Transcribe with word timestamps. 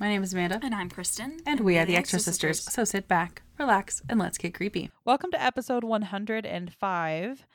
My 0.00 0.08
name 0.08 0.22
is 0.22 0.32
Amanda. 0.32 0.58
And 0.62 0.74
I'm 0.74 0.88
Kristin. 0.88 1.42
And 1.44 1.60
we 1.60 1.76
are 1.76 1.84
the 1.84 1.94
Extra 1.94 2.18
Sisters. 2.18 2.62
So 2.72 2.84
sit 2.84 3.06
back, 3.06 3.42
relax, 3.58 4.00
and 4.08 4.18
let's 4.18 4.38
get 4.38 4.54
creepy. 4.54 4.90
Welcome 5.04 5.30
to 5.32 5.42
episode 5.42 5.84
105. 5.84 7.46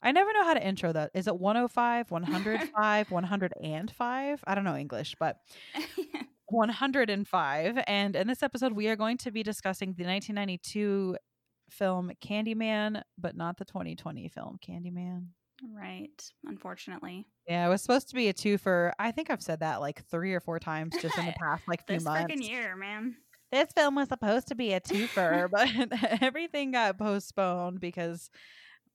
I 0.00 0.12
never 0.12 0.32
know 0.32 0.44
how 0.44 0.54
to 0.54 0.64
intro 0.64 0.92
that. 0.92 1.10
Is 1.12 1.26
it 1.26 1.36
105, 1.36 2.12
105, 2.12 3.10
105? 3.10 4.44
I 4.46 4.54
don't 4.54 4.62
know 4.62 4.76
English, 4.76 5.16
but 5.18 5.38
105. 6.46 7.78
And 7.88 8.14
in 8.14 8.28
this 8.28 8.44
episode, 8.44 8.74
we 8.74 8.86
are 8.86 8.94
going 8.94 9.18
to 9.18 9.32
be 9.32 9.42
discussing 9.42 9.88
the 9.88 10.04
1992 10.04 11.16
film 11.68 12.12
Candyman, 12.24 13.02
but 13.18 13.36
not 13.36 13.56
the 13.56 13.64
2020 13.64 14.28
film 14.28 14.60
Candyman. 14.64 15.30
Right. 15.74 16.22
Unfortunately. 16.44 17.26
Yeah, 17.48 17.66
it 17.66 17.68
was 17.68 17.82
supposed 17.82 18.08
to 18.10 18.14
be 18.14 18.28
a 18.28 18.32
two 18.32 18.58
for. 18.58 18.92
I 18.98 19.10
think 19.10 19.30
I've 19.30 19.42
said 19.42 19.60
that 19.60 19.80
like 19.80 20.04
three 20.10 20.34
or 20.34 20.40
four 20.40 20.58
times 20.58 20.94
just 21.00 21.16
in 21.18 21.26
the 21.26 21.32
past 21.40 21.62
like 21.66 21.86
few 21.86 22.00
months. 22.00 22.26
this 22.28 22.36
months. 22.38 22.48
year, 22.48 22.76
man. 22.76 23.16
This 23.50 23.72
film 23.74 23.94
was 23.94 24.08
supposed 24.08 24.48
to 24.48 24.54
be 24.54 24.72
a 24.74 24.80
twofer, 24.80 25.48
but 25.90 26.22
everything 26.22 26.72
got 26.72 26.98
postponed 26.98 27.80
because 27.80 28.30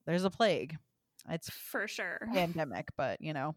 there's 0.06 0.24
a 0.24 0.30
plague. 0.30 0.76
It's 1.28 1.50
For 1.50 1.88
sure. 1.88 2.20
pandemic, 2.32 2.88
but 2.96 3.20
you 3.20 3.32
know. 3.32 3.54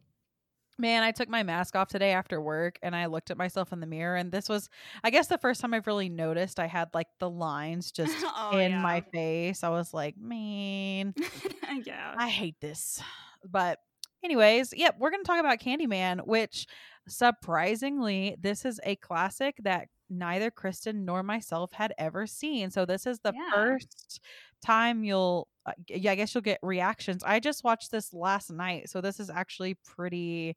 Man, 0.79 1.01
I 1.01 1.11
took 1.11 1.27
my 1.27 1.41
mask 1.41 1.75
off 1.75 1.87
today 1.87 2.11
after 2.11 2.39
work 2.39 2.77
and 2.83 2.95
I 2.95 3.07
looked 3.07 3.31
at 3.31 3.37
myself 3.37 3.73
in 3.73 3.79
the 3.79 3.87
mirror 3.87 4.15
and 4.15 4.31
this 4.31 4.47
was 4.47 4.69
I 5.03 5.09
guess 5.09 5.25
the 5.25 5.39
first 5.39 5.59
time 5.59 5.73
I've 5.73 5.87
really 5.87 6.07
noticed 6.07 6.59
I 6.59 6.67
had 6.67 6.89
like 6.93 7.07
the 7.19 7.27
lines 7.31 7.91
just 7.91 8.15
Oh, 8.23 8.51
in 8.59 8.73
yeah. 8.73 8.81
my 8.83 9.01
face. 9.01 9.63
I 9.63 9.69
was 9.69 9.91
like, 9.91 10.17
man, 10.19 11.15
yeah. 11.85 12.15
I 12.17 12.29
hate 12.29 12.59
this. 12.61 13.01
But 13.47 13.79
anyways, 14.23 14.73
yep, 14.75 14.95
we're 14.99 15.11
going 15.11 15.23
to 15.23 15.27
talk 15.27 15.39
about 15.39 15.59
Candyman, 15.59 16.25
which 16.25 16.67
surprisingly, 17.07 18.35
this 18.39 18.65
is 18.65 18.79
a 18.83 18.95
classic 18.97 19.55
that 19.63 19.87
neither 20.09 20.49
Kristin 20.51 21.03
nor 21.05 21.23
myself 21.23 21.71
had 21.73 21.93
ever 21.97 22.25
seen. 22.27 22.71
So 22.71 22.85
this 22.85 23.05
is 23.05 23.19
the 23.19 23.33
Yeah. 23.33 23.49
first 23.53 24.21
time 24.61 25.03
you'll 25.03 25.47
uh, 25.65 25.73
yeah, 25.89 26.11
I 26.11 26.15
guess 26.15 26.33
you'll 26.33 26.41
get 26.41 26.59
reactions. 26.63 27.23
I 27.25 27.41
just 27.41 27.63
watched 27.65 27.91
this 27.91 28.13
last 28.13 28.49
night, 28.51 28.89
so 28.89 29.01
this 29.01 29.19
is 29.19 29.29
actually 29.29 29.73
pretty 29.85 30.55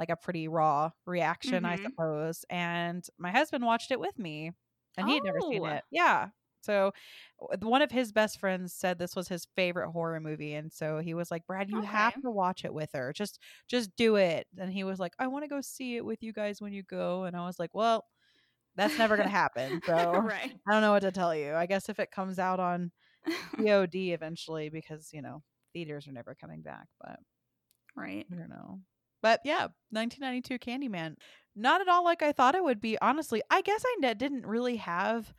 like 0.00 0.10
a 0.10 0.16
pretty 0.16 0.48
raw 0.48 0.90
reaction, 1.06 1.64
I 1.64 1.76
Mhm. 1.76 1.82
suppose. 1.84 2.44
And 2.50 3.04
my 3.18 3.30
husband 3.30 3.64
watched 3.64 3.90
it 3.92 4.00
with 4.00 4.18
me, 4.18 4.50
and 4.96 5.08
he'd 5.08 5.22
never 5.22 5.40
seen 5.40 5.64
Oh. 5.64 5.66
it. 5.66 5.84
Yeah. 5.90 6.30
So 6.60 6.92
one 7.60 7.82
of 7.82 7.90
his 7.90 8.12
best 8.12 8.40
friends 8.40 8.72
said 8.72 8.98
this 8.98 9.14
was 9.14 9.28
his 9.28 9.46
favorite 9.56 9.90
horror 9.90 10.20
movie 10.20 10.54
and 10.54 10.72
so 10.72 10.98
he 10.98 11.14
was 11.14 11.30
like 11.30 11.46
brad 11.46 11.70
you 11.70 11.80
have 11.82 12.20
to 12.22 12.30
watch 12.30 12.64
it 12.64 12.74
with 12.74 12.90
her. 12.94 13.12
Just 13.12 13.38
just 13.68 13.94
do 13.96 14.16
it. 14.16 14.46
And 14.58 14.72
he 14.72 14.84
was 14.84 14.98
like 14.98 15.12
i 15.18 15.26
want 15.26 15.44
to 15.44 15.48
go 15.48 15.60
see 15.60 15.96
it 15.96 16.04
with 16.04 16.22
you 16.22 16.32
guys 16.32 16.60
when 16.60 16.72
you 16.72 16.82
go. 16.82 17.24
And 17.24 17.36
i 17.36 17.46
was 17.46 17.58
like 17.58 17.74
well 17.74 18.04
that's 18.76 18.98
never 18.98 19.16
gonna 19.16 19.28
happen 19.28 19.80
so 19.86 19.94
right. 19.94 20.54
i 20.68 20.72
don't 20.72 20.82
know 20.82 20.92
what 20.92 21.02
to 21.02 21.12
tell 21.12 21.34
you. 21.34 21.54
I 21.54 21.66
guess 21.66 21.88
if 21.88 21.98
it 21.98 22.10
comes 22.10 22.38
out 22.38 22.60
on 22.60 22.90
pod 23.56 23.94
eventually 23.94 24.68
because 24.68 25.10
you 25.12 25.22
know 25.22 25.42
theaters 25.72 26.08
are 26.08 26.12
never 26.12 26.34
coming 26.34 26.62
back 26.62 26.86
but 27.00 27.18
right. 27.96 28.26
i 28.32 28.34
don't 28.34 28.50
know. 28.50 28.80
But 29.22 29.40
yeah 29.44 29.68
1992 29.90 30.58
candyman. 30.58 31.16
Not 31.56 31.80
at 31.80 31.88
all 31.88 32.04
like 32.04 32.22
i 32.22 32.32
thought 32.32 32.54
it 32.54 32.64
would 32.64 32.80
be 32.80 32.98
honestly. 33.00 33.42
I 33.50 33.62
guess 33.62 33.82
i 33.86 33.96
ne- 34.00 34.14
didn't 34.14 34.46
really 34.46 34.76
have 34.76 35.32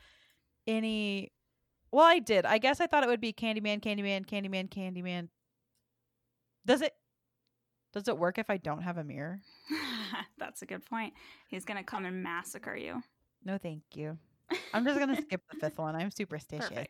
any 0.69 1.31
well 1.91 2.05
i 2.05 2.19
did. 2.19 2.45
I 2.45 2.57
guess 2.59 2.79
i 2.79 2.87
thought 2.87 3.03
it 3.03 3.09
would 3.09 3.19
be 3.21 3.33
candyman 3.33 3.81
candyman 3.81 4.25
candyman 4.25 4.69
candyman. 4.69 5.27
Does 6.65 6.81
it 6.81 6.93
does 7.93 8.07
it 8.07 8.17
work 8.17 8.37
if 8.37 8.49
i 8.49 8.57
don't 8.57 8.83
have 8.83 8.97
a 8.97 9.03
mirror? 9.03 9.41
That's 10.37 10.61
a 10.61 10.65
good 10.65 10.85
point. 10.85 11.13
He's 11.47 11.65
gonna 11.65 11.83
come 11.83 12.05
and 12.05 12.23
massacre 12.23 12.75
you. 12.75 13.01
no 13.43 13.57
thank 13.57 13.81
you. 13.95 14.17
I'm 14.73 14.83
just 14.85 14.99
gonna 14.99 15.21
skip 15.21 15.41
the 15.51 15.57
fifth 15.59 15.77
one. 15.85 15.95
I'm 15.95 16.11
superstitious 16.11 16.87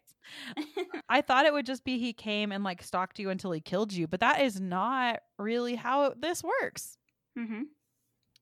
i 1.10 1.22
thought 1.22 1.46
it 1.46 1.54
would 1.54 1.66
just 1.66 1.84
be 1.84 1.98
he 1.98 2.14
came 2.14 2.52
and 2.52 2.64
like 2.64 2.84
stalked 2.84 3.18
you 3.18 3.30
until 3.32 3.52
he 3.52 3.60
killed 3.60 3.92
you 3.92 4.06
but 4.08 4.20
that 4.20 4.42
is 4.42 4.60
not 4.62 5.22
really 5.40 5.76
how 5.76 6.06
it, 6.06 6.22
this 6.22 6.44
works. 6.44 6.98
Hmm 7.38 7.64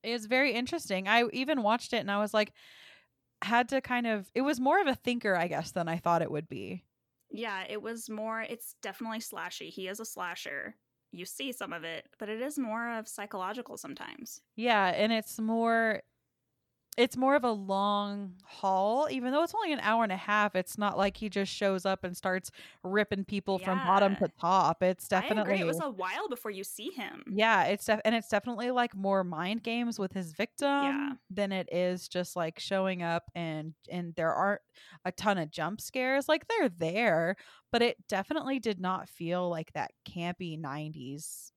It's 0.04 0.26
very 0.26 0.54
interesting. 0.54 1.08
I 1.08 1.26
even 1.32 1.64
watched 1.64 1.94
it 1.94 1.98
and 1.98 2.12
I 2.12 2.20
was 2.20 2.34
like, 2.34 2.52
had 3.42 3.70
to 3.70 3.82
kind 3.82 4.08
of, 4.08 4.30
it 4.34 4.42
was 4.42 4.60
more 4.60 4.82
of 4.82 4.88
a 4.88 4.96
thinker, 4.96 5.36
I 5.36 5.48
guess, 5.48 5.72
than 5.72 5.88
I 5.88 5.98
thought 5.98 6.22
it 6.22 6.32
would 6.32 6.50
be. 6.50 6.84
Yeah, 7.30 7.64
it 7.70 7.82
was 7.82 8.10
more. 8.10 8.42
It's 8.42 8.76
definitely 8.82 9.20
slashy. 9.20 9.70
He 9.70 9.88
is 9.88 10.00
a 10.00 10.06
slasher. 10.06 10.76
You 11.12 11.26
see 11.26 11.52
some 11.52 11.74
of 11.74 11.84
it, 11.84 12.08
but 12.20 12.30
it 12.30 12.42
is 12.42 12.58
more 12.58 12.98
of 12.98 13.08
psychological 13.08 13.78
sometimes. 13.78 14.42
Yeah. 14.56 14.88
And 14.88 15.12
it's 15.12 15.40
more, 15.40 16.02
it's 16.98 17.16
more 17.16 17.36
of 17.36 17.44
a 17.44 17.52
long 17.52 18.36
haul, 18.44 19.08
even 19.12 19.32
though 19.32 19.44
it's 19.44 19.54
only 19.56 19.72
an 19.72 19.80
hour 19.82 20.04
and 20.04 20.12
a 20.12 20.18
half. 20.18 20.56
It's 20.56 20.78
not 20.78 20.98
like 20.98 21.18
he 21.18 21.30
just 21.30 21.52
shows 21.54 21.86
up 21.86 22.04
and 22.04 22.18
starts 22.18 22.50
ripping 22.84 23.26
people 23.26 23.60
from 23.60 23.80
bottom 23.80 24.16
to 24.18 24.28
top. 24.40 24.82
It's 24.82 25.08
I 25.20 25.28
definitely, 25.28 25.42
agree. 25.42 25.60
It 25.60 25.68
was 25.68 25.80
a 25.80 25.90
while 25.90 26.28
before 26.28 26.52
you 26.52 26.64
see 26.64 26.90
him. 26.92 27.24
yeah, 27.30 27.66
it's 27.66 27.86
def- 27.86 28.02
and 28.06 28.16
it's 28.16 28.30
definitely 28.30 28.72
like 28.72 28.96
more 28.96 29.24
mind 29.24 29.64
games 29.64 30.00
with 30.00 30.14
his 30.14 30.32
victim 30.32 31.20
than 31.30 31.52
it 31.52 31.68
is 31.72 32.08
just 32.08 32.36
like 32.36 32.58
showing 32.58 33.04
up 33.04 33.24
and 33.36 33.74
and 33.90 34.16
there 34.16 34.34
aren't 34.34 34.62
a 35.06 35.12
ton 35.12 35.38
of 35.38 35.52
jump 35.52 35.82
scares. 35.82 36.30
Like 36.30 36.48
they're 36.48 36.70
there, 36.70 37.36
but 37.72 37.82
it 37.82 38.08
definitely 38.08 38.60
did 38.60 38.80
not 38.80 39.10
feel 39.10 39.50
like 39.50 39.74
that 39.74 39.92
campy 40.08 40.58
90s 40.58 41.52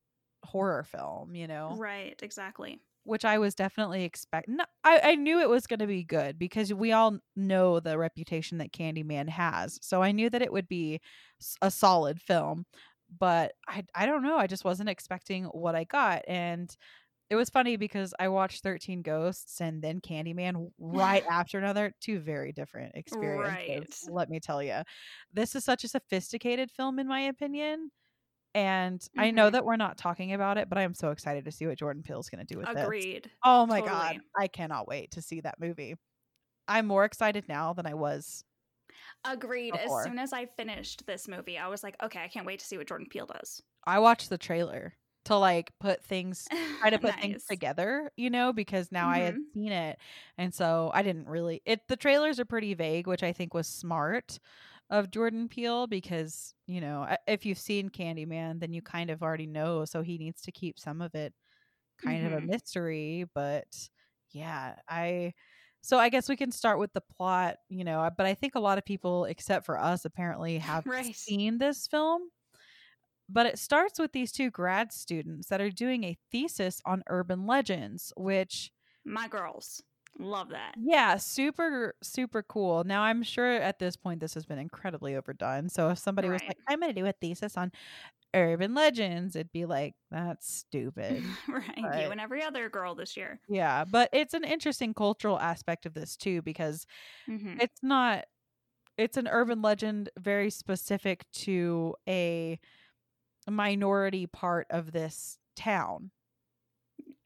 horror 0.45 0.83
film, 0.85 1.35
you 1.37 1.47
know, 1.47 1.79
Right. 1.79 2.21
Exactly. 2.23 2.81
Which 3.05 3.25
I 3.25 3.39
was 3.39 3.55
definitely 3.55 4.05
expecting. 4.05 4.59
I, 4.85 5.01
I 5.03 5.15
knew 5.15 5.41
it 5.41 5.49
was 5.49 5.67
going 5.67 5.81
to 5.81 5.87
be 5.87 6.05
good 6.05 6.39
because 6.39 6.73
we 6.73 6.93
all 6.93 7.19
know 7.37 7.81
the 7.81 7.99
reputation 7.99 8.59
that 8.59 8.73
Candyman 8.73 9.29
has. 9.29 9.79
So 9.83 10.03
I 10.03 10.13
knew 10.13 10.31
that 10.31 10.43
it 10.43 10.53
would 10.53 10.69
be 10.69 11.01
a 11.63 11.71
solid 11.71 12.21
film, 12.21 12.67
but 13.19 13.53
I, 13.69 13.85
I 13.95 14.07
don't 14.07 14.23
know. 14.23 14.37
I 14.37 14.47
just 14.47 14.65
wasn't 14.65 14.89
expecting 14.89 15.45
what 15.45 15.75
I 15.75 15.85
got. 15.85 16.23
And 16.29 16.75
it 17.31 17.37
was 17.37 17.49
funny 17.49 17.77
because 17.77 18.13
I 18.19 18.29
watched 18.29 18.65
13 18.65 19.03
Ghosts 19.03 19.61
and 19.61 19.81
then 19.81 20.01
Candyman 20.01 20.71
right 20.79 21.25
after 21.31 21.59
another, 21.59 21.95
two 22.01 22.19
very 22.19 22.53
different 22.53 22.97
experiences. 22.97 24.05
Right. 24.09 24.15
Let 24.15 24.29
me 24.29 24.41
tell 24.41 24.63
you. 24.63 24.83
This 25.33 25.55
is 25.55 25.65
such 25.65 25.85
a 25.85 25.89
sophisticated 25.89 26.73
film, 26.73 26.99
in 26.99 27.07
my 27.07 27.21
opinion. 27.21 27.93
And 28.55 29.07
I 29.17 29.31
know 29.31 29.49
Mhm. 29.49 29.51
that 29.51 29.65
we're 29.65 29.77
not 29.77 29.97
talking 29.99 30.33
about 30.33 30.59
it, 30.59 30.69
but 30.69 30.79
I 30.79 30.83
am 30.83 30.95
so 30.95 31.11
excited 31.11 31.45
to 31.45 31.53
see 31.53 31.67
what 31.67 31.79
Jordan 31.79 32.03
Peele's 32.03 32.29
going 32.31 32.45
to 32.45 32.53
do 32.55 32.59
with 32.59 32.73
this. 32.73 32.91
Agreed. 32.91 33.31
Oh 33.45 33.67
my 33.67 33.83
god, 33.83 34.23
I 34.39 34.49
cannot 34.49 34.89
wait 34.89 35.13
to 35.13 35.23
see 35.23 35.41
that 35.43 35.61
movie. 35.61 35.95
I'm 36.69 36.87
more 36.87 37.05
excited 37.05 37.49
now 37.49 37.75
than 37.75 37.87
I 37.87 37.95
was. 37.95 38.45
Agreed. 39.25 39.77
before. 39.77 39.77
As 39.77 39.97
soon 39.97 40.19
as 40.19 40.33
I 40.33 40.45
finished 40.47 41.07
this 41.07 41.27
movie, 41.29 41.57
I 41.59 41.69
was 41.69 41.83
like, 41.83 41.97
okay, 42.03 42.23
I 42.23 42.29
can't 42.29 42.47
wait 42.47 42.61
to 42.61 42.67
see 42.67 42.77
what 42.79 42.89
Jordan 42.89 43.09
Peele 43.09 43.27
does. 43.27 43.63
I 43.87 43.99
watched 43.99 44.29
the 44.31 44.39
trailer 44.39 44.95
to 45.25 45.37
like 45.37 45.73
put 45.79 46.03
things 46.05 46.51
try 46.81 46.91
to 46.91 46.99
put 46.99 47.19
things 47.21 47.37
together, 47.49 48.11
you 48.17 48.31
know, 48.31 48.53
because 48.55 48.91
now 48.91 49.09
I 49.11 49.19
had 49.21 49.37
Mhm. 49.37 49.51
seen 49.55 49.71
it. 49.73 49.99
And 50.39 50.55
so 50.55 50.91
I 50.95 51.03
didn't 51.03 51.29
really 51.29 51.61
it 51.67 51.87
the 51.89 51.97
trailers 51.97 52.41
are 52.41 52.45
pretty 52.47 52.75
vague, 52.75 53.07
which 53.07 53.23
I 53.23 53.33
think 53.33 53.53
was 53.55 53.67
smart 53.69 54.39
of 54.91 55.11
Jordan 55.11 55.49
Peele 55.49 55.87
because, 55.87 56.55
you 56.67 56.81
know, 56.81 57.17
if 57.27 57.47
you've 57.47 57.59
seen 57.59 57.91
Candyman, 57.91 58.61
then 58.61 58.73
you 58.73 58.83
kind 58.83 59.11
of 59.11 59.23
already 59.23 59.47
know, 59.47 59.85
so 59.85 60.03
he 60.03 60.19
needs 60.19 60.43
to 60.43 60.53
keep 60.53 60.79
some 60.79 61.01
of 61.03 61.15
it 61.15 61.35
kind 61.99 62.27
of 62.27 62.33
a 62.33 62.41
Mhm. 62.41 62.47
mystery, 62.47 63.27
but 63.35 63.91
yeah, 64.33 64.77
I 64.89 65.35
so 65.83 65.99
I 65.99 66.11
guess 66.11 66.29
we 66.29 66.37
can 66.37 66.53
start 66.53 66.79
with 66.79 66.93
the 66.95 67.01
plot, 67.03 67.57
you 67.71 67.85
know, 67.85 68.09
but 68.17 68.27
I 68.27 68.35
think 68.35 68.55
a 68.55 68.61
lot 68.61 68.79
of 68.79 68.85
people 68.85 69.25
except 69.27 69.67
for 69.67 69.79
us 69.81 70.05
apparently 70.05 70.59
have 70.61 70.85
Right. 70.85 71.17
seen 71.29 71.59
this 71.59 71.87
film. 71.87 72.31
But 73.29 73.47
it 73.47 73.59
starts 73.59 73.99
with 73.99 74.13
these 74.13 74.33
two 74.33 74.51
grad 74.51 74.93
students 74.93 75.49
that 75.49 75.61
are 75.61 75.71
doing 75.71 76.05
a 76.05 76.19
thesis 76.31 76.83
on 76.85 77.03
urban 77.09 77.47
legends, 77.47 78.13
which 78.17 78.73
My 79.05 79.29
girls. 79.29 79.83
Love 80.21 80.51
that. 80.51 80.79
yeah, 80.79 81.17
super 81.17 81.95
super 82.03 82.43
cool. 82.45 82.85
Now 82.85 83.03
I'm 83.03 83.23
sure 83.25 83.53
at 83.53 83.79
this 83.81 83.97
point 83.97 84.21
this 84.21 84.35
has 84.35 84.47
been 84.47 84.59
incredibly 84.59 85.17
overdone. 85.17 85.69
So 85.69 85.91
if 85.91 85.99
somebody 85.99 86.31
was 86.31 86.43
like, 86.49 86.57
"I'm 86.69 86.81
going 86.81 86.95
to 86.95 87.01
do 87.01 87.07
a 87.07 87.13
thesis 87.13 87.57
on 87.57 87.73
urban 88.35 88.75
legends," 88.75 89.37
it'd 89.37 89.53
be 89.53 89.67
like, 89.67 89.97
"That's 90.11 90.49
stupid." 90.53 91.27
right. 91.49 91.89
Right. 91.93 91.93
You 91.93 92.11
and 92.11 92.21
every 92.21 92.43
other 92.43 92.69
girl 92.69 92.95
this 92.95 93.17
year. 93.17 93.41
Yeah, 93.49 93.85
but 93.85 94.11
it's 94.13 94.35
an 94.35 94.45
interesting 94.45 94.95
cultural 94.95 95.39
aspect 95.39 95.87
of 95.87 95.95
this 95.95 96.17
too 96.17 96.43
because 96.43 96.87
hmm 97.27 97.61
it's 97.61 97.83
not 97.83 98.27
it's 98.99 99.17
an 99.19 99.29
urban 99.29 99.63
legend 99.63 100.11
very 100.19 100.51
specific 100.51 101.27
to 101.33 101.97
a 102.09 102.61
minority 103.49 104.27
part 104.27 104.67
of 104.71 104.93
this 104.93 105.39
town. 105.57 106.13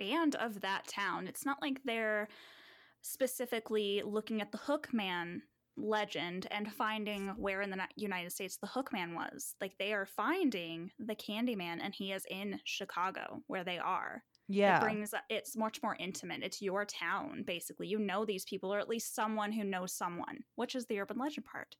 And 0.00 0.34
of 0.36 0.60
that 0.60 0.86
town. 0.86 1.26
It's 1.28 1.44
not 1.46 1.62
like 1.62 1.82
they're 1.84 2.28
specifically 3.04 4.02
looking 4.04 4.40
at 4.40 4.50
the 4.50 4.58
Hookman 4.58 5.40
legend 5.76 6.46
and 6.50 6.72
finding 6.72 7.28
where 7.36 7.60
in 7.60 7.70
the 7.70 7.78
United 7.96 8.32
States 8.32 8.56
the 8.56 8.66
Hookman 8.66 9.14
was. 9.14 9.54
Like 9.60 9.74
they 9.78 9.92
are 9.92 10.06
finding 10.06 10.90
the 10.98 11.14
Candyman 11.14 11.80
and 11.82 11.94
he 11.94 12.12
is 12.12 12.24
in 12.30 12.58
Chicago 12.64 13.42
where 13.46 13.62
they 13.62 13.78
are. 13.78 14.22
Yeah. 14.48 14.78
It 14.78 14.82
brings 14.82 15.12
it's 15.28 15.56
much 15.56 15.82
more 15.82 15.96
intimate. 15.98 16.42
It's 16.42 16.62
your 16.62 16.84
town, 16.84 17.44
basically. 17.46 17.88
You 17.88 17.98
know 17.98 18.24
these 18.24 18.44
people, 18.44 18.72
or 18.72 18.78
at 18.78 18.88
least 18.88 19.14
someone 19.14 19.52
who 19.52 19.64
knows 19.64 19.92
someone, 19.92 20.38
which 20.54 20.74
is 20.74 20.86
the 20.86 21.00
urban 21.00 21.18
legend 21.18 21.44
part. 21.46 21.76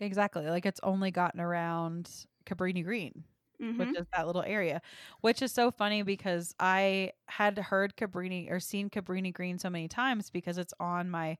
exactly. 0.00 0.46
Like 0.48 0.66
it's 0.66 0.80
only 0.82 1.10
gotten 1.10 1.40
around 1.40 2.10
Cabrini 2.46 2.84
Green, 2.84 3.24
Mhm. 3.60 3.76
which 3.76 3.90
is 3.98 4.06
that 4.14 4.26
little 4.26 4.42
area, 4.42 4.80
which 5.22 5.42
is 5.42 5.52
so 5.52 5.70
funny 5.70 6.02
because 6.02 6.54
I 6.60 7.12
had 7.28 7.58
heard 7.58 7.96
Cabrini 7.96 8.50
or 8.50 8.60
seen 8.60 8.90
Cabrini 8.90 9.32
Green 9.32 9.58
so 9.58 9.70
many 9.70 9.88
times 9.88 10.30
because 10.30 10.58
it's 10.58 10.74
on 10.80 11.10
my 11.10 11.38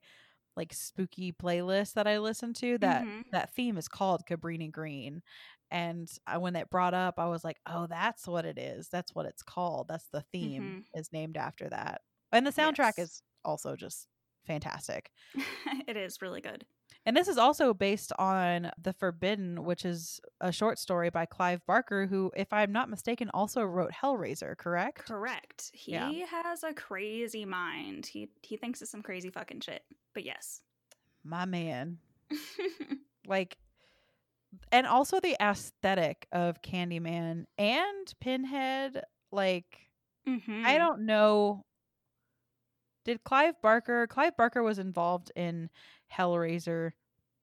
like 0.57 0.73
spooky 0.73 1.33
playlist 1.33 1.93
that 1.95 2.07
I 2.07 2.19
listen 2.19 2.53
to 2.55 2.77
that 2.79 3.07
Mhm. 3.07 3.23
that 3.31 3.53
theme 3.55 3.77
is 3.77 3.87
called 3.89 4.23
Cabrini 4.27 4.71
Green. 4.71 5.23
And 5.71 6.09
I, 6.27 6.37
when 6.39 6.55
it 6.57 6.69
brought 6.69 6.93
up, 6.95 7.19
I 7.19 7.27
was 7.27 7.43
like, 7.45 7.59
"Oh, 7.67 7.87
that's 7.87 8.27
what 8.27 8.45
it 8.45 8.57
is. 8.59 8.89
That's 8.89 9.15
what 9.15 9.25
it's 9.27 9.43
called. 9.43 9.87
That's 9.89 10.09
the 10.09 10.21
theme 10.23 10.75
is 10.95 11.11
named 11.13 11.37
after 11.37 11.69
that." 11.69 12.01
And 12.33 12.45
the 12.47 12.51
soundtrack 12.51 12.93
Yes. 12.97 12.99
is 12.99 13.23
also 13.45 13.75
just 13.77 14.07
fantastic. 14.45 15.11
it 15.87 15.97
is 15.97 16.21
really 16.21 16.41
good. 16.41 16.65
And 17.05 17.17
this 17.17 17.27
is 17.27 17.37
also 17.37 17.73
based 17.73 18.11
on 18.19 18.71
The 18.81 18.93
Forbidden, 18.93 19.63
which 19.63 19.85
is 19.85 20.19
a 20.39 20.51
short 20.51 20.77
story 20.77 21.09
by 21.09 21.25
Clive 21.25 21.65
Barker, 21.65 22.05
who, 22.05 22.31
if 22.35 22.53
I'm 22.53 22.71
not 22.71 22.89
mistaken, 22.89 23.31
also 23.33 23.63
wrote 23.63 23.91
Hellraiser, 23.91 24.55
correct? 24.55 25.05
Correct. 25.07 25.71
He 25.73 25.93
Yeah. 25.93 26.11
has 26.27 26.63
a 26.63 26.73
crazy 26.73 27.43
mind. 27.45 28.05
He 28.05 28.29
he 28.43 28.55
thinks 28.57 28.81
of 28.83 28.87
some 28.87 29.01
crazy 29.01 29.29
fucking 29.31 29.61
shit. 29.61 29.83
But 30.13 30.25
yes. 30.25 30.61
My 31.23 31.45
man. 31.45 31.97
Like, 33.27 33.55
and 34.71 34.87
also 34.87 35.19
the 35.19 35.37
aesthetic 35.41 36.27
of 36.31 36.61
Candyman 36.63 37.45
and 37.57 38.13
Pinhead. 38.19 39.03
Like, 39.31 39.65
Mhm. 40.27 40.65
I 40.65 40.77
don't 40.79 41.05
know. 41.05 41.63
Did 43.05 43.23
Clive 43.23 43.55
Barker? 43.61 44.07
Clive 44.07 44.37
Barker 44.37 44.63
was 44.63 44.79
involved 44.79 45.31
in 45.35 45.69
Hellraiser 46.13 46.91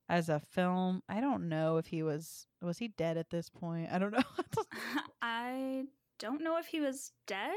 as 0.08 0.28
a 0.28 0.40
film. 0.40 1.02
I 1.08 1.20
don't 1.20 1.48
know 1.48 1.76
if 1.78 1.86
he 1.86 2.02
was. 2.02 2.46
Was 2.62 2.78
he 2.78 2.88
dead 2.88 3.16
at 3.16 3.30
this 3.30 3.50
point? 3.50 3.88
I 3.92 3.98
don't 3.98 4.12
know. 4.12 4.22
I 5.22 5.84
don't 6.18 6.42
know 6.42 6.58
if 6.58 6.66
he 6.66 6.80
was 6.80 7.12
dead. 7.26 7.54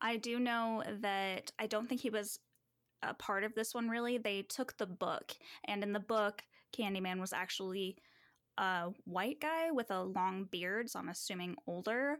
I 0.00 0.16
do 0.16 0.38
know 0.38 0.82
that 1.00 1.52
I 1.58 1.66
don't 1.66 1.88
think 1.88 2.00
he 2.00 2.10
was 2.10 2.38
a 3.02 3.14
part 3.14 3.44
of 3.44 3.54
this 3.54 3.74
one 3.74 3.88
really. 3.88 4.18
They 4.18 4.42
took 4.42 4.76
the 4.76 4.86
book, 4.86 5.32
and 5.66 5.82
in 5.82 5.92
the 5.92 6.00
book, 6.00 6.42
Candyman 6.76 7.20
was 7.20 7.32
actually 7.32 7.96
a 8.58 8.88
white 9.04 9.40
guy 9.40 9.70
with 9.70 9.90
a 9.90 10.02
long 10.02 10.44
beard, 10.50 10.90
so 10.90 10.98
I'm 10.98 11.08
assuming 11.08 11.56
older. 11.66 12.18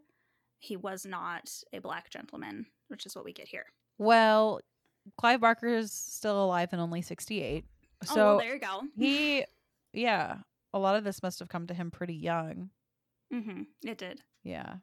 He 0.59 0.77
was 0.77 1.05
not 1.07 1.51
a 1.73 1.81
black 1.81 2.11
gentleman, 2.11 2.67
which 2.89 3.07
is 3.07 3.15
what 3.15 3.25
we 3.25 3.33
get 3.33 3.49
here. 3.49 3.67
well, 3.99 4.61
Clive 5.17 5.41
Barker 5.41 5.69
is 5.69 5.93
still 5.93 6.45
alive 6.45 6.71
and 6.73 6.81
only 6.81 7.03
68. 7.03 7.65
oh, 8.03 8.07
So 8.07 8.15
well, 8.15 8.39
there 8.39 8.55
you 8.55 8.61
go. 8.61 8.83
he, 8.97 9.45
yeah, 9.93 10.37
a 10.73 10.79
lot 10.79 10.97
of 10.97 11.05
this 11.05 11.23
must 11.23 11.39
have 11.39 11.49
come 11.49 11.67
to 11.69 11.75
him 11.75 11.91
pretty 11.91 12.15
young. 12.15 12.71
Mm-hmm. 13.33 13.63
It 13.85 13.99
did. 13.99 14.21
Yeah. 14.45 14.77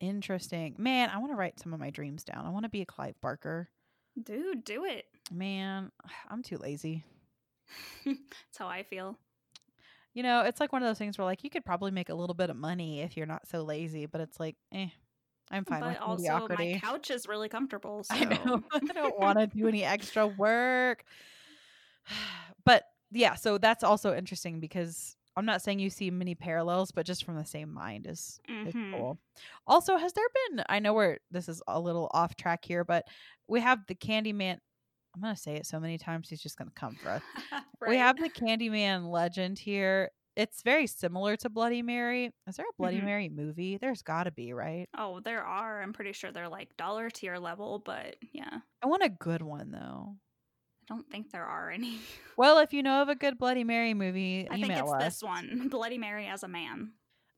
Interesting. 0.00 0.74
Man, 0.78 1.10
I 1.10 1.18
want 1.18 1.32
to 1.32 1.36
write 1.36 1.60
some 1.60 1.72
of 1.72 1.80
my 1.80 1.90
dreams 1.90 2.24
down. 2.24 2.46
I 2.46 2.50
want 2.50 2.64
to 2.64 2.70
be 2.70 2.82
a 2.82 2.86
Clive 2.86 3.20
Barker. 3.20 3.68
Dude, 4.20 4.64
do 4.64 4.84
it. 4.84 5.06
Man, 5.30 5.90
I'm 6.30 6.42
too 6.42 6.58
lazy. 6.58 7.04
That's 8.04 8.18
how 8.58 8.66
I 8.66 8.82
feel. 8.82 9.18
You 10.14 10.22
know, 10.22 10.42
it's 10.42 10.60
like 10.60 10.72
one 10.72 10.82
of 10.82 10.88
those 10.88 10.98
things 10.98 11.16
where 11.16 11.24
like 11.24 11.42
you 11.42 11.50
could 11.50 11.64
probably 11.64 11.90
make 11.90 12.10
a 12.10 12.14
little 12.14 12.34
bit 12.34 12.50
of 12.50 12.56
money 12.56 13.00
if 13.00 13.16
you're 13.16 13.26
not 13.26 13.48
so 13.48 13.62
lazy, 13.62 14.06
but 14.06 14.20
it's 14.20 14.38
like, 14.38 14.56
eh, 14.74 14.88
I'm 15.52 15.64
fine 15.64 15.80
but 15.80 15.88
with 15.90 15.98
also, 16.00 16.22
mediocrity. 16.22 16.72
my 16.74 16.78
couch 16.80 17.10
is 17.10 17.28
really 17.28 17.48
comfortable. 17.48 18.02
So. 18.04 18.14
I 18.14 18.24
know. 18.24 18.62
I 18.72 18.78
don't 18.80 19.18
want 19.20 19.38
to 19.38 19.46
do 19.46 19.68
any 19.68 19.84
extra 19.84 20.26
work. 20.26 21.04
But 22.64 22.84
yeah, 23.10 23.34
so 23.34 23.58
that's 23.58 23.84
also 23.84 24.14
interesting 24.14 24.60
because 24.60 25.16
I'm 25.36 25.44
not 25.46 25.62
saying 25.62 25.78
you 25.78 25.90
see 25.90 26.10
many 26.10 26.34
parallels, 26.34 26.90
but 26.92 27.06
just 27.06 27.24
from 27.24 27.36
the 27.36 27.44
same 27.44 27.72
mind 27.72 28.06
is, 28.06 28.38
Mhm. 28.48 28.92
cool. 28.92 29.18
Also, 29.66 29.96
has 29.96 30.12
there 30.12 30.24
been 30.50 30.64
I 30.68 30.78
know 30.78 30.92
where 30.94 31.18
this 31.30 31.48
is 31.48 31.62
a 31.66 31.78
little 31.80 32.10
off 32.12 32.36
track 32.36 32.64
here, 32.64 32.84
but 32.84 33.04
we 33.48 33.60
have 33.60 33.80
the 33.88 33.94
Candyman 33.94 34.58
I'm 35.14 35.20
gonna 35.20 35.36
say 35.36 35.56
it 35.56 35.66
so 35.66 35.78
many 35.78 35.98
times 35.98 36.28
he's 36.30 36.40
just 36.42 36.56
gonna 36.56 36.70
come 36.74 36.94
for 36.96 37.10
us. 37.10 37.22
We 37.86 37.96
have 37.96 38.16
the 38.16 38.30
Candyman 38.30 39.10
legend 39.10 39.58
here. 39.58 40.10
It's 40.36 40.62
very 40.62 40.86
similar 40.86 41.36
to 41.36 41.50
Bloody 41.50 41.82
Mary. 41.82 42.32
Is 42.46 42.56
there 42.56 42.66
a 42.66 42.72
Bloody 42.78 43.00
Mhm. 43.00 43.04
Mary 43.04 43.28
movie? 43.28 43.76
There's 43.76 44.02
gotta 44.02 44.30
be, 44.30 44.52
right? 44.54 44.88
Oh, 44.96 45.20
there 45.20 45.44
are. 45.44 45.82
I'm 45.82 45.92
pretty 45.92 46.12
sure 46.12 46.32
they're 46.32 46.48
like 46.48 46.76
dollar 46.76 47.10
tier 47.10 47.36
level, 47.38 47.78
but 47.84 48.16
yeah, 48.32 48.60
I 48.82 48.86
want 48.86 49.02
a 49.02 49.08
good 49.10 49.42
one 49.42 49.70
though. 49.70 50.16
I 50.82 50.94
don't 50.94 51.08
think 51.10 51.30
there 51.30 51.44
are 51.44 51.70
any. 51.70 51.98
Well, 52.38 52.58
if 52.58 52.72
you 52.72 52.82
know 52.82 53.02
of 53.02 53.08
a 53.10 53.14
good 53.14 53.36
Bloody 53.38 53.62
Mary 53.62 53.92
movie, 53.92 54.48
I 54.50 54.54
think 54.60 54.72
it's 54.72 54.90
us. 54.90 55.02
this 55.02 55.22
one, 55.22 55.68
Bloody 55.70 55.98
Mary 55.98 56.26
as 56.26 56.42
a 56.42 56.48
man. 56.48 56.92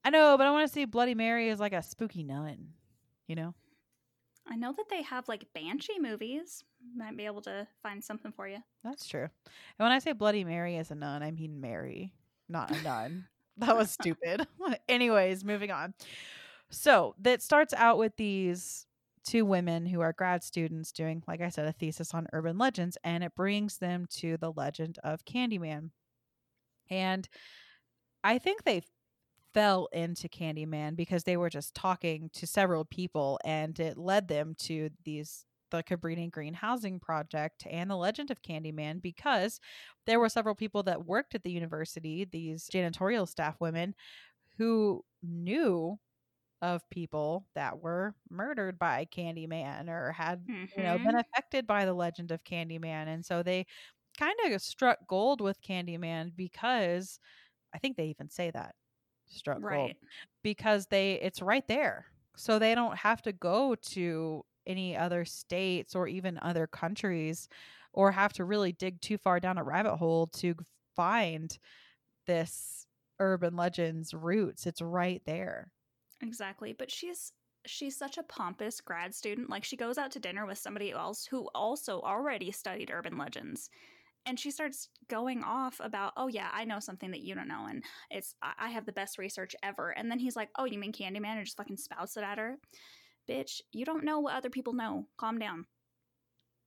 I 0.04 0.10
know, 0.10 0.36
but 0.38 0.46
I 0.46 0.50
want 0.52 0.66
to 0.68 0.72
see 0.72 0.84
Bloody 0.84 1.14
Mary 1.16 1.50
as 1.50 1.58
like 1.58 1.72
a 1.72 1.82
spooky 1.82 2.22
nun. 2.22 2.74
You 3.26 3.34
know? 3.34 3.54
I 4.46 4.54
know 4.56 4.72
that 4.72 4.88
they 4.90 5.02
have 5.02 5.26
like 5.28 5.52
Banshee 5.54 5.98
movies. 5.98 6.62
Might 6.94 7.16
be 7.16 7.24
able 7.26 7.40
to 7.42 7.66
find 7.82 8.04
something 8.04 8.30
for 8.30 8.46
you. 8.46 8.58
That's 8.84 9.06
true. 9.08 9.22
And 9.24 9.30
when 9.78 9.90
I 9.92 9.98
say 9.98 10.12
Bloody 10.12 10.44
Mary 10.44 10.76
as 10.76 10.90
a 10.90 10.94
nun, 10.94 11.22
I 11.22 11.30
mean 11.30 11.60
Mary, 11.60 12.12
not 12.48 12.70
a 12.70 12.82
nun. 12.82 13.26
that 13.58 13.76
was 13.76 13.90
stupid. 13.90 14.46
Anyways, 14.88 15.44
moving 15.44 15.70
on. 15.70 15.94
So 16.70 17.14
that 17.20 17.42
starts 17.42 17.72
out 17.74 17.98
with 17.98 18.16
these 18.16 18.86
two 19.24 19.44
women 19.44 19.86
who 19.86 20.00
are 20.00 20.12
grad 20.12 20.42
students 20.42 20.92
doing, 20.92 21.22
like 21.26 21.40
I 21.40 21.48
said, 21.48 21.66
a 21.66 21.72
thesis 21.72 22.12
on 22.14 22.26
urban 22.32 22.58
legends, 22.58 22.98
and 23.04 23.24
it 23.24 23.34
brings 23.34 23.78
them 23.78 24.06
to 24.16 24.36
the 24.36 24.52
legend 24.52 24.98
of 25.02 25.24
Candyman. 25.24 25.90
And 26.90 27.28
I 28.22 28.38
think 28.38 28.64
they 28.64 28.82
fell 29.54 29.88
into 29.92 30.28
Candyman 30.28 30.96
because 30.96 31.24
they 31.24 31.36
were 31.36 31.48
just 31.48 31.74
talking 31.74 32.30
to 32.34 32.46
several 32.46 32.84
people, 32.84 33.38
and 33.44 33.78
it 33.78 33.96
led 33.96 34.28
them 34.28 34.54
to 34.60 34.90
these 35.04 35.46
the 35.76 35.82
Cabrini 35.84 36.30
Green 36.30 36.54
Housing 36.54 37.00
Project 37.00 37.66
and 37.68 37.90
the 37.90 37.96
Legend 37.96 38.30
of 38.30 38.42
Candyman 38.42 39.02
because 39.02 39.60
there 40.06 40.20
were 40.20 40.28
several 40.28 40.54
people 40.54 40.82
that 40.84 41.06
worked 41.06 41.34
at 41.34 41.42
the 41.42 41.52
university, 41.52 42.24
these 42.24 42.68
janitorial 42.68 43.28
staff 43.28 43.60
women, 43.60 43.94
who 44.58 45.04
knew 45.22 45.98
of 46.62 46.88
people 46.90 47.48
that 47.54 47.80
were 47.80 48.14
murdered 48.30 48.78
by 48.78 49.04
Candyman 49.06 49.88
or 49.88 50.12
had 50.12 50.48
you 50.76 50.82
know 50.84 50.98
been 50.98 51.14
Mhm. 51.14 51.24
affected 51.34 51.66
by 51.66 51.84
the 51.84 51.94
legend 51.94 52.30
of 52.32 52.44
Candyman, 52.44 53.06
and 53.08 53.24
so 53.24 53.42
they 53.42 53.66
kind 54.18 54.36
of 54.46 54.62
struck 54.62 54.98
gold 55.08 55.40
with 55.40 55.60
Candyman 55.62 56.34
because 56.36 57.18
I 57.74 57.78
think 57.78 57.96
they 57.96 58.06
even 58.08 58.30
say 58.30 58.50
that 58.52 58.74
struck 59.26 59.66
gold 59.66 59.92
Right. 59.92 59.96
because 60.42 60.86
they 60.88 61.14
it's 61.20 61.42
right 61.42 61.66
there 61.68 62.06
so 62.36 62.58
they 62.58 62.74
don't 62.74 62.96
have 62.98 63.22
to 63.22 63.32
go 63.32 63.74
to 63.76 64.44
any 64.66 64.96
other 64.96 65.24
states 65.24 65.94
or 65.94 66.08
even 66.08 66.38
other 66.42 66.66
countries 66.66 67.48
or 67.92 68.10
have 68.12 68.32
to 68.32 68.44
really 68.44 68.72
dig 68.72 69.00
too 69.00 69.18
far 69.18 69.40
down 69.40 69.58
a 69.58 69.64
rabbit 69.64 69.96
hole 69.96 70.26
to 70.28 70.54
find 70.96 71.58
this 72.26 72.86
urban 73.20 73.56
legends 73.56 74.12
roots 74.14 74.66
it's 74.66 74.82
right 74.82 75.22
there 75.26 75.72
Exactly. 76.22 76.72
But 76.72 76.90
she's 76.90 77.32
she's 77.66 77.96
such 77.96 78.18
a 78.18 78.22
pompous 78.22 78.80
grad 78.80 79.14
student. 79.14 79.50
Like 79.50 79.64
she 79.64 79.76
goes 79.76 79.98
out 79.98 80.10
to 80.12 80.20
dinner 80.20 80.46
with 80.46 80.58
somebody 80.58 80.92
else 80.92 81.26
who 81.26 81.48
also 81.54 82.00
already 82.00 82.50
studied 82.52 82.90
urban 82.90 83.16
legends. 83.18 83.70
And 84.26 84.40
she 84.40 84.50
starts 84.50 84.88
going 85.08 85.44
off 85.44 85.80
about, 85.80 86.14
oh 86.16 86.28
yeah, 86.28 86.50
I 86.52 86.64
know 86.64 86.80
something 86.80 87.10
that 87.12 87.22
you 87.22 87.34
don't 87.34 87.48
know, 87.48 87.66
and 87.68 87.84
it's 88.10 88.34
I 88.42 88.70
have 88.70 88.86
the 88.86 88.92
best 88.92 89.18
research 89.18 89.54
ever. 89.62 89.90
And 89.90 90.10
then 90.10 90.18
he's 90.18 90.36
like, 90.36 90.50
oh, 90.58 90.64
you 90.64 90.78
mean 90.78 90.92
Candyman, 90.92 91.36
and 91.36 91.44
just 91.44 91.58
fucking 91.58 91.76
spouts 91.76 92.16
it 92.16 92.24
at 92.24 92.38
her. 92.38 92.56
Bitch, 93.28 93.60
you 93.72 93.84
don't 93.84 94.04
know 94.04 94.20
what 94.20 94.34
other 94.34 94.50
people 94.50 94.72
know. 94.74 95.06
Calm 95.16 95.38
down. 95.38 95.66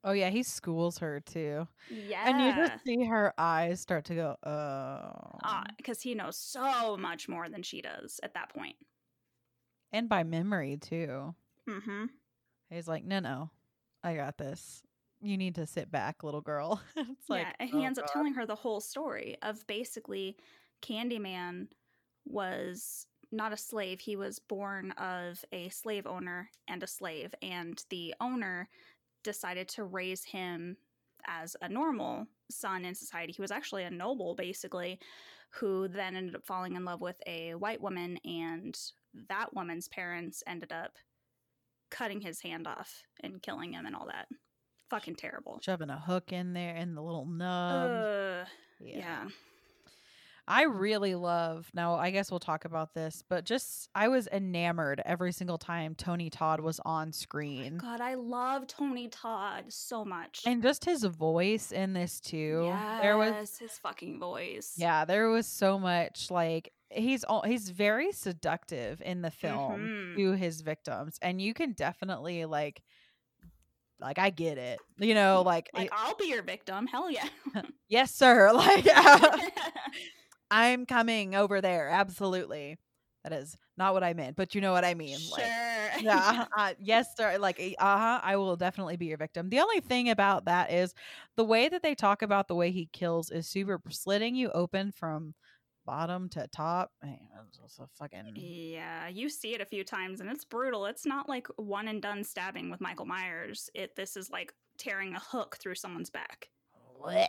oh 0.04 0.12
yeah 0.12 0.30
he 0.30 0.44
schools 0.44 1.00
her 1.00 1.20
too 1.20 1.68
Yeah, 1.90 2.24
and 2.30 2.40
you 2.42 2.66
just 2.68 2.84
see 2.86 3.04
her 3.06 3.34
eyes 3.38 3.82
start 3.82 4.06
to 4.06 4.16
go 4.16 4.36
oh 4.44 5.64
because 5.76 6.02
he 6.02 6.14
knows 6.16 6.38
so 6.38 6.96
much 6.98 7.28
more 7.28 7.50
than 7.50 7.64
she 7.64 7.82
does 7.82 8.20
at 8.24 8.34
that 8.36 8.50
point. 8.54 8.76
and 9.92 10.08
by 10.08 10.24
memory 10.24 10.78
too 10.78 11.34
Mm-hmm. 11.68 12.06
he's 12.70 12.88
like 12.88 13.04
no 13.04 13.20
no 13.20 13.50
i 14.04 14.14
got 14.16 14.38
this 14.38 14.84
you 15.22 15.36
need 15.36 15.56
to 15.56 15.66
sit 15.66 15.92
back 15.92 16.24
little 16.24 16.42
girl 16.42 16.80
it's 16.96 17.30
like 17.30 17.48
yeah, 17.48 17.54
and 17.60 17.70
he 17.70 17.80
oh, 17.80 17.84
ends 17.86 18.00
up 18.00 18.06
telling 18.14 18.34
her 18.36 18.46
the 18.46 18.56
whole 18.56 18.80
story 18.80 19.36
of 19.42 19.66
basically 19.68 20.38
Candyman 20.82 21.68
was 22.26 23.08
not 23.32 23.54
a 23.54 23.58
slave. 23.58 24.00
He 24.00 24.16
was 24.16 24.40
born 24.40 24.92
of 24.92 25.44
a 25.52 25.70
slave 25.70 26.08
owner 26.08 26.50
and 26.68 26.82
a 26.84 26.88
slave, 26.88 27.34
and 27.42 27.84
the 27.90 28.14
owner 28.22 28.70
decided 29.24 29.68
to 29.70 29.84
raise 29.84 30.24
him 30.24 30.78
as 31.28 31.56
a 31.62 31.68
normal 31.68 32.28
son 32.50 32.86
in 32.86 32.96
society. 32.96 33.34
He 33.34 33.42
was 33.42 33.52
actually 33.52 33.84
a 33.84 33.92
noble, 33.92 34.36
basically, 34.36 35.00
who 35.52 35.88
then 35.88 36.16
ended 36.16 36.36
up 36.36 36.46
falling 36.46 36.76
in 36.76 36.86
love 36.86 37.02
with 37.02 37.20
a 37.26 37.56
white 37.56 37.82
woman, 37.82 38.18
and 38.24 38.78
that 39.30 39.54
woman's 39.54 39.88
parents 39.88 40.44
ended 40.48 40.72
up 40.72 40.94
cutting 41.90 42.22
his 42.22 42.42
hand 42.42 42.68
off 42.68 43.04
and 43.22 43.42
killing 43.42 43.74
him 43.74 43.86
and 43.86 43.96
all 43.96 44.08
that. 44.08 44.28
Fucking 44.90 45.16
terrible. 45.16 45.60
Shoving 45.62 45.90
a 45.90 46.00
hook 46.00 46.32
in 46.32 46.54
there 46.54 46.76
and 46.76 46.96
the 46.96 47.02
little 47.02 47.26
nub. 47.26 47.90
Uh, 47.90 48.46
yeah. 48.80 49.26
I 50.50 50.64
really 50.64 51.14
love 51.16 51.70
now 51.74 51.96
I 51.96 52.12
guess 52.12 52.32
we'll 52.32 52.40
talk 52.40 52.64
about 52.66 52.94
this, 52.94 53.22
but 53.30 53.44
just 53.44 53.90
I 53.94 54.08
was 54.08 54.28
enamored 54.32 55.02
every 55.06 55.32
single 55.34 55.58
time 55.58 55.94
Tony 55.94 56.30
Todd 56.30 56.62
was 56.62 56.80
on 56.86 57.12
screen. 57.12 57.78
God, 57.78 58.00
I 58.00 58.14
love 58.14 58.66
Tony 58.68 59.10
Todd 59.10 59.66
so 59.68 60.06
much. 60.06 60.44
And 60.46 60.64
just 60.64 60.86
his 60.86 61.04
voice 61.04 61.72
in 61.74 61.94
this 61.94 62.20
too. 62.22 62.62
yes, 62.66 63.02
There 63.02 63.18
was 63.18 63.58
his 63.58 63.72
fucking 63.80 64.20
voice. 64.20 64.74
yeah, 64.78 65.04
there 65.04 65.30
was 65.30 65.48
so 65.48 65.78
much 65.78 66.32
like 66.32 66.72
he's 66.90 67.26
all 67.26 67.42
he's 67.42 67.70
very 67.70 68.14
seductive 68.14 69.02
in 69.02 69.22
the 69.22 69.32
film 69.32 69.82
Mhm. 69.82 70.16
to 70.16 70.32
his 70.32 70.62
victims 70.62 71.20
and 71.22 71.42
you 71.42 71.54
can 71.54 71.74
definitely 71.74 72.46
like 72.46 72.82
like 74.00 74.20
I 74.20 74.30
get 74.30 74.58
it. 74.58 74.80
You 75.00 75.14
know, 75.16 75.42
like, 75.46 75.70
Like 75.74 75.88
it- 75.88 75.92
I'll 75.94 76.16
be 76.16 76.28
your 76.28 76.44
victim. 76.44 76.88
Hell 76.88 77.10
yeah. 77.12 77.28
yes 77.90 78.14
sir, 78.14 78.52
like 78.54 78.86
I'm 80.50 80.86
coming 80.86 81.36
over 81.36 81.62
there. 81.62 81.90
Absolutely. 81.90 82.78
That 83.24 83.34
is 83.34 83.58
not 83.78 83.94
what 83.94 84.04
I 84.04 84.14
meant, 84.14 84.38
but 84.38 84.56
you 84.56 84.62
know 84.62 84.72
what 84.72 84.86
I 84.86 84.94
mean. 84.94 85.18
sure. 85.18 85.38
Like, 85.38 86.04
yeah. 86.04 86.46
Uh, 86.58 86.74
yes, 86.80 87.08
sir. 87.18 87.38
Like, 87.38 87.60
uh 87.78 87.98
huh. 87.98 88.22
I 88.24 88.38
will 88.38 88.56
definitely 88.56 88.96
be 88.96 89.08
your 89.08 89.18
victim. 89.18 89.50
The 89.50 89.60
only 89.60 89.82
thing 89.82 90.10
about 90.10 90.46
that 90.46 90.72
is 90.72 90.94
the 91.36 91.44
way 91.44 91.68
that 91.68 91.84
they 91.84 91.94
talk 91.94 92.22
about 92.22 92.48
the 92.48 92.56
way 92.56 92.72
he 92.72 92.90
kills 92.94 93.30
is 93.30 93.48
super 93.48 93.82
slitting 93.90 94.36
you 94.36 94.50
open 94.52 94.92
from 94.92 95.34
bottom 95.86 96.30
to 96.30 96.48
top. 96.48 96.92
Man, 97.04 97.18
that's 97.60 97.80
a 97.80 97.88
fucking. 97.98 98.34
Yeah, 98.36 99.08
you 99.08 99.30
see 99.30 99.56
it 99.56 99.62
a 99.62 99.66
few 99.66 99.84
times 99.84 100.22
and 100.22 100.30
it's 100.30 100.46
brutal. 100.46 100.86
It's 100.86 101.06
not 101.06 101.28
like 101.28 101.48
one 101.56 101.88
and 101.88 102.02
done 102.02 102.24
stabbing 102.24 102.70
with 102.70 102.82
Michael 102.82 103.06
Myers. 103.06 103.70
It 103.74 103.96
this 103.96 104.16
is 104.16 104.30
like 104.30 104.54
tearing 104.78 105.16
a 105.16 105.20
hook 105.20 105.58
through 105.60 105.76
someone's 105.76 106.12
back. 106.12 106.50
Blech. 107.02 107.28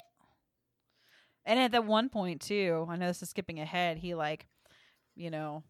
And 1.48 1.58
at 1.58 1.72
that 1.72 1.86
one 1.86 2.10
point 2.10 2.42
too, 2.42 2.86
I 2.88 2.96
know 2.96 3.06
this 3.08 3.22
is 3.22 3.30
skipping 3.30 3.58
ahead. 3.58 3.96
He 3.96 4.14
like, 4.14 4.46
you 5.16 5.30
know, 5.30 5.64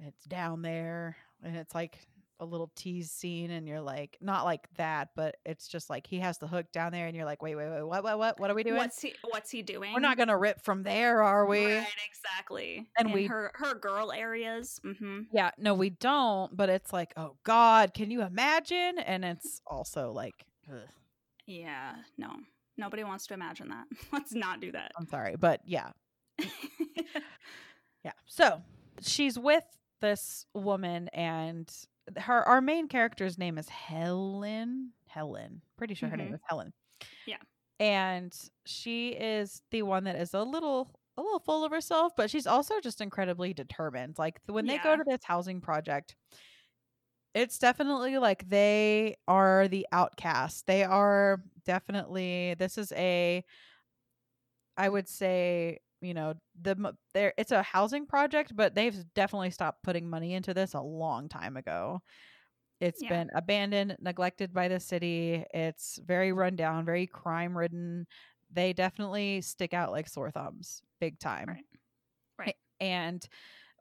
it's 0.00 0.24
down 0.24 0.62
there, 0.62 1.16
and 1.44 1.56
it's 1.56 1.74
like 1.74 2.00
a 2.40 2.44
little 2.44 2.72
tease 2.74 3.12
scene, 3.12 3.52
and 3.52 3.68
you're 3.68 3.80
like, 3.80 4.18
not 4.20 4.44
like 4.44 4.66
that, 4.76 5.10
but 5.14 5.36
it's 5.46 5.68
just 5.68 5.88
like 5.88 6.08
he 6.08 6.18
has 6.18 6.38
the 6.38 6.48
hook 6.48 6.66
down 6.72 6.90
there, 6.90 7.06
and 7.06 7.14
you're 7.14 7.24
like, 7.24 7.40
wait, 7.40 7.54
wait, 7.54 7.70
wait, 7.70 7.84
what, 7.84 8.02
what, 8.02 8.18
what, 8.18 8.40
what 8.40 8.50
are 8.50 8.54
we 8.54 8.64
doing? 8.64 8.78
What's 8.78 9.00
he 9.00 9.14
what's 9.30 9.50
he 9.52 9.62
doing? 9.62 9.94
We're 9.94 10.00
not 10.00 10.18
gonna 10.18 10.36
rip 10.36 10.60
from 10.60 10.82
there, 10.82 11.22
are 11.22 11.46
we? 11.46 11.64
Right, 11.76 11.86
exactly. 12.08 12.84
And 12.98 13.14
we- 13.14 13.26
her 13.26 13.52
her 13.54 13.74
girl 13.76 14.10
areas. 14.10 14.80
Mm-hmm. 14.84 15.20
Yeah, 15.32 15.52
no, 15.56 15.74
we 15.74 15.90
don't. 15.90 16.54
But 16.56 16.68
it's 16.68 16.92
like, 16.92 17.12
oh 17.16 17.36
God, 17.44 17.94
can 17.94 18.10
you 18.10 18.22
imagine? 18.22 18.98
And 18.98 19.24
it's 19.24 19.62
also 19.68 20.10
like, 20.10 20.34
ugh, 20.68 20.88
Yeah, 21.46 21.94
no. 22.18 22.30
Nobody 22.76 23.04
wants 23.04 23.26
to 23.28 23.34
imagine 23.34 23.68
that. 23.68 23.86
Let's 24.12 24.34
not 24.34 24.60
do 24.60 24.72
that. 24.72 24.92
I'm 24.98 25.06
sorry, 25.06 25.36
but 25.38 25.60
yeah, 25.64 25.90
Yeah. 28.04 28.12
So 28.26 28.62
she's 29.00 29.38
with 29.38 29.64
this 30.00 30.46
woman, 30.54 31.08
and 31.12 31.70
her 32.18 32.46
our 32.46 32.60
main 32.60 32.88
character's 32.88 33.38
name 33.38 33.56
is 33.58 33.68
Helen. 33.68 34.90
Helen. 35.08 35.62
Pretty 35.78 35.94
sure 35.94 36.08
her 36.08 36.16
name 36.16 36.30
Mhm. 36.32 36.34
is 36.34 36.40
Helen. 36.48 36.72
Yeah. 37.26 37.36
And 37.80 38.34
she 38.66 39.10
is 39.10 39.62
the 39.70 39.82
one 39.82 40.04
that 40.04 40.16
is 40.16 40.34
a 40.34 40.42
little 40.42 40.90
a 41.16 41.22
little 41.22 41.38
full 41.38 41.64
of 41.64 41.70
herself, 41.70 42.12
but 42.16 42.28
she's 42.28 42.46
also 42.46 42.80
just 42.80 43.00
incredibly 43.00 43.54
determined. 43.54 44.18
Like 44.18 44.40
when 44.46 44.66
they 44.66 44.78
go 44.78 44.96
to 44.96 45.04
this 45.06 45.20
housing 45.24 45.60
project, 45.60 46.16
it's 47.34 47.58
definitely 47.58 48.18
like 48.18 48.48
they 48.48 49.16
are 49.28 49.68
the 49.68 49.86
outcasts. 49.92 50.62
They 50.62 50.84
are 50.84 51.42
definitely 51.64 52.54
this 52.58 52.78
is 52.78 52.92
a 52.92 53.44
I 54.76 54.88
would 54.88 55.08
say, 55.08 55.78
you 56.00 56.14
know, 56.14 56.34
the 56.60 56.94
there 57.14 57.32
it's 57.38 57.52
a 57.52 57.62
housing 57.62 58.06
project, 58.06 58.54
but 58.56 58.74
they've 58.74 59.04
definitely 59.14 59.50
stopped 59.50 59.82
putting 59.82 60.08
money 60.10 60.34
into 60.34 60.54
this 60.54 60.74
a 60.74 60.80
long 60.80 61.28
time 61.28 61.56
ago. 61.56 62.02
It's 62.80 63.02
Yeah. 63.02 63.04
been 63.04 63.30
abandoned, 63.34 63.96
neglected 64.00 64.52
by 64.54 64.68
the 64.68 64.80
city. 64.80 65.44
It's 65.54 65.98
very 66.04 66.32
run 66.32 66.56
down, 66.56 66.84
very 66.86 67.06
crime 67.06 67.56
ridden. 67.58 68.06
They 68.50 68.72
definitely 68.74 69.42
stick 69.42 69.74
out 69.74 69.92
like 69.92 70.08
sore 70.08 70.30
thumbs, 70.32 70.82
big 71.00 71.18
time. 71.20 71.58
Right. 71.58 71.66
Right. 72.38 72.56
And 72.80 73.26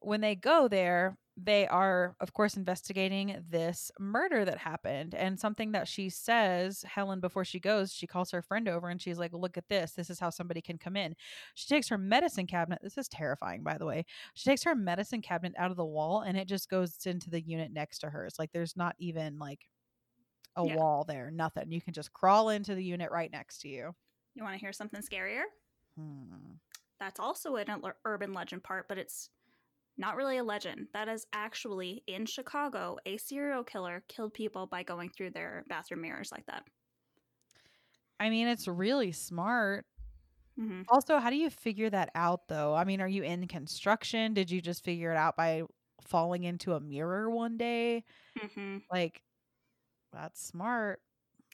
when 0.01 0.21
they 0.21 0.35
go 0.35 0.67
there, 0.67 1.17
they 1.35 1.67
are, 1.67 2.15
of 2.19 2.33
course, 2.33 2.55
investigating 2.57 3.43
this 3.49 3.91
murder 3.99 4.45
that 4.45 4.59
happened. 4.59 5.15
And 5.15 5.39
something 5.39 5.71
that 5.71 5.87
she 5.87 6.09
says, 6.09 6.83
Helen, 6.83 7.19
before 7.21 7.43
she 7.43 7.59
goes, 7.59 7.91
she 7.91 8.05
calls 8.05 8.29
her 8.31 8.41
friend 8.43 8.67
over 8.67 8.87
and 8.89 9.01
she's 9.01 9.17
like, 9.17 9.33
Look 9.33 9.57
at 9.57 9.67
this. 9.67 9.93
This 9.93 10.09
is 10.11 10.19
how 10.19 10.29
somebody 10.29 10.61
can 10.61 10.77
come 10.77 10.95
in. 10.95 11.15
She 11.55 11.67
takes 11.67 11.87
her 11.89 11.97
medicine 11.97 12.45
cabinet. 12.47 12.79
This 12.83 12.97
is 12.99 13.07
terrifying, 13.07 13.63
by 13.63 13.77
the 13.79 13.85
way. 13.85 14.05
She 14.35 14.49
takes 14.49 14.63
her 14.63 14.75
medicine 14.75 15.21
cabinet 15.21 15.55
out 15.57 15.71
of 15.71 15.77
the 15.77 15.85
wall 15.85 16.21
and 16.21 16.37
it 16.37 16.47
just 16.47 16.69
goes 16.69 16.97
into 17.05 17.29
the 17.31 17.41
unit 17.41 17.71
next 17.71 17.99
to 17.99 18.09
hers. 18.11 18.35
Like, 18.37 18.51
there's 18.51 18.77
not 18.77 18.95
even 18.99 19.39
like 19.39 19.67
a 20.55 20.65
Yeah. 20.65 20.75
wall 20.75 21.03
there, 21.03 21.31
nothing. 21.31 21.71
You 21.71 21.81
can 21.81 21.93
just 21.93 22.13
crawl 22.13 22.49
into 22.49 22.75
the 22.75 22.83
unit 22.83 23.11
right 23.11 23.31
next 23.31 23.59
to 23.61 23.69
you. 23.69 23.95
You 24.35 24.43
want 24.43 24.55
to 24.55 24.59
hear 24.59 24.73
something 24.73 25.01
scarier? 25.01 25.43
Hmm. 25.95 26.57
That's 26.99 27.19
also 27.19 27.55
an 27.57 27.81
urban 28.05 28.33
legend 28.33 28.63
part, 28.63 28.87
but 28.87 28.97
it's 28.97 29.29
not 29.97 30.15
really 30.15 30.37
a 30.37 30.43
legend. 30.43 30.87
That 30.93 31.07
is 31.09 31.25
actually 31.33 32.03
in 32.07 32.25
Chicago, 32.25 32.97
a 33.05 33.17
serial 33.17 33.63
killer 33.63 34.03
killed 34.07 34.33
people 34.33 34.67
by 34.67 34.83
going 34.83 35.09
through 35.09 35.31
their 35.31 35.63
bathroom 35.67 36.01
mirrors 36.01 36.31
like 36.31 36.45
that. 36.47 36.65
I 38.19 38.29
mean, 38.29 38.47
it's 38.47 38.67
really 38.67 39.11
smart. 39.11 39.85
hmm 40.57 40.83
Also, 40.89 41.17
how 41.19 41.29
do 41.29 41.37
you 41.37 41.49
figure 41.49 41.89
that 41.89 42.09
out 42.13 42.47
though? 42.47 42.75
I 42.75 42.83
mean, 42.83 42.99
are 43.01 43.07
you 43.07 43.23
in 43.23 43.47
construction? 43.47 44.33
Did 44.33 44.51
you 44.51 44.61
just 44.61 44.83
figure 44.83 45.11
it 45.11 45.17
out 45.17 45.37
by 45.37 45.63
falling 46.01 46.43
into 46.43 46.73
a 46.73 46.79
mirror 46.79 47.29
one 47.29 47.57
day? 47.57 48.03
hmm 48.39 48.77
Like, 48.91 49.23
that's 50.13 50.41
smart. 50.43 51.01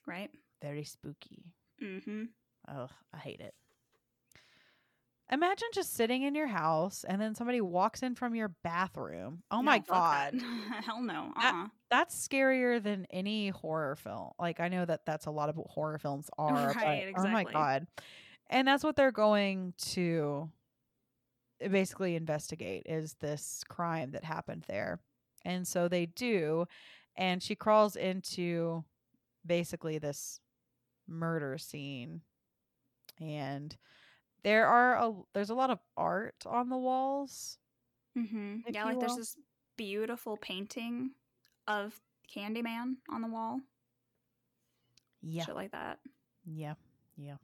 Right? 0.05 0.31
Very 0.61 0.85
spooky. 0.85 1.51
hmm 1.79 2.33
Ugh, 2.67 2.91
I 3.13 3.17
hate 3.17 3.41
it. 3.41 3.53
Imagine 5.31 5.67
just 5.73 5.93
sitting 5.93 6.23
in 6.23 6.33
your 6.33 6.47
house 6.47 7.05
and 7.07 7.21
then 7.21 7.35
somebody 7.35 7.61
walks 7.61 8.01
in 8.01 8.15
from 8.15 8.33
your 8.33 8.49
bathroom. 8.63 9.43
Oh 9.51 9.61
my 9.61 9.79
god. 9.79 10.33
Hell 10.85 11.01
no. 11.01 11.31
That- 11.35 11.53
Uh-uh. 11.53 11.67
That's 11.91 12.27
scarier 12.27 12.81
than 12.81 13.07
any 13.09 13.49
horror 13.49 13.95
film. 13.95 14.31
Like 14.39 14.59
I 14.59 14.67
know 14.69 14.85
that 14.85 15.05
that's 15.05 15.25
a 15.25 15.31
lot 15.31 15.49
of 15.49 15.57
what 15.57 15.67
horror 15.67 15.97
films 15.97 16.29
are, 16.37 16.71
Right, 16.73 17.11
but 17.15 17.25
oh 17.25 17.29
my 17.29 17.43
god. 17.43 17.87
And 18.49 18.67
that's 18.67 18.83
what 18.83 18.95
they're 18.95 19.11
going 19.11 19.73
to 19.93 20.49
eh, 21.61 21.67
basically 21.67 22.15
investigate 22.15 22.83
is 22.87 23.13
this 23.19 23.63
crime 23.69 24.11
that 24.11 24.23
happened 24.23 24.65
there. 24.67 24.99
And 25.45 25.67
so 25.67 25.87
they 25.87 26.05
do 26.07 26.65
and 27.15 27.41
she 27.41 27.55
crawls 27.55 27.95
into 27.95 28.83
basically 29.45 29.97
this 29.99 30.39
murder 31.07 31.57
scene 31.57 32.21
and 33.19 33.75
there 34.43 34.67
are 34.67 34.95
a 34.95 35.13
there's 35.33 35.49
a 35.49 35.55
lot 35.55 35.69
of 35.69 35.79
art 35.97 36.35
on 36.45 36.69
the 36.69 36.77
walls 36.77 37.57
Mm-hmm. 38.17 38.57
Yeah, 38.69 38.85
like 38.85 38.99
there's 38.99 39.15
this 39.15 39.37
beautiful 39.77 40.35
painting 40.37 41.11
of 41.67 41.93
Candyman 42.35 42.95
on 43.09 43.21
the 43.21 43.27
wall. 43.29 43.59
yeah 45.21 45.45
Shit 45.45 45.55
like 45.55 45.71
that. 45.71 45.99
yeah 46.45 46.73
yeah 47.17 47.35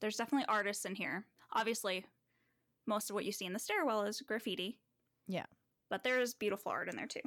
There's 0.00 0.16
definitely 0.16 0.46
artists 0.48 0.84
in 0.86 0.94
here. 0.94 1.24
Obviously, 1.52 2.04
most 2.86 3.10
of 3.10 3.14
what 3.14 3.24
you 3.24 3.32
see 3.32 3.44
in 3.44 3.52
the 3.52 3.58
stairwell 3.58 4.02
is 4.02 4.20
graffiti. 4.22 4.78
Yeah. 5.28 5.44
But 5.90 6.02
there's 6.02 6.34
beautiful 6.34 6.72
art 6.72 6.88
in 6.88 6.96
there 6.96 7.06
too. 7.06 7.20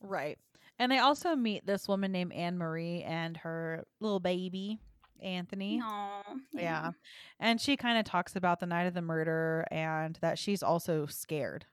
Right. 0.00 0.38
And 0.78 0.90
they 0.90 0.98
also 0.98 1.36
meet 1.36 1.66
this 1.66 1.86
woman 1.88 2.12
named 2.12 2.32
Anne 2.32 2.56
Marie 2.56 3.02
and 3.02 3.36
her 3.38 3.84
little 4.00 4.20
baby, 4.20 4.78
Anthony. 5.24 5.78
No. 5.78 6.22
Yeah. 6.52 6.92
And 7.40 7.60
she 7.60 7.76
kind 7.76 7.98
of 7.98 8.04
talks 8.04 8.36
about 8.36 8.60
the 8.60 8.66
night 8.66 8.84
of 8.86 8.94
the 8.94 9.02
murder 9.02 9.66
and 9.70 10.16
that 10.22 10.38
she's 10.38 10.62
also 10.62 11.06
scared, 11.06 11.66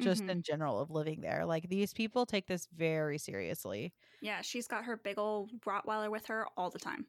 just 0.00 0.26
Mhm. 0.26 0.30
in 0.30 0.42
general, 0.42 0.80
of 0.80 0.90
living 0.90 1.20
there. 1.22 1.44
Like 1.46 1.68
these 1.68 1.94
people 1.94 2.26
take 2.26 2.46
this 2.46 2.66
very 2.72 3.18
seriously. 3.18 3.94
Yeah, 4.20 4.42
she's 4.42 4.66
got 4.68 4.84
her 4.84 4.96
big 4.96 5.18
old 5.18 5.60
Rottweiler 5.62 6.10
with 6.10 6.26
her 6.26 6.46
all 6.56 6.70
the 6.70 6.78
time. 6.78 7.06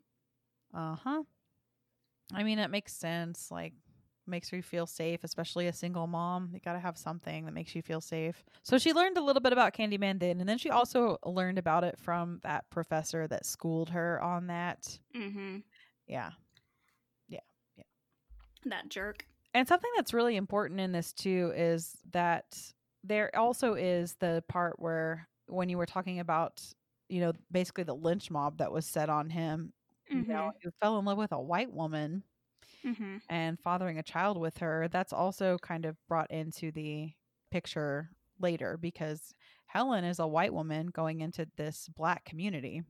Uh 0.74 0.96
huh. 0.96 1.24
I 2.34 2.44
mean, 2.44 2.60
it 2.60 2.70
makes 2.70 2.94
sense. 2.94 3.52
Like, 3.52 3.74
makes 4.28 4.52
you 4.54 4.62
feel 4.62 4.86
safe, 4.86 5.24
especially 5.24 5.68
a 5.68 5.74
single 5.74 6.08
mom. 6.08 6.52
You 6.54 6.60
got 6.60 6.74
to 6.74 6.80
have 6.80 6.98
something 6.98 7.46
that 7.46 7.52
makes 7.54 7.76
you 7.76 7.82
feel 7.82 8.00
safe. 8.00 8.44
So 8.64 8.78
she 8.78 8.94
learned 8.94 9.18
a 9.18 9.22
little 9.22 9.42
bit 9.42 9.52
about 9.52 9.74
Candyman 9.74 10.20
then, 10.20 10.40
and 10.40 10.48
then 10.48 10.58
she 10.58 10.70
also 10.70 11.18
learned 11.26 11.58
about 11.58 11.84
it 11.84 11.98
from 12.00 12.40
that 12.44 12.70
professor 12.70 13.28
that 13.28 13.46
schooled 13.46 13.90
her 13.90 14.22
on 14.22 14.48
that. 14.48 15.00
Mm-hmm. 15.16 15.60
Yeah. 16.12 16.32
Yeah. 17.27 17.39
Yeah. 17.77 17.84
That 18.65 18.89
jerk. 18.89 19.25
And 19.53 19.68
something 19.68 19.89
that's 19.96 20.13
really 20.13 20.36
important 20.36 20.80
in 20.80 20.91
this 20.91 21.13
too 21.13 21.51
is 21.56 21.98
that 22.12 22.58
there 23.03 23.36
also 23.36 23.74
is 23.74 24.15
the 24.20 24.44
part 24.48 24.80
where 24.80 25.27
when 25.48 25.70
you 25.70 25.77
were 25.77 25.88
talking 25.88 26.20
about 26.20 26.62
you 27.10 27.20
know, 27.20 27.34
basically 27.51 27.84
the 27.84 27.94
lynch 27.94 28.32
mob 28.32 28.60
that 28.60 28.72
was 28.72 28.86
set 28.86 29.10
on 29.10 29.30
him. 29.30 29.74
You 30.10 30.25
know, 30.25 30.51
he 30.62 30.70
fell 30.82 30.98
in 31.00 31.06
love 31.06 31.18
with 31.18 31.32
a 31.34 31.41
white 31.41 31.72
woman 31.74 32.24
hmm 32.84 33.18
and 33.30 33.60
fathering 33.60 33.98
a 34.00 34.03
child 34.03 34.38
with 34.38 34.58
her. 34.60 34.88
That's 34.89 35.13
also 35.13 35.58
kind 35.62 35.86
of 35.86 35.98
brought 36.08 36.32
into 36.32 36.72
the 36.72 37.12
picture 37.51 38.10
later 38.39 38.77
because 38.77 39.34
Helen 39.68 40.03
is 40.06 40.20
a 40.20 40.27
white 40.27 40.53
woman 40.53 40.88
going 40.88 41.22
into 41.22 41.48
this 41.58 41.89
black 41.96 42.25
community. 42.25 42.84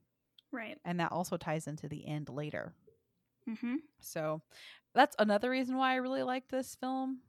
Right. 0.51 0.77
And 0.85 0.99
that 0.99 1.11
also 1.11 1.37
ties 1.37 1.67
into 1.67 1.87
the 1.87 2.07
end 2.07 2.29
later. 2.29 2.73
Hmm 3.47 3.81
So 4.01 4.41
that's 4.93 5.15
another 5.19 5.49
reason 5.49 5.77
why 5.77 5.93
I 5.93 5.95
really 5.97 6.23
liked 6.23 6.49
this 6.51 6.75
film. 6.75 7.21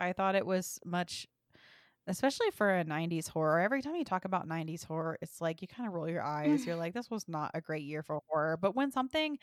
I 0.00 0.12
thought 0.12 0.34
it 0.34 0.46
was 0.46 0.78
much, 0.84 1.26
especially 2.06 2.50
for 2.52 2.70
a 2.70 2.84
90s 2.84 3.28
horror. 3.28 3.60
Every 3.60 3.82
time 3.82 3.96
you 3.96 4.04
talk 4.04 4.24
about 4.24 4.48
90s 4.48 4.84
horror, 4.84 5.18
it's 5.22 5.40
like 5.40 5.62
you 5.62 5.68
kind 5.68 5.88
of 5.88 5.94
roll 5.94 6.08
your 6.08 6.22
eyes. 6.22 6.66
You're 6.66 6.76
like, 6.76 6.94
this 6.94 7.10
was 7.10 7.28
not 7.28 7.52
a 7.54 7.60
great 7.62 7.84
year 7.84 8.02
for 8.02 8.20
horror. 8.28 8.56
But 8.58 8.74
when 8.76 8.92
something 8.92 9.38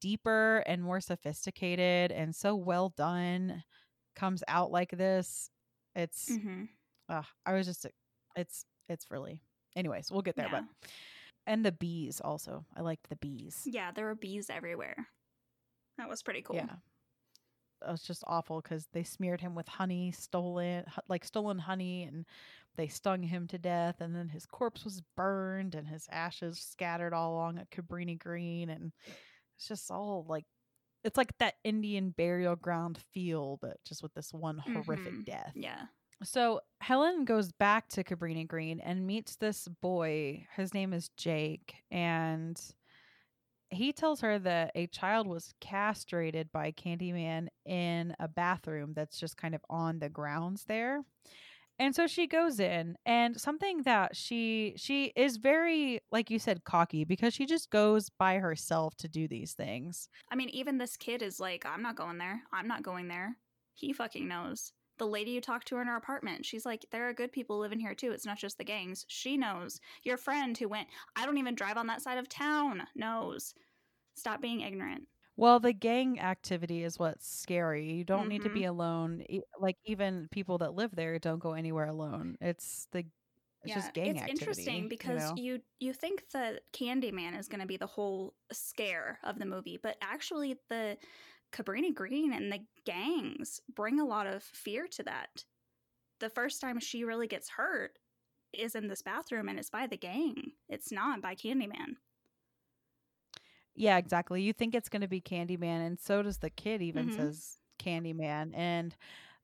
deeper 0.00 0.64
and 0.66 0.82
more 0.82 1.00
sophisticated 1.00 2.12
and 2.12 2.34
so 2.36 2.56
well 2.56 2.90
done 2.90 3.64
comes 4.16 4.44
out 4.48 4.70
like 4.72 4.90
this, 4.92 5.50
it's, 5.96 6.38
hmm 6.38 6.68
uh, 7.08 7.22
I 7.46 7.54
was 7.54 7.66
just, 7.66 7.86
it's, 8.36 8.66
it's 8.88 9.10
really, 9.10 9.42
anyways, 9.76 10.10
we'll 10.12 10.22
get 10.22 10.36
there. 10.36 10.48
Yeah. 10.48 10.50
But, 10.50 10.64
and 11.46 11.64
the 11.64 11.72
bees 11.72 12.20
also. 12.20 12.64
I 12.76 12.80
liked 12.82 13.08
the 13.08 13.16
bees. 13.16 13.62
Yeah, 13.66 13.90
there 13.92 14.06
were 14.06 14.14
bees 14.14 14.48
everywhere. 14.50 15.08
That 15.98 16.08
was 16.08 16.22
pretty 16.22 16.42
cool. 16.42 16.56
Yeah. 16.56 16.76
It 17.86 17.90
was 17.90 18.02
just 18.02 18.24
awful 18.26 18.60
because 18.62 18.86
they 18.92 19.04
smeared 19.04 19.40
him 19.42 19.54
with 19.54 19.68
honey, 19.68 20.10
stolen, 20.12 20.84
like 21.08 21.24
stolen 21.24 21.58
honey, 21.58 22.04
and 22.04 22.24
they 22.76 22.88
stung 22.88 23.22
him 23.22 23.46
to 23.48 23.58
death. 23.58 24.00
And 24.00 24.16
then 24.16 24.28
his 24.28 24.46
corpse 24.46 24.84
was 24.84 25.02
burned 25.16 25.74
and 25.74 25.86
his 25.86 26.08
ashes 26.10 26.58
scattered 26.58 27.12
all 27.12 27.34
along 27.34 27.58
at 27.58 27.70
Cabrini 27.70 28.18
Green. 28.18 28.70
And 28.70 28.92
it's 29.56 29.68
just 29.68 29.90
all 29.90 30.24
like, 30.28 30.46
it's 31.04 31.18
like 31.18 31.36
that 31.38 31.54
Indian 31.62 32.10
burial 32.10 32.56
ground 32.56 32.98
feel, 33.12 33.58
but 33.60 33.76
just 33.84 34.02
with 34.02 34.14
this 34.14 34.32
one 34.32 34.58
horrific 34.58 35.12
Mhm. 35.12 35.24
death. 35.26 35.52
Yeah. 35.54 35.86
So 36.22 36.60
Helen 36.80 37.24
goes 37.24 37.52
back 37.52 37.88
to 37.88 38.04
Cabrini 38.04 38.46
Green 38.46 38.80
and 38.80 39.06
meets 39.06 39.36
this 39.36 39.68
boy. 39.82 40.46
His 40.56 40.72
name 40.72 40.92
is 40.92 41.10
Jake. 41.16 41.74
And 41.90 42.60
he 43.70 43.92
tells 43.92 44.20
her 44.20 44.38
that 44.38 44.70
a 44.74 44.86
child 44.86 45.26
was 45.26 45.52
castrated 45.60 46.50
by 46.52 46.72
Candyman 46.72 47.48
in 47.66 48.14
a 48.20 48.28
bathroom 48.28 48.92
that's 48.94 49.18
just 49.18 49.36
kind 49.36 49.54
of 49.54 49.60
on 49.68 49.98
the 49.98 50.08
grounds 50.08 50.64
there. 50.66 51.02
And 51.78 51.94
so 51.94 52.06
she 52.06 52.28
goes 52.28 52.60
in 52.60 52.96
and 53.04 53.40
something 53.40 53.82
that 53.82 54.14
she 54.14 54.74
she 54.76 55.06
is 55.16 55.38
very 55.38 56.00
like 56.12 56.30
you 56.30 56.38
said 56.38 56.62
cocky 56.62 57.04
because 57.04 57.34
she 57.34 57.46
just 57.46 57.68
goes 57.70 58.10
by 58.10 58.36
herself 58.36 58.94
to 58.98 59.08
do 59.08 59.26
these 59.26 59.54
things. 59.54 60.08
I 60.30 60.36
mean, 60.36 60.50
even 60.50 60.78
this 60.78 60.96
kid 60.96 61.20
is 61.20 61.40
like, 61.40 61.66
I'm 61.66 61.82
not 61.82 61.96
going 61.96 62.18
there. 62.18 62.42
I'm 62.52 62.68
not 62.68 62.84
going 62.84 63.08
there. 63.08 63.36
He 63.74 63.92
fucking 63.92 64.28
knows. 64.28 64.72
The 64.98 65.06
lady 65.06 65.32
you 65.32 65.40
talked 65.40 65.68
to 65.68 65.78
in 65.78 65.86
her 65.86 65.96
apartment, 65.96 66.44
she's 66.46 66.64
like, 66.66 66.86
there 66.90 67.08
are 67.08 67.12
good 67.14 67.32
people 67.32 67.58
living 67.58 67.80
here 67.80 67.94
too. 67.94 68.12
It's 68.12 68.26
not 68.26 68.38
just 68.38 68.58
the 68.58 68.64
gangs. 68.64 69.04
She 69.08 69.36
knows. 69.36 69.80
Your 70.02 70.16
friend 70.16 70.56
who 70.56 70.68
went, 70.68 70.88
I 71.16 71.26
don't 71.26 71.38
even 71.38 71.54
drive 71.54 71.76
on 71.76 71.86
that 71.88 72.02
side 72.02 72.18
of 72.18 72.28
town, 72.28 72.86
knows. 72.94 73.54
Stop 74.14 74.40
being 74.40 74.60
ignorant. 74.60 75.08
Well, 75.36 75.58
the 75.60 75.72
gang 75.72 76.20
activity 76.20 76.84
is 76.84 76.98
what's 76.98 77.26
scary. 77.28 77.92
You 77.92 78.04
don't 78.04 78.28
need 78.28 78.42
to 78.44 78.50
Mm-hmm. 78.50 78.54
be 78.54 78.64
alone. 78.64 79.24
E- 79.28 79.42
Like 79.58 79.76
even 79.84 80.28
people 80.30 80.58
that 80.58 80.74
live 80.74 80.94
there 80.94 81.18
don't 81.18 81.40
go 81.40 81.52
anywhere 81.54 81.86
alone. 81.86 82.36
It's 82.40 82.86
the 82.92 83.04
it's 83.62 83.74
just 83.74 83.92
gang 83.92 84.18
it's 84.18 84.20
activity. 84.20 84.28
interesting 84.28 84.88
you 85.02 85.12
because 85.12 85.14
know? 85.14 85.34
you 85.36 85.60
you 85.80 85.92
think 85.92 86.24
that 86.32 86.62
Candyman 86.72 87.38
is 87.38 87.48
going 87.48 87.60
to 87.60 87.66
be 87.66 87.76
the 87.78 87.86
whole 87.86 88.34
scare 88.52 89.18
of 89.24 89.38
the 89.38 89.46
movie, 89.46 89.78
but 89.82 89.96
actually 90.02 90.56
the 90.68 90.96
Cabrini 91.54 91.94
Green 91.94 92.34
and 92.34 92.52
the 92.52 92.66
gangs 92.84 93.60
bring 93.74 94.00
a 94.00 94.06
lot 94.06 94.26
of 94.28 94.42
fear 94.44 94.88
to 94.88 95.04
that. 95.04 95.46
The 96.20 96.30
first 96.30 96.60
time 96.60 96.80
she 96.80 97.04
really 97.04 97.28
gets 97.28 97.50
hurt 97.50 97.98
is 98.52 98.74
in 98.76 98.88
this 98.88 99.02
bathroom 99.02 99.48
and 99.48 99.58
it's 99.58 99.70
by 99.70 99.86
the 99.86 99.98
gang. 99.98 100.52
It's 100.68 100.92
not 100.92 101.22
by 101.22 101.34
Candyman. 101.36 101.96
Yeah, 103.74 103.96
exactly. 103.98 104.42
You 104.42 104.52
think 104.52 104.74
it's 104.74 104.88
going 104.88 105.02
to 105.02 105.08
be 105.08 105.20
Candyman, 105.20 105.86
and 105.86 105.98
so 105.98 106.22
does 106.22 106.38
the 106.38 106.50
kid. 106.50 106.80
Even 106.82 107.10
Mhm. 107.10 107.10
says 107.10 107.58
Candyman, 107.78 108.52
and 108.54 108.94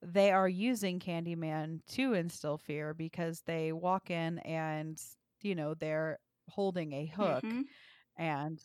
they 0.02 0.30
are 0.30 0.48
using 0.48 1.00
Candyman 1.00 1.84
to 1.88 2.14
instill 2.14 2.58
fear 2.58 2.94
because 2.94 3.42
they 3.42 3.72
walk 3.72 4.10
in 4.10 4.38
and 4.40 5.02
you 5.42 5.54
know 5.54 5.74
they're 5.74 6.20
holding 6.48 6.92
a 6.92 7.06
hook, 7.06 7.44
Mhm. 7.44 7.68
and 8.16 8.62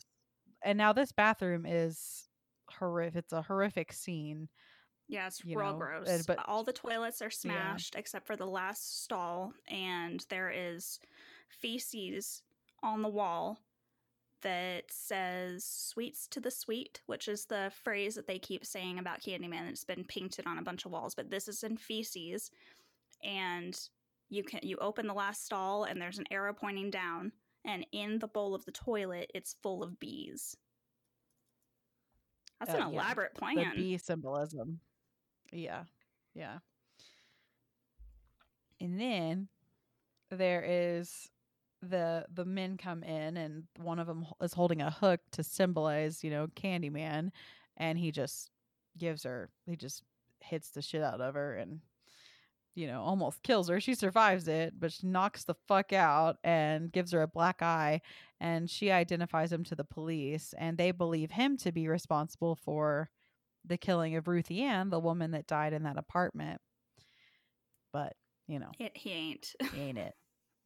and 0.62 0.78
now 0.78 0.92
this 0.92 1.12
bathroom 1.12 1.66
is 1.66 2.28
horrific. 2.70 3.16
It's 3.24 3.32
a 3.32 3.42
horrific 3.42 3.92
scene. 3.92 4.48
Yeah, 5.08 5.26
it's 5.28 5.44
real 5.44 5.58
know, 5.72 5.78
gross. 5.78 6.08
and- 6.08 6.26
but- 6.26 6.40
All 6.48 6.64
the 6.64 6.72
toilets 6.72 7.22
are 7.22 7.30
smashed 7.30 7.94
except 7.94 8.26
for 8.26 8.36
the 8.36 8.46
last 8.46 9.04
stall, 9.04 9.52
and 9.68 10.24
there 10.30 10.50
is 10.50 10.98
feces 11.48 12.42
on 12.82 13.02
the 13.02 13.08
wall 13.08 13.58
that 14.42 14.84
says 14.92 15.64
sweets 15.64 16.26
to 16.28 16.40
the 16.40 16.50
sweet, 16.50 17.00
which 17.06 17.26
is 17.28 17.46
the 17.46 17.72
phrase 17.82 18.14
that 18.14 18.26
they 18.26 18.38
keep 18.38 18.64
saying 18.64 18.98
about 18.98 19.20
Candyman. 19.22 19.68
It's 19.68 19.84
been 19.84 20.04
painted 20.04 20.46
on 20.46 20.58
a 20.58 20.62
bunch 20.62 20.84
of 20.84 20.90
walls, 20.92 21.14
but 21.14 21.30
this 21.30 21.48
is 21.48 21.62
in 21.62 21.76
feces. 21.76 22.50
And 23.24 23.78
you 24.28 24.42
can 24.44 24.60
you 24.62 24.76
open 24.78 25.06
the 25.06 25.14
last 25.14 25.44
stall 25.44 25.84
and 25.84 26.00
there's 26.02 26.18
an 26.18 26.26
arrow 26.30 26.52
pointing 26.52 26.90
down, 26.90 27.32
and 27.64 27.86
in 27.92 28.18
the 28.18 28.28
bowl 28.28 28.54
of 28.54 28.64
the 28.64 28.72
toilet, 28.72 29.30
it's 29.34 29.54
full 29.62 29.82
of 29.82 29.98
bees. 29.98 30.56
That's 32.60 32.70
Uh, 32.72 32.74
an 32.74 32.92
yeah, 32.92 33.00
elaborate 33.00 33.34
The 33.34 33.70
bee 33.76 33.98
symbolism. 33.98 34.80
Yeah, 35.52 35.84
yeah. 36.34 36.58
And 38.80 39.00
then 39.00 39.48
there 40.30 40.64
is 40.66 41.30
the 41.82 42.26
the 42.32 42.44
men 42.44 42.76
come 42.78 43.02
in 43.02 43.36
and 43.36 43.64
one 43.78 43.98
of 43.98 44.06
them 44.06 44.26
is 44.42 44.52
holding 44.54 44.80
a 44.82 44.90
hook 44.90 45.20
to 45.30 45.44
symbolize 45.44 46.24
you 46.24 46.30
know 46.30 46.46
candyman 46.56 47.30
and 47.76 47.98
he 47.98 48.10
just 48.10 48.50
gives 48.98 49.22
her 49.24 49.50
he 49.66 49.76
just 49.76 50.02
hits 50.40 50.70
the 50.70 50.80
shit 50.82 51.02
out 51.02 51.20
of 51.20 51.34
her 51.34 51.54
and 51.56 51.80
you 52.76 52.86
know 52.86 53.00
almost 53.00 53.42
kills 53.42 53.68
her 53.68 53.80
she 53.80 53.94
survives 53.94 54.46
it 54.46 54.74
but 54.78 54.92
she 54.92 55.06
knocks 55.06 55.42
the 55.44 55.54
fuck 55.66 55.92
out 55.92 56.36
and 56.44 56.92
gives 56.92 57.10
her 57.10 57.22
a 57.22 57.26
black 57.26 57.62
eye 57.62 58.00
and 58.38 58.70
she 58.70 58.92
identifies 58.92 59.50
him 59.50 59.64
to 59.64 59.74
the 59.74 59.82
police 59.82 60.54
and 60.58 60.78
they 60.78 60.92
believe 60.92 61.32
him 61.32 61.56
to 61.56 61.72
be 61.72 61.88
responsible 61.88 62.54
for 62.54 63.10
the 63.64 63.78
killing 63.78 64.14
of 64.14 64.28
ruthie 64.28 64.62
ann 64.62 64.90
the 64.90 65.00
woman 65.00 65.32
that 65.32 65.46
died 65.48 65.72
in 65.72 65.82
that 65.82 65.96
apartment 65.98 66.60
but 67.92 68.14
you 68.46 68.58
know 68.60 68.70
It, 68.78 68.96
he 68.96 69.10
ain't. 69.10 69.54
He 69.74 69.80
ain't 69.80 69.98
it? 69.98 70.14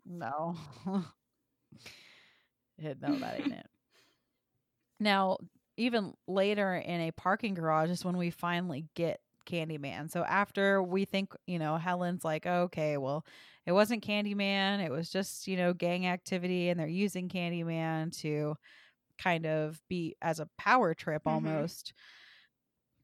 No. 0.04 0.56
No, 2.82 3.18
that 3.18 3.40
ain't 3.40 3.52
it. 3.52 3.66
Now, 4.98 5.38
even 5.76 6.14
later 6.26 6.74
in 6.74 7.02
a 7.02 7.10
parking 7.12 7.54
garage 7.54 7.90
is 7.90 8.04
when 8.04 8.16
we 8.16 8.30
finally 8.30 8.86
get 8.94 9.20
Candyman. 9.50 10.10
So 10.10 10.24
after 10.24 10.82
we 10.82 11.04
think, 11.04 11.34
you 11.46 11.58
know, 11.58 11.76
Helen's 11.78 12.24
like, 12.24 12.46
okay, 12.46 12.96
well, 12.98 13.24
it 13.66 13.72
wasn't 13.72 14.04
Candyman. 14.06 14.84
It 14.84 14.90
was 14.90 15.10
just, 15.10 15.46
you 15.48 15.56
know, 15.56 15.74
gang 15.74 16.06
activity 16.06 16.68
and 16.70 16.80
they're 16.80 16.86
using 16.88 17.28
Candyman 17.28 18.16
to 18.20 18.56
kind 19.18 19.46
of 19.46 19.82
be 19.88 20.16
as 20.22 20.40
a 20.40 20.48
power 20.58 20.94
trip 20.94 21.22
Mhm. 21.24 21.70
almost. 21.72 21.94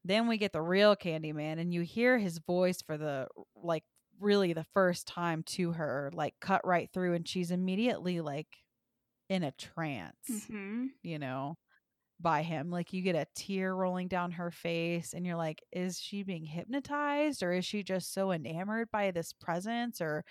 Then 0.04 0.28
we 0.28 0.38
get 0.38 0.52
the 0.52 0.62
real 0.62 0.94
Candyman 0.96 1.58
and 1.58 1.74
you 1.74 1.80
hear 1.82 2.18
his 2.18 2.38
voice 2.38 2.80
for 2.82 2.96
the 2.96 3.28
like 3.54 3.84
really 4.20 4.52
the 4.52 4.64
first 4.64 5.06
time 5.06 5.42
to 5.42 5.72
her, 5.72 6.10
like 6.14 6.34
cut 6.40 6.64
right 6.66 6.90
through, 6.92 7.14
and 7.14 7.26
she's 7.28 7.50
immediately 7.50 8.20
like 8.20 8.58
in 9.28 9.42
a 9.44 9.52
trance, 9.52 10.50
hmm 10.50 10.86
you 11.02 11.18
know, 11.18 11.58
by 12.20 12.42
him. 12.42 12.70
Like 12.70 12.92
you 12.92 13.02
get 13.02 13.14
a 13.14 13.26
tear 13.34 13.74
rolling 13.74 14.08
down 14.08 14.32
her 14.32 14.50
face, 14.50 15.12
and 15.12 15.26
you're 15.26 15.36
like, 15.36 15.62
is 15.72 16.00
she 16.00 16.22
being 16.22 16.44
hypnotized 16.44 17.42
or 17.42 17.52
is 17.52 17.64
she 17.64 17.82
just 17.82 18.12
so 18.12 18.32
enamored 18.32 18.90
by 18.90 19.10
this 19.10 19.32
presence? 19.32 20.00
Or 20.00 20.24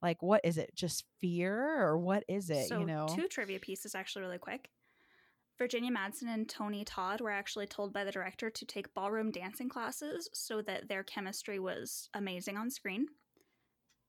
like, 0.00 0.22
what 0.22 0.40
is 0.44 0.58
it? 0.58 0.74
Just 0.74 1.04
fear 1.20 1.82
or 1.82 1.98
what 1.98 2.24
is 2.28 2.50
it? 2.50 2.68
So, 2.68 2.80
you 2.80 2.86
know? 2.86 3.06
two 3.14 3.28
trivia 3.28 3.58
pieces 3.58 3.94
actually 3.94 4.22
really 4.22 4.38
quick. 4.38 4.68
Virginia 5.58 5.92
Madsen 5.92 6.32
and 6.32 6.48
Tony 6.48 6.84
Todd 6.84 7.20
were 7.20 7.30
actually 7.30 7.66
told 7.66 7.92
by 7.92 8.04
the 8.04 8.10
director 8.10 8.50
to 8.50 8.64
take 8.64 8.94
ballroom 8.94 9.30
dancing 9.30 9.68
classes 9.68 10.28
so 10.32 10.62
that 10.62 10.88
their 10.88 11.04
chemistry 11.04 11.58
was 11.58 12.08
amazing 12.14 12.56
on 12.56 12.70
screen, 12.70 13.06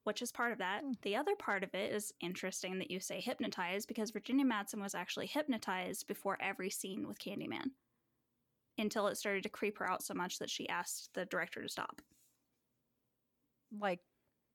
which 0.04 0.22
is 0.22 0.32
part 0.32 0.52
of 0.52 0.58
that. 0.60 0.82
Hmm. 0.82 0.92
The 1.02 1.16
other 1.16 1.36
part 1.36 1.64
of 1.64 1.74
it 1.74 1.92
is 1.94 2.14
interesting 2.20 2.80
that 2.80 2.92
you 2.92 3.00
say 3.00 3.22
hypnotized 3.22 3.88
because 3.88 4.12
Virginia 4.12 4.46
Madsen 4.46 4.82
was 4.82 4.96
actually 4.96 5.28
hypnotized 5.28 6.08
before 6.08 6.38
every 6.42 6.70
scene 6.70 7.08
with 7.08 7.20
Candyman 7.20 7.72
until 8.78 9.08
it 9.08 9.16
started 9.18 9.44
to 9.44 9.50
creep 9.50 9.78
her 9.78 9.90
out 9.90 10.04
so 10.04 10.14
much 10.14 10.40
that 10.40 10.50
she 10.50 10.68
asked 10.70 11.10
the 11.14 11.26
director 11.26 11.62
to 11.62 11.70
stop. 11.70 12.02
like 13.80 14.00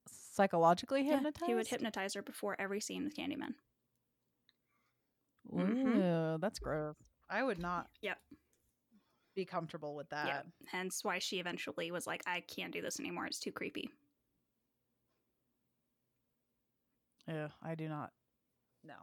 psychologically 0.09 1.03
Yeah, 1.03 1.15
hypnotized? 1.15 1.47
he 1.47 1.55
would 1.55 1.67
hypnotize 1.67 2.15
her 2.15 2.23
before 2.23 2.55
every 2.61 2.81
scene 2.81 3.03
with 3.03 3.17
Candyman. 3.17 3.55
Mhm. 5.53 6.41
That's 6.41 6.59
gross. 6.59 6.97
I 7.29 7.43
would 7.43 7.59
not 7.59 7.91
Yep. 8.03 8.19
be 9.35 9.45
comfortable 9.45 9.95
with 9.95 10.09
that. 10.11 10.27
Yeah. 10.27 10.43
Hence 10.69 11.03
why 11.05 11.19
she 11.19 11.41
eventually 11.41 11.91
was 11.91 12.07
like, 12.07 12.23
I 12.27 12.41
can't 12.41 12.73
do 12.73 12.81
this 12.83 13.01
anymore. 13.01 13.27
It's 13.27 13.41
too 13.41 13.53
creepy. 13.53 13.91
Yeah, 17.29 17.49
I 17.62 17.75
do 17.75 17.88
not. 17.88 18.11
No. 18.85 18.95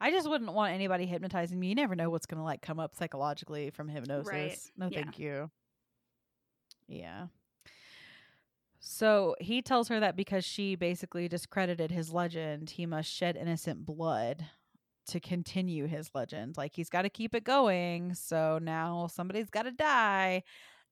I 0.00 0.10
just 0.10 0.28
wouldn't 0.28 0.52
want 0.52 0.72
anybody 0.74 1.06
hypnotizing 1.06 1.58
me. 1.60 1.68
You 1.68 1.74
never 1.74 1.94
know 1.94 2.10
what's 2.10 2.26
going 2.26 2.38
to 2.38 2.44
like 2.44 2.62
come 2.62 2.80
up 2.80 2.94
psychologically 2.96 3.70
from 3.70 3.88
hypnosis. 3.88 4.70
No, 4.76 4.88
Yeah. 4.90 5.02
thank 5.02 5.18
you. 5.18 5.50
Yeah. 6.88 7.26
So 8.80 9.34
he 9.40 9.62
tells 9.62 9.88
her 9.88 10.00
that 10.00 10.16
because 10.16 10.44
she 10.44 10.76
basically 10.76 11.28
discredited 11.28 11.90
his 11.90 12.12
legend, 12.12 12.70
he 12.70 12.86
must 12.86 13.10
shed 13.10 13.36
innocent 13.36 13.84
blood 13.84 14.46
to 15.08 15.20
continue 15.20 15.86
his 15.86 16.10
legend. 16.14 16.56
Like 16.56 16.72
he's 16.74 16.88
got 16.90 17.02
to 17.02 17.08
keep 17.10 17.34
it 17.34 17.44
going. 17.44 18.14
So 18.14 18.58
now 18.62 19.08
somebody's 19.12 19.50
got 19.50 19.62
to 19.62 19.72
die. 19.72 20.42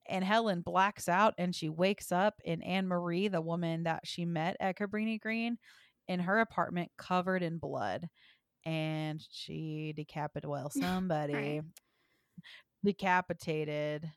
And 0.07 0.23
Helen 0.23 0.61
blacks 0.61 1.09
out 1.09 1.33
and 1.37 1.55
she 1.55 1.67
wakes 1.69 2.11
up 2.11 2.35
in 2.43 2.61
Anne 2.61 2.87
Marie, 2.87 3.27
the 3.27 3.41
woman 3.41 3.83
that 3.83 4.01
she 4.05 4.23
met 4.23 4.55
at 4.59 4.77
Cabrini 4.77 5.19
Green, 5.19 5.57
in 6.07 6.19
her 6.19 6.39
apartment 6.39 6.91
covered 6.97 7.43
in 7.43 7.57
blood. 7.57 8.07
And 8.65 9.23
she 9.29 9.93
decapitated, 9.95 10.49
well, 10.49 10.69
somebody 10.71 11.61
decapitated 12.83 14.09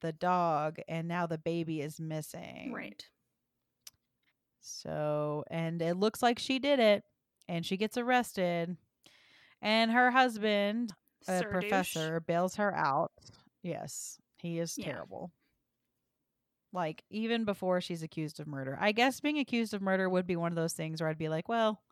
the 0.00 0.12
dog, 0.12 0.78
and 0.88 1.06
now 1.08 1.26
the 1.26 1.38
baby 1.38 1.80
is 1.80 2.00
missing. 2.00 2.72
Right. 2.72 3.04
So, 4.60 5.44
and 5.50 5.80
it 5.82 5.96
looks 5.96 6.22
like 6.22 6.38
she 6.38 6.58
did 6.58 6.78
it, 6.78 7.02
and 7.48 7.64
she 7.64 7.76
gets 7.76 7.96
arrested. 7.96 8.76
And 9.60 9.90
her 9.92 10.10
husband, 10.10 10.92
a 11.28 11.38
Sir 11.38 11.50
douche. 11.60 11.70
professor, 11.70 12.20
bails 12.20 12.56
her 12.56 12.74
out. 12.74 13.12
Yes, 13.62 14.18
he 14.38 14.58
is 14.58 14.76
Yeah. 14.76 14.86
terrible. 14.86 15.30
Like, 16.72 17.04
even 17.10 17.44
before 17.44 17.80
she's 17.80 18.02
accused 18.02 18.40
of 18.40 18.46
murder. 18.46 18.78
I 18.80 18.92
guess 18.92 19.20
being 19.20 19.38
accused 19.38 19.74
of 19.74 19.82
murder 19.82 20.08
would 20.08 20.26
be 20.26 20.36
one 20.36 20.52
of 20.52 20.56
those 20.56 20.72
things 20.72 21.00
where 21.00 21.10
I'd 21.10 21.18
be 21.18 21.28
like, 21.28 21.48
well, 21.48 21.82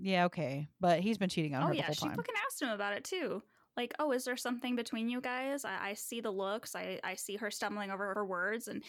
yeah, 0.00 0.24
okay. 0.26 0.68
But 0.80 1.00
he's 1.00 1.18
been 1.18 1.28
cheating 1.28 1.54
on 1.54 1.62
Oh 1.62 1.66
her 1.66 1.72
the 1.72 1.78
yeah, 1.78 1.92
she 1.92 2.08
fucking 2.08 2.34
asked 2.46 2.62
him 2.62 2.70
about 2.70 2.94
it 2.94 3.04
too. 3.04 3.42
Like, 3.76 3.94
oh, 3.98 4.12
is 4.12 4.24
there 4.24 4.36
something 4.36 4.76
between 4.76 5.08
you 5.08 5.20
guys? 5.20 5.64
I, 5.64 5.90
I 5.90 5.94
see 5.94 6.20
the 6.20 6.30
looks. 6.30 6.74
I, 6.74 7.00
I 7.02 7.14
see 7.14 7.36
her 7.36 7.50
stumbling 7.50 7.90
over 7.90 8.14
her 8.14 8.24
words, 8.24 8.68
and 8.68 8.82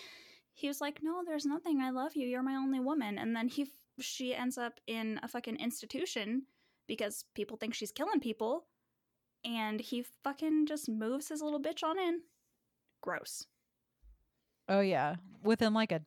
he 0.54 0.68
was 0.68 0.80
like, 0.80 1.00
"No, 1.02 1.24
there's 1.26 1.46
nothing. 1.46 1.82
I 1.82 1.90
love 1.90 2.16
you. 2.16 2.28
You're 2.28 2.44
my 2.44 2.56
only 2.56 2.80
woman." 2.80 3.18
And 3.18 3.36
then 3.36 3.48
he, 3.48 3.68
she 4.00 4.36
ends 4.36 4.58
up 4.58 4.80
in 4.86 5.20
a 5.24 5.28
fucking 5.28 5.58
institution 5.58 6.44
because 6.88 7.26
people 7.34 7.58
think 7.58 7.74
she's 7.74 7.92
killing 7.92 8.20
people, 8.20 8.68
and 9.44 9.80
he 9.80 10.06
fucking 10.24 10.68
just 10.68 10.88
moves 10.88 11.30
his 11.30 11.42
little 11.42 11.62
bitch 11.62 11.84
on 11.84 11.98
in. 11.98 12.22
Gross. 13.02 13.46
Oh 14.68 14.80
yeah, 14.82 15.16
within 15.44 15.74
like 15.74 15.92
a 15.92 16.02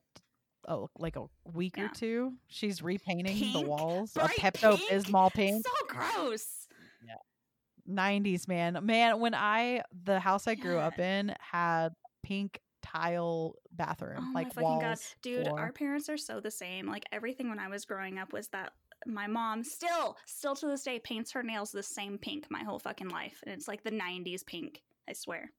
oh 0.67 0.89
like 0.99 1.17
a 1.17 1.25
week 1.53 1.77
Yeah. 1.77 1.87
or 1.87 1.89
two, 1.89 2.33
she's 2.49 2.83
repainting 2.83 3.53
the 3.53 3.61
walls 3.63 4.13
a 4.17 4.21
bright 4.21 4.37
Pepto 4.39 4.77
pink. 4.77 4.91
Bismol 4.91 5.33
pink. 5.33 5.67
So 5.67 5.87
gross. 5.87 6.45
Nineties 7.91 8.47
man, 8.47 8.79
man. 8.83 9.19
When 9.19 9.35
I 9.35 9.83
the 10.05 10.21
house 10.21 10.47
I 10.47 10.57
grew 10.57 10.77
up 10.77 10.99
in 10.99 11.35
had 11.41 11.95
pink 12.23 12.61
tile 12.83 13.55
bathroom, 13.73 14.19
Oh 14.29 14.33
like 14.35 14.49
my 14.49 14.51
fucking 14.51 14.63
walls, 14.63 14.83
god, 14.83 14.99
dude! 15.23 15.47
floor. 15.47 15.59
Our 15.59 15.73
parents 15.73 16.11
are 16.11 16.19
so 16.19 16.39
the 16.39 16.51
same. 16.51 16.87
Like 16.87 17.05
everything 17.13 17.49
when 17.49 17.59
I 17.59 17.69
was 17.69 17.87
growing 17.87 18.19
up 18.19 18.31
was 18.31 18.49
that 18.49 18.73
my 19.07 19.27
mom 19.27 19.65
still, 19.65 20.19
still 20.27 20.55
to 20.57 20.67
this 20.67 20.83
day, 20.83 20.99
paints 20.99 21.33
her 21.33 21.43
nails 21.43 21.71
the 21.71 21.83
same 21.83 22.19
pink 22.19 22.47
my 22.51 22.63
whole 22.63 22.79
fucking 22.79 23.09
life, 23.09 23.41
and 23.47 23.55
it's 23.55 23.69
like 23.69 23.85
the 23.85 23.91
'90s 23.91 24.45
pink. 24.45 24.83
I 25.09 25.15
swear. 25.15 25.51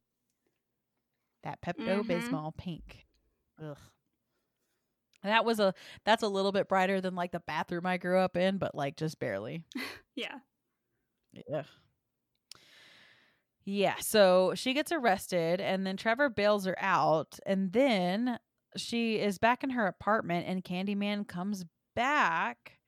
That 1.43 1.61
Pepto 1.61 2.03
Mhm. 2.03 2.07
Bismol 2.07 2.55
pink. 2.57 3.05
Ugh. 3.63 3.77
That 5.23 5.43
was 5.43 5.59
a 5.59 5.73
that's 6.05 6.23
a 6.23 6.27
little 6.29 6.51
bit 6.53 6.69
brighter 6.69 7.01
than 7.01 7.13
like 7.15 7.31
the 7.31 7.41
bathroom 7.41 7.85
I 7.85 7.97
grew 7.97 8.19
up 8.19 8.37
in, 8.37 8.57
but 8.57 8.73
like 8.75 8.95
just 8.97 9.19
barely. 9.19 9.63
Yeah. 10.15 10.39
Yeah. 11.47 11.63
Yeah, 13.63 13.95
so 13.99 14.53
she 14.55 14.73
gets 14.73 14.91
arrested 14.91 15.61
and 15.61 15.85
then 15.85 15.95
Trevor 15.95 16.29
bails 16.29 16.65
her 16.65 16.75
out 16.79 17.39
and 17.45 17.71
then 17.71 18.39
she 18.75 19.19
is 19.19 19.37
back 19.37 19.63
in 19.63 19.69
her 19.71 19.85
apartment 19.85 20.47
and 20.47 20.63
Candyman 20.63 21.27
comes 21.27 21.65
back 21.95 22.79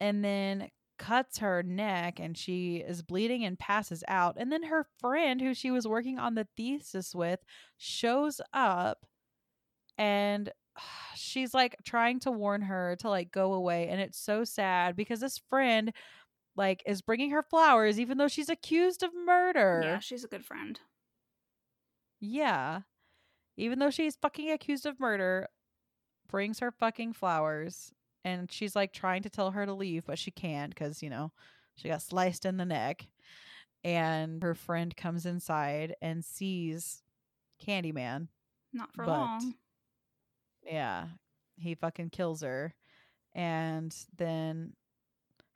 and 0.00 0.24
then 0.24 0.68
cuts 0.98 1.38
her 1.38 1.62
neck 1.62 2.20
and 2.20 2.36
she 2.36 2.76
is 2.76 3.02
bleeding 3.02 3.44
and 3.44 3.58
passes 3.58 4.04
out 4.08 4.36
and 4.38 4.52
then 4.52 4.64
her 4.64 4.86
friend 5.00 5.40
who 5.40 5.54
she 5.54 5.70
was 5.70 5.86
working 5.86 6.18
on 6.18 6.34
the 6.34 6.46
thesis 6.56 7.14
with 7.14 7.40
shows 7.78 8.40
up 8.52 9.04
and 9.98 10.50
she's 11.14 11.54
like 11.54 11.76
trying 11.84 12.20
to 12.20 12.30
warn 12.30 12.62
her 12.62 12.96
to 13.00 13.08
like 13.08 13.30
go 13.32 13.52
away 13.54 13.88
and 13.88 14.00
it's 14.00 14.18
so 14.18 14.44
sad 14.44 14.96
because 14.96 15.20
this 15.20 15.40
friend 15.50 15.92
like 16.56 16.82
is 16.86 17.02
bringing 17.02 17.30
her 17.30 17.42
flowers 17.42 17.98
even 17.98 18.18
though 18.18 18.28
she's 18.28 18.48
accused 18.48 19.02
of 19.02 19.10
murder. 19.14 19.80
Yeah, 19.84 19.98
she's 19.98 20.24
a 20.24 20.28
good 20.28 20.44
friend. 20.44 20.78
Yeah. 22.20 22.82
Even 23.56 23.78
though 23.78 23.90
she's 23.90 24.16
fucking 24.16 24.50
accused 24.50 24.86
of 24.86 25.00
murder, 25.00 25.48
brings 26.28 26.60
her 26.60 26.70
fucking 26.70 27.12
flowers 27.12 27.92
and 28.24 28.50
she's 28.50 28.74
like 28.76 28.92
trying 28.92 29.22
to 29.22 29.30
tell 29.30 29.50
her 29.52 29.66
to 29.66 29.72
leave 29.74 30.04
but 30.06 30.18
she 30.18 30.30
can't 30.30 30.74
cuz 30.76 31.02
you 31.02 31.10
know, 31.10 31.32
she 31.74 31.88
got 31.88 32.02
sliced 32.02 32.44
in 32.46 32.56
the 32.56 32.64
neck. 32.64 33.08
And 33.84 34.40
her 34.44 34.54
friend 34.54 34.96
comes 34.96 35.26
inside 35.26 35.96
and 36.00 36.24
sees 36.24 37.02
Candyman. 37.60 38.28
Not 38.72 38.94
for 38.94 39.04
But- 39.04 39.10
long. 39.18 39.54
Yeah. 40.62 41.08
He 41.56 41.74
fucking 41.74 42.10
kills 42.10 42.42
her. 42.42 42.74
And 43.34 43.92
then 44.16 44.76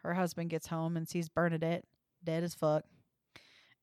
her 0.03 0.15
husband 0.15 0.51
gets 0.51 0.67
home 0.67 0.97
and 0.97 1.09
sees 1.09 1.29
Bernadette 1.29 1.85
dead 2.25 2.43
as 2.43 2.55
fuck. 2.55 2.85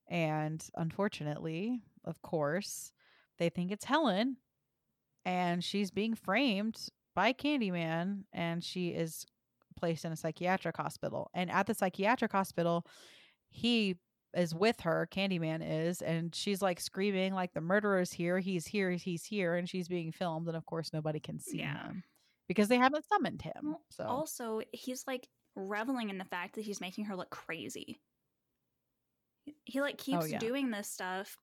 And 0.07 0.61
unfortunately, 0.75 1.81
of 2.03 2.21
course, 2.21 2.91
they 3.37 3.47
think 3.49 3.71
it's 3.71 3.85
Helen. 3.85 4.37
And 5.25 5.63
she's 5.63 5.89
being 5.91 6.15
framed 6.15 6.89
by 7.15 7.33
Candyman. 7.33 8.23
And 8.33 8.63
she 8.63 8.89
is 8.89 9.25
placed 9.77 10.05
in 10.05 10.11
a 10.11 10.15
psychiatric 10.15 10.77
hospital. 10.77 11.29
And 11.33 11.49
at 11.51 11.67
the 11.67 11.73
psychiatric 11.73 12.31
hospital, 12.31 12.85
he 13.49 13.97
is 14.35 14.55
with 14.55 14.79
her, 14.81 15.07
Candyman 15.11 15.61
is, 15.63 16.01
and 16.01 16.33
she's 16.33 16.59
like 16.61 16.79
screaming 16.79 17.33
like 17.35 17.53
the 17.53 17.61
murderer's 17.61 18.11
here, 18.11 18.39
he's 18.39 18.65
here, 18.65 18.89
he's 18.91 19.23
here, 19.25 19.55
and 19.55 19.69
she's 19.69 19.87
being 19.87 20.11
filmed, 20.11 20.47
and 20.47 20.57
of 20.57 20.65
course 20.65 20.91
nobody 20.91 21.19
can 21.19 21.39
see 21.39 21.59
Yeah. 21.59 21.83
him 21.87 22.03
because 22.47 22.67
they 22.67 22.77
haven't 22.77 23.05
summoned 23.05 23.43
him. 23.43 23.75
So 23.91 24.05
Also, 24.05 24.61
he's 24.71 25.03
like 25.05 25.27
reveling 25.55 26.09
in 26.09 26.17
the 26.17 26.25
fact 26.25 26.55
that 26.55 26.61
he's 26.65 26.81
making 26.81 27.05
her 27.05 27.15
look 27.15 27.29
crazy. 27.29 27.99
He- 29.45 29.55
He 29.65 29.81
like 29.81 29.95
oh, 29.99 30.03
keeps 30.03 30.23
Oh, 30.23 30.27
yeah. 30.27 30.39
doing 30.39 30.71
this 30.71 30.89
stuff 30.89 31.37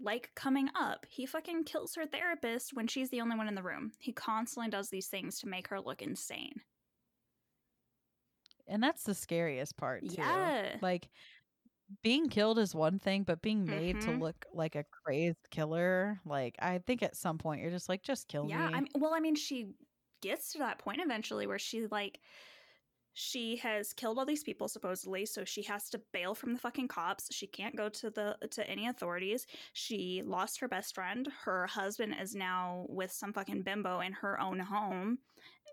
like 0.00 0.34
coming 0.34 0.68
up. 0.74 1.06
He 1.08 1.26
fucking 1.26 1.64
kills 1.64 1.94
her 1.94 2.06
therapist 2.06 2.72
when 2.74 2.86
she's 2.88 3.10
the 3.10 3.20
only 3.20 3.36
one 3.36 3.48
in 3.48 3.54
the 3.54 3.62
room. 3.62 3.92
He 4.00 4.12
constantly 4.12 4.70
does 4.70 4.90
these 4.90 5.08
things 5.08 5.38
to 5.40 5.48
make 5.48 5.68
her 5.68 5.80
look 5.80 6.02
insane. 6.02 6.62
and 8.66 8.82
that's 8.82 9.04
the 9.04 9.14
scariest 9.14 9.76
part 9.76 10.08
too. 10.08 10.16
Yeah. 10.18 10.76
Like 10.80 11.10
being 12.02 12.28
killed 12.28 12.58
is 12.58 12.74
one 12.74 12.98
thing, 12.98 13.24
but 13.24 13.42
being 13.42 13.68
made 13.68 14.00
to 14.02 14.10
Mhm. 14.10 14.20
look 14.20 14.46
like 14.52 14.74
a 14.76 14.84
crazed 14.84 15.50
killer, 15.50 16.20
like 16.24 16.56
I 16.60 16.78
think 16.78 17.02
at 17.02 17.16
some 17.16 17.38
point 17.38 17.62
you're 17.62 17.70
just 17.70 17.88
like, 17.88 18.02
just 18.02 18.28
kill 18.28 18.48
yeah, 18.48 18.68
me. 18.68 18.74
I 18.74 18.80
mean, 18.80 18.90
well, 18.94 19.14
I 19.14 19.20
mean, 19.20 19.34
she 19.36 19.74
gets 20.22 20.52
to 20.52 20.58
that 20.58 20.78
point 20.78 21.00
eventually 21.02 21.46
where 21.46 21.58
she 21.58 21.86
like 21.86 22.20
she 23.14 23.56
has 23.58 23.92
killed 23.92 24.18
all 24.18 24.26
these 24.26 24.42
people 24.42 24.66
supposedly, 24.66 25.24
so 25.24 25.44
she 25.44 25.62
has 25.62 25.88
to 25.90 26.00
bail 26.12 26.34
from 26.34 26.52
the 26.52 26.58
fucking 26.58 26.88
cops. 26.88 27.32
She 27.32 27.46
can't 27.46 27.76
go 27.76 27.88
to 27.88 28.10
the 28.10 28.36
to 28.50 28.68
any 28.68 28.88
authorities. 28.88 29.46
She 29.72 30.22
lost 30.24 30.58
her 30.60 30.68
best 30.68 30.96
friend. 30.96 31.28
Her 31.44 31.68
husband 31.68 32.16
is 32.20 32.34
now 32.34 32.86
with 32.88 33.12
some 33.12 33.32
fucking 33.32 33.62
bimbo 33.62 34.00
in 34.00 34.12
her 34.12 34.40
own 34.40 34.58
home. 34.58 35.18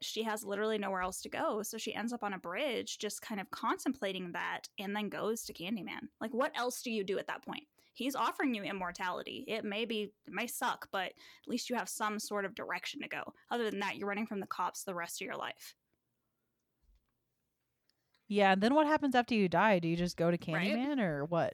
She 0.04 0.23
has 0.23 0.43
literally 0.43 0.77
nowhere 0.77 1.01
else 1.01 1.21
to 1.21 1.30
go, 1.30 1.63
so 1.63 1.77
she 1.77 1.95
ends 1.95 2.13
up 2.13 2.23
on 2.23 2.34
a 2.34 2.39
bridge, 2.39 2.99
just 2.99 3.21
kind 3.21 3.41
of 3.41 3.49
contemplating 3.51 4.32
that, 4.32 4.62
and 4.80 4.95
then 4.95 5.10
goes 5.10 5.43
to 5.43 5.54
Candyman. 5.54 6.10
Like, 6.19 6.34
what 6.34 6.51
else 6.56 6.82
do 6.82 6.91
you 6.91 7.04
do 7.04 7.19
at 7.19 7.27
that 7.27 7.45
point? 7.45 7.63
He's 7.93 8.15
offering 8.15 8.56
you 8.56 8.63
immortality. 8.63 9.45
It 9.47 9.65
may 9.65 9.86
be, 9.86 10.12
it 10.25 10.34
may 10.34 10.47
suck, 10.47 10.88
but 10.91 11.08
at 11.08 11.47
least 11.47 11.69
you 11.69 11.75
have 11.75 11.89
some 11.89 12.19
sort 12.19 12.45
of 12.45 12.56
direction 12.56 13.01
to 13.01 13.08
go. 13.08 13.21
Other 13.51 13.69
than 13.69 13.80
that, 13.80 13.97
you're 13.97 14.08
running 14.08 14.27
from 14.27 14.39
the 14.39 14.47
cops 14.47 14.84
the 14.84 14.95
rest 14.95 15.21
of 15.21 15.25
your 15.25 15.36
life. 15.36 15.75
Yeah, 18.32 18.54
and 18.54 18.62
then 18.63 18.74
what 18.74 18.88
happens 18.88 19.13
after 19.15 19.36
you 19.36 19.50
die? 19.50 19.80
Do 19.80 19.88
you 19.89 19.96
just 19.98 20.15
go 20.17 20.32
to 20.32 20.52
Right. 20.52 20.72
Candyman 20.72 21.00
or 21.02 21.26
what? 21.26 21.54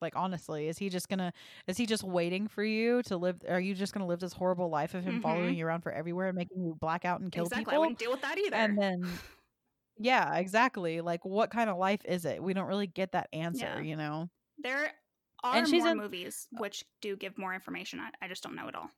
Like 0.00 0.16
honestly, 0.16 0.68
is 0.68 0.76
he 0.78 0.88
just 0.88 1.08
gonna 1.08 1.32
is 1.66 1.76
he 1.76 1.86
just 1.86 2.02
waiting 2.02 2.48
for 2.48 2.64
you 2.64 3.02
to 3.04 3.16
live 3.16 3.36
are 3.48 3.60
you 3.60 3.74
just 3.74 3.92
gonna 3.94 4.06
live 4.06 4.20
this 4.20 4.32
horrible 4.32 4.68
life 4.68 4.94
of 4.94 5.04
him 5.04 5.18
Mhm. 5.18 5.22
following 5.22 5.54
you 5.54 5.66
around 5.66 5.82
for 5.82 5.92
everywhere 5.92 6.28
and 6.28 6.36
making 6.36 6.62
you 6.64 6.74
black 6.80 7.04
out 7.04 7.20
and 7.20 7.30
kill 7.30 7.44
exactly. 7.44 7.62
I 7.62 7.64
people? 7.72 7.80
wouldn't 7.80 7.98
deal 7.98 8.10
with 8.10 8.20
that 8.22 8.36
either. 8.38 8.56
and 8.56 8.76
then 8.78 9.02
Yeah, 9.96 10.34
exactly. 10.38 11.00
Like, 11.00 11.24
what 11.24 11.50
kind 11.50 11.70
of 11.70 11.76
life 11.78 12.00
is 12.04 12.24
it? 12.24 12.42
We 12.42 12.52
don't 12.52 12.66
really 12.66 12.88
get 12.88 13.12
that 13.12 13.28
answer, 13.32 13.76
Yeah. 13.76 13.80
you 13.80 13.94
know? 13.96 14.28
There 14.58 14.92
are 15.44 15.56
And 15.58 15.68
she's 15.68 15.84
more 15.84 15.92
in- 15.92 15.98
movies 15.98 16.48
which 16.50 16.84
do 17.00 17.16
give 17.16 17.38
more 17.38 17.54
information. 17.54 18.00
I, 18.00 18.10
I 18.20 18.26
just 18.28 18.42
don't 18.42 18.56
know 18.56 18.66
it 18.66 18.74
all. 18.74 18.90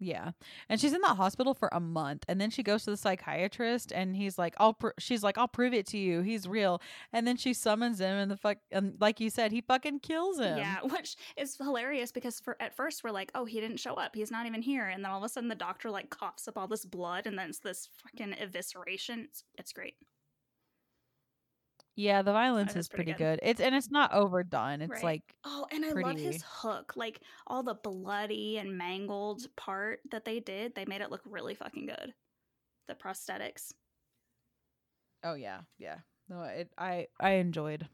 Yeah. 0.00 0.32
And 0.68 0.80
she's 0.80 0.92
in 0.92 1.00
the 1.00 1.08
hospital 1.08 1.54
for 1.54 1.68
a 1.72 1.80
month 1.80 2.24
and 2.28 2.40
then 2.40 2.50
she 2.50 2.62
goes 2.62 2.84
to 2.84 2.90
the 2.90 2.96
psychiatrist 2.96 3.92
and 3.92 4.14
he's 4.14 4.38
like, 4.38 4.54
"I'll 4.58 4.74
pr-, 4.74 4.90
she's 4.98 5.22
like, 5.22 5.38
"I'll 5.38 5.48
prove 5.48 5.74
it 5.74 5.86
to 5.88 5.98
you. 5.98 6.20
He's 6.20 6.46
real." 6.46 6.80
And 7.12 7.26
then 7.26 7.36
she 7.36 7.52
summons 7.52 8.00
him 8.00 8.16
and 8.16 8.30
the 8.30 8.36
fuck 8.36 8.58
and 8.70 8.94
like 9.00 9.20
you 9.20 9.30
said, 9.30 9.52
he 9.52 9.60
fucking 9.60 10.00
kills 10.00 10.38
him. 10.38 10.58
Yeah, 10.58 10.78
which 10.82 11.16
is 11.36 11.56
hilarious 11.56 12.12
because 12.12 12.40
for 12.40 12.56
at 12.60 12.76
first 12.76 13.02
we're 13.02 13.10
like, 13.10 13.30
oh, 13.34 13.44
he 13.44 13.60
didn't 13.60 13.78
show 13.78 13.94
up. 13.94 14.14
He's 14.14 14.30
not 14.30 14.46
even 14.46 14.62
here. 14.62 14.86
And 14.86 15.04
then 15.04 15.10
all 15.10 15.18
of 15.18 15.24
a 15.24 15.28
sudden 15.28 15.48
the 15.48 15.54
doctor 15.54 15.90
like 15.90 16.10
coughs 16.10 16.46
up 16.46 16.56
all 16.56 16.68
this 16.68 16.84
blood 16.84 17.26
and 17.26 17.38
then 17.38 17.50
it's 17.50 17.58
this 17.58 17.88
fucking 18.02 18.34
evisceration. 18.34 19.24
It's, 19.24 19.44
it's 19.58 19.72
great. 19.72 19.94
Yeah, 21.98 22.22
the 22.22 22.30
violence 22.32 22.76
is 22.76 22.86
pretty 22.88 23.12
pretty 23.12 23.18
good. 23.18 23.40
It's 23.42 23.60
and 23.60 23.74
it's 23.74 23.90
not 23.90 24.12
overdone. 24.12 24.82
It's 24.82 24.90
Right. 24.90 25.02
like 25.02 25.22
Oh, 25.44 25.66
and 25.72 25.84
I 25.84 25.90
love 25.90 26.16
his 26.16 26.44
hook. 26.46 26.92
Like 26.94 27.20
all 27.48 27.64
the 27.64 27.74
bloody 27.74 28.56
and 28.58 28.78
mangled 28.78 29.48
part 29.56 29.98
that 30.12 30.24
they 30.24 30.38
did, 30.38 30.76
they 30.76 30.84
made 30.84 31.00
it 31.00 31.10
look 31.10 31.22
really 31.24 31.56
fucking 31.56 31.86
good. 31.86 32.14
The 32.86 32.94
prosthetics. 32.94 33.72
Oh 35.24 35.34
yeah, 35.34 35.62
yeah. 35.76 35.98
No, 36.28 36.44
it 36.44 36.70
I 36.78 37.08
I 37.18 37.30
enjoyed 37.30 37.88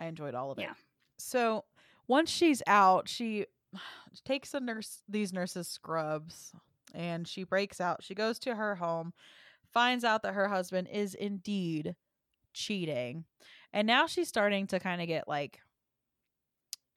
I 0.00 0.06
enjoyed 0.06 0.34
all 0.34 0.50
of 0.50 0.56
it. 0.58 0.62
Yeah. 0.62 0.74
So 1.18 1.66
once 2.06 2.30
she's 2.30 2.62
out, 2.66 3.10
she 3.10 3.44
takes 4.24 4.54
a 4.54 4.60
nurse 4.60 5.02
these 5.06 5.34
nurses 5.34 5.68
scrubs 5.68 6.52
and 6.94 7.28
she 7.28 7.44
breaks 7.44 7.78
out. 7.78 8.02
She 8.02 8.14
goes 8.14 8.38
to 8.38 8.54
her 8.54 8.76
home, 8.76 9.12
finds 9.74 10.02
out 10.02 10.22
that 10.22 10.32
her 10.32 10.48
husband 10.48 10.88
is 10.90 11.14
indeed 11.14 11.94
cheating. 12.58 13.24
And 13.72 13.86
now 13.86 14.06
she's 14.06 14.28
starting 14.28 14.66
to 14.68 14.80
kind 14.80 15.00
of 15.02 15.08
get 15.08 15.28
like 15.28 15.60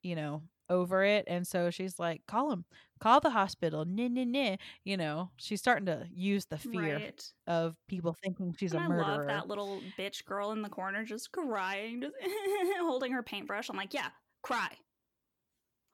you 0.02 0.16
know, 0.16 0.42
over 0.68 1.04
it. 1.04 1.24
And 1.28 1.46
so 1.46 1.70
she's 1.70 1.98
like, 1.98 2.22
call 2.26 2.50
him, 2.52 2.64
call 3.00 3.20
the 3.20 3.30
hospital. 3.30 3.84
Nah, 3.84 4.08
nah, 4.08 4.24
nah. 4.24 4.56
You 4.84 4.96
know, 4.96 5.30
she's 5.36 5.60
starting 5.60 5.86
to 5.86 6.06
use 6.12 6.46
the 6.46 6.58
fear 6.58 6.96
Right. 6.96 7.32
of 7.46 7.76
people 7.88 8.14
thinking 8.22 8.54
she's 8.58 8.74
and 8.74 8.82
a 8.82 8.84
I 8.84 8.88
murderer. 8.88 9.04
love 9.18 9.26
that 9.26 9.48
little 9.48 9.80
bitch 9.98 10.24
girl 10.24 10.52
in 10.52 10.62
the 10.62 10.68
corner 10.68 11.04
just 11.04 11.32
crying, 11.32 12.00
just 12.02 12.14
holding 12.80 13.12
her 13.12 13.22
paintbrush. 13.22 13.68
I'm 13.70 13.76
like, 13.76 13.94
yeah, 13.94 14.10
cry. 14.42 14.68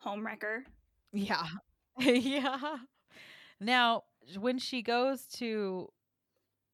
Homewrecker. 0.04 0.64
Yeah. 1.12 1.46
yeah. 1.98 2.78
Now, 3.60 4.04
when 4.38 4.58
she 4.58 4.82
goes 4.82 5.26
to, 5.38 5.88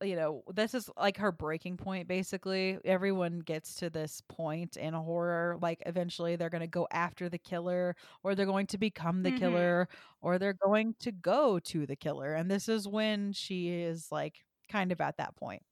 you 0.03 0.17
know, 0.17 0.43
this 0.53 0.75
is 0.75 0.91
like 0.97 1.17
her 1.19 1.33
breaking 1.33 1.77
point, 1.77 2.09
basically. 2.09 2.79
Everyone 2.85 3.41
gets 3.41 3.75
to 3.77 3.91
this 3.91 4.21
point 4.23 4.77
in 4.77 4.93
horror. 4.95 5.59
Like, 5.63 5.83
eventually 5.87 6.37
they're 6.37 6.51
going 6.51 6.61
to 6.63 6.67
go 6.67 6.87
after 6.91 7.29
the 7.29 7.39
killer, 7.39 7.97
or 8.23 8.35
they're 8.35 8.47
going 8.47 8.67
to 8.69 8.79
become 8.79 9.23
the 9.23 9.31
Mhm. 9.31 9.33
killer, 9.33 9.89
or 10.21 10.39
they're 10.39 10.53
going 10.55 10.95
to 11.01 11.13
go 11.13 11.59
to 11.61 11.87
the 11.87 11.97
killer. 11.97 12.35
And 12.35 12.51
this 12.51 12.69
is 12.69 12.89
when 12.89 13.33
she 13.33 13.71
is 13.71 14.11
like 14.13 14.45
kind 14.69 14.93
of 14.93 15.01
at 15.01 15.17
that 15.19 15.37
point. 15.37 15.63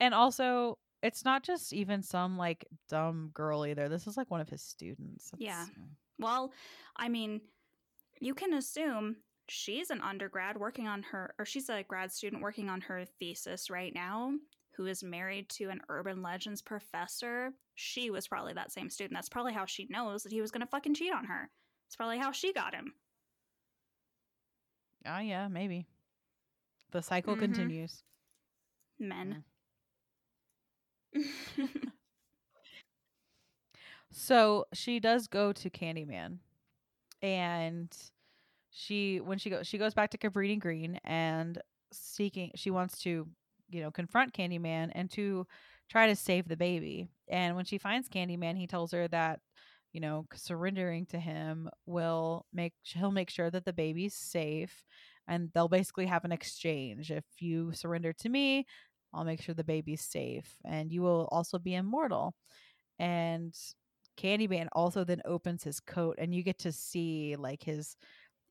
And 0.00 0.14
also, 0.14 0.78
it's 1.02 1.24
not 1.24 1.42
just 1.42 1.72
even 1.72 2.02
some 2.02 2.36
like 2.36 2.66
dumb 2.88 3.30
girl 3.34 3.66
either. 3.66 3.88
This 3.88 4.06
is 4.06 4.16
like 4.16 4.30
one 4.30 4.40
of 4.40 4.48
his 4.48 4.62
students. 4.62 5.32
Yeah. 5.36 5.66
Well, 6.18 6.52
I 6.96 7.08
mean, 7.08 7.42
you 8.20 8.34
can 8.34 8.54
assume 8.54 9.18
she's 9.48 9.90
an 9.90 10.00
undergrad 10.00 10.56
working 10.56 10.86
on 10.88 11.02
her, 11.04 11.34
or 11.38 11.44
she's 11.44 11.68
a 11.68 11.82
grad 11.82 12.12
student 12.12 12.42
working 12.42 12.68
on 12.68 12.80
her 12.82 13.04
thesis 13.18 13.70
right 13.70 13.94
now, 13.94 14.32
who 14.76 14.86
is 14.86 15.02
married 15.02 15.48
to 15.50 15.70
an 15.70 15.80
urban 15.88 16.22
legends 16.22 16.62
professor. 16.62 17.52
She 17.74 18.10
was 18.10 18.28
probably 18.28 18.52
that 18.54 18.72
same 18.72 18.90
student. 18.90 19.14
That's 19.14 19.28
probably 19.28 19.52
how 19.52 19.66
she 19.66 19.86
knows 19.90 20.22
that 20.22 20.32
he 20.32 20.40
was 20.40 20.50
going 20.50 20.60
to 20.60 20.66
fucking 20.66 20.94
cheat 20.94 21.12
on 21.12 21.24
her. 21.26 21.50
It's 21.86 21.96
probably 21.96 22.18
how 22.18 22.32
she 22.32 22.52
got 22.52 22.74
him. 22.74 22.92
Oh 25.06 25.18
yeah, 25.20 25.48
maybe. 25.48 25.86
The 26.90 27.02
cycle 27.02 27.34
Mhm. 27.36 27.40
continues. 27.40 28.02
Men. 28.98 29.44
So 34.10 34.66
she 34.72 35.00
does 35.00 35.26
go 35.28 35.52
to 35.52 35.70
Candyman, 35.70 36.38
and 37.20 37.94
she 38.70 39.20
when 39.20 39.38
she 39.38 39.50
goes 39.50 39.66
she 39.66 39.78
goes 39.78 39.94
back 39.94 40.10
to 40.10 40.18
Cabrini 40.18 40.58
Green 40.58 41.00
and 41.04 41.60
seeking 41.92 42.50
she 42.54 42.70
wants 42.70 42.98
to 43.00 43.26
you 43.70 43.80
know 43.80 43.90
confront 43.90 44.34
Candyman 44.34 44.90
and 44.94 45.10
to 45.12 45.46
try 45.88 46.06
to 46.06 46.16
save 46.16 46.48
the 46.48 46.56
baby. 46.56 47.08
And 47.28 47.56
when 47.56 47.64
she 47.64 47.78
finds 47.78 48.08
Candyman, 48.08 48.56
he 48.56 48.66
tells 48.66 48.92
her 48.92 49.08
that 49.08 49.40
you 49.92 50.00
know 50.00 50.26
surrendering 50.34 51.06
to 51.06 51.18
him 51.18 51.68
will 51.86 52.46
make 52.52 52.74
he'll 52.82 53.10
make 53.10 53.30
sure 53.30 53.50
that 53.50 53.64
the 53.64 53.72
baby's 53.72 54.14
safe, 54.14 54.84
and 55.26 55.50
they'll 55.54 55.68
basically 55.68 56.06
have 56.06 56.24
an 56.24 56.32
exchange. 56.32 57.10
If 57.10 57.24
you 57.38 57.72
surrender 57.72 58.12
to 58.14 58.28
me, 58.28 58.66
I'll 59.12 59.24
make 59.24 59.42
sure 59.42 59.54
the 59.54 59.64
baby's 59.64 60.02
safe, 60.02 60.56
and 60.64 60.92
you 60.92 61.02
will 61.02 61.28
also 61.32 61.58
be 61.58 61.74
immortal. 61.74 62.34
And 62.98 63.54
Candyman 64.18 64.68
also 64.72 65.04
then 65.04 65.22
opens 65.24 65.62
his 65.64 65.80
coat, 65.80 66.16
and 66.18 66.34
you 66.34 66.42
get 66.42 66.58
to 66.60 66.72
see 66.72 67.36
like 67.36 67.62
his 67.62 67.96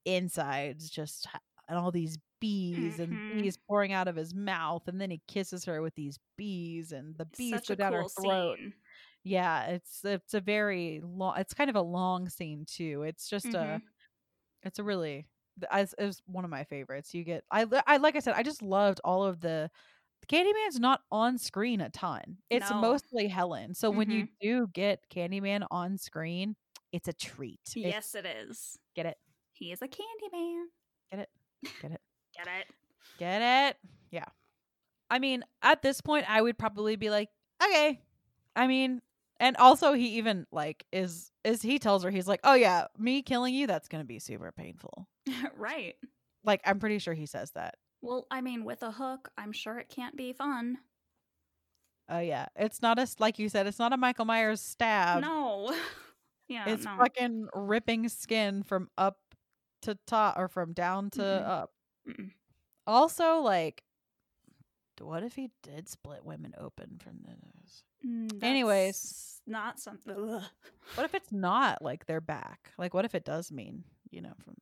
insides 0.07 0.89
just 0.89 1.27
and 1.69 1.77
all 1.77 1.91
these 1.91 2.17
bees 2.41 2.99
Mhm. 2.99 2.99
and 2.99 3.21
bees 3.31 3.57
pouring 3.57 3.93
out 3.93 4.07
of 4.07 4.15
his 4.15 4.33
mouth, 4.33 4.87
and 4.87 5.01
then 5.01 5.11
he 5.11 5.21
kisses 5.27 5.65
her 5.65 5.81
with 5.81 5.95
these 5.95 6.19
bees, 6.37 6.91
and 6.93 7.17
the 7.17 7.25
bees 7.37 7.51
Such 7.51 7.67
go 7.67 7.75
down 7.75 7.93
cool 7.93 8.03
her 8.03 8.09
throat. 8.09 8.59
scene. 8.59 8.73
Yeah, 9.23 9.67
it's 9.67 10.05
it's 10.05 10.33
a 10.35 10.41
very 10.41 11.01
long. 11.03 11.37
It's 11.39 11.53
kind 11.53 11.69
of 11.69 11.75
a 11.75 11.81
long 11.81 12.29
scene 12.29 12.65
too. 12.65 13.03
It's 13.03 13.29
just 13.29 13.53
a 13.55 13.81
Mhm. 13.81 13.83
it's 14.63 14.79
a 14.79 14.83
really 14.83 15.27
as 15.71 15.93
is 15.99 16.21
one 16.27 16.45
of 16.45 16.51
my 16.51 16.63
favorites. 16.65 17.13
You 17.13 17.23
get 17.25 17.45
I 17.51 17.65
I 17.87 17.97
like 17.97 18.15
I 18.15 18.19
said 18.19 18.35
I 18.35 18.43
just 18.43 18.61
loved 18.63 19.01
all 19.05 19.25
of 19.25 19.41
the 19.41 19.71
Candyman's 20.27 20.79
not 20.79 21.03
on 21.11 21.37
screen 21.39 21.81
a 21.81 21.89
ton. 21.91 22.39
It's 22.49 22.71
No. 22.71 22.81
mostly 22.81 23.27
Helen. 23.27 23.73
So 23.75 23.91
when 23.91 24.09
you 24.11 24.25
Mhm. 24.25 24.31
do 24.41 24.67
get 24.69 25.09
Candyman 25.09 25.67
on 25.71 25.97
screen, 25.97 26.55
it's 26.91 27.07
a 27.09 27.13
treat. 27.13 27.61
It's- 27.83 28.05
Yes, 28.05 28.15
it 28.15 28.25
is. 28.25 28.77
get 28.95 29.05
it. 29.07 29.17
He 29.57 29.71
is 29.71 29.81
a 29.81 29.87
candy 29.87 30.29
man. 30.31 30.67
Get 31.11 31.19
it. 31.21 31.29
Get 31.81 31.91
it. 31.91 32.01
Get 32.37 32.47
it? 32.47 32.67
Get 33.17 33.69
it? 33.69 33.77
Yeah. 34.11 34.25
I 35.09 35.19
mean, 35.19 35.43
at 35.61 35.81
this 35.81 36.01
point 36.01 36.29
I 36.29 36.41
would 36.41 36.57
probably 36.57 36.95
be 36.95 37.09
like, 37.09 37.29
"Okay." 37.63 37.99
I 38.55 38.67
mean, 38.67 39.01
and 39.39 39.57
also 39.57 39.93
he 39.93 40.17
even 40.17 40.45
like 40.51 40.85
is 40.91 41.31
is 41.43 41.61
he 41.61 41.79
tells 41.79 42.03
her 42.03 42.11
he's 42.11 42.27
like, 42.27 42.41
"Oh 42.43 42.53
yeah, 42.53 42.85
me 42.97 43.21
killing 43.21 43.53
you 43.53 43.67
that's 43.67 43.87
going 43.87 44.03
to 44.03 44.07
be 44.07 44.19
super 44.19 44.51
painful." 44.51 45.07
right. 45.57 45.95
Like 46.43 46.61
I'm 46.65 46.79
pretty 46.79 46.99
sure 46.99 47.13
he 47.13 47.25
says 47.25 47.51
that. 47.51 47.75
Well, 48.01 48.27
I 48.29 48.41
mean, 48.41 48.63
with 48.63 48.83
a 48.83 48.91
hook, 48.91 49.29
I'm 49.37 49.51
sure 49.51 49.79
it 49.79 49.89
can't 49.89 50.15
be 50.15 50.33
fun. 50.33 50.77
Oh 52.09 52.19
yeah, 52.19 52.47
it's 52.55 52.81
not 52.81 52.99
a 52.99 53.07
like 53.19 53.39
you 53.39 53.49
said, 53.49 53.67
it's 53.67 53.79
not 53.79 53.93
a 53.93 53.97
Michael 53.97 54.25
Myers 54.25 54.61
stab. 54.61 55.21
no. 55.21 55.75
yeah, 56.47 56.69
it's 56.69 56.85
no. 56.85 56.95
fucking 56.97 57.47
ripping 57.53 58.07
skin 58.09 58.63
from 58.63 58.89
up 58.97 59.17
to 59.81 59.95
top 60.07 60.37
or 60.37 60.47
from 60.47 60.73
down 60.73 61.09
to 61.11 61.21
Mhm. 61.21 61.47
up. 61.47 61.73
Mm-mm. 62.07 62.31
Also, 62.85 63.37
like, 63.39 63.83
what 64.99 65.23
if 65.23 65.35
he 65.35 65.51
did 65.61 65.87
split 65.87 66.25
women 66.25 66.53
open 66.57 66.97
from 66.99 67.19
the 67.23 67.31
nose? 67.31 67.83
Mm, 68.05 68.43
Anyways. 68.43 69.41
not 69.45 69.79
something. 69.79 70.13
Ugh. 70.17 70.43
What 70.95 71.03
if 71.03 71.13
it's 71.13 71.31
not 71.31 71.81
like 71.81 72.05
they're 72.05 72.21
back? 72.21 72.71
Like, 72.77 72.93
what 72.93 73.05
if 73.05 73.13
it 73.15 73.25
does 73.25 73.51
mean, 73.51 73.83
you 74.09 74.21
know, 74.21 74.33
from 74.43 74.55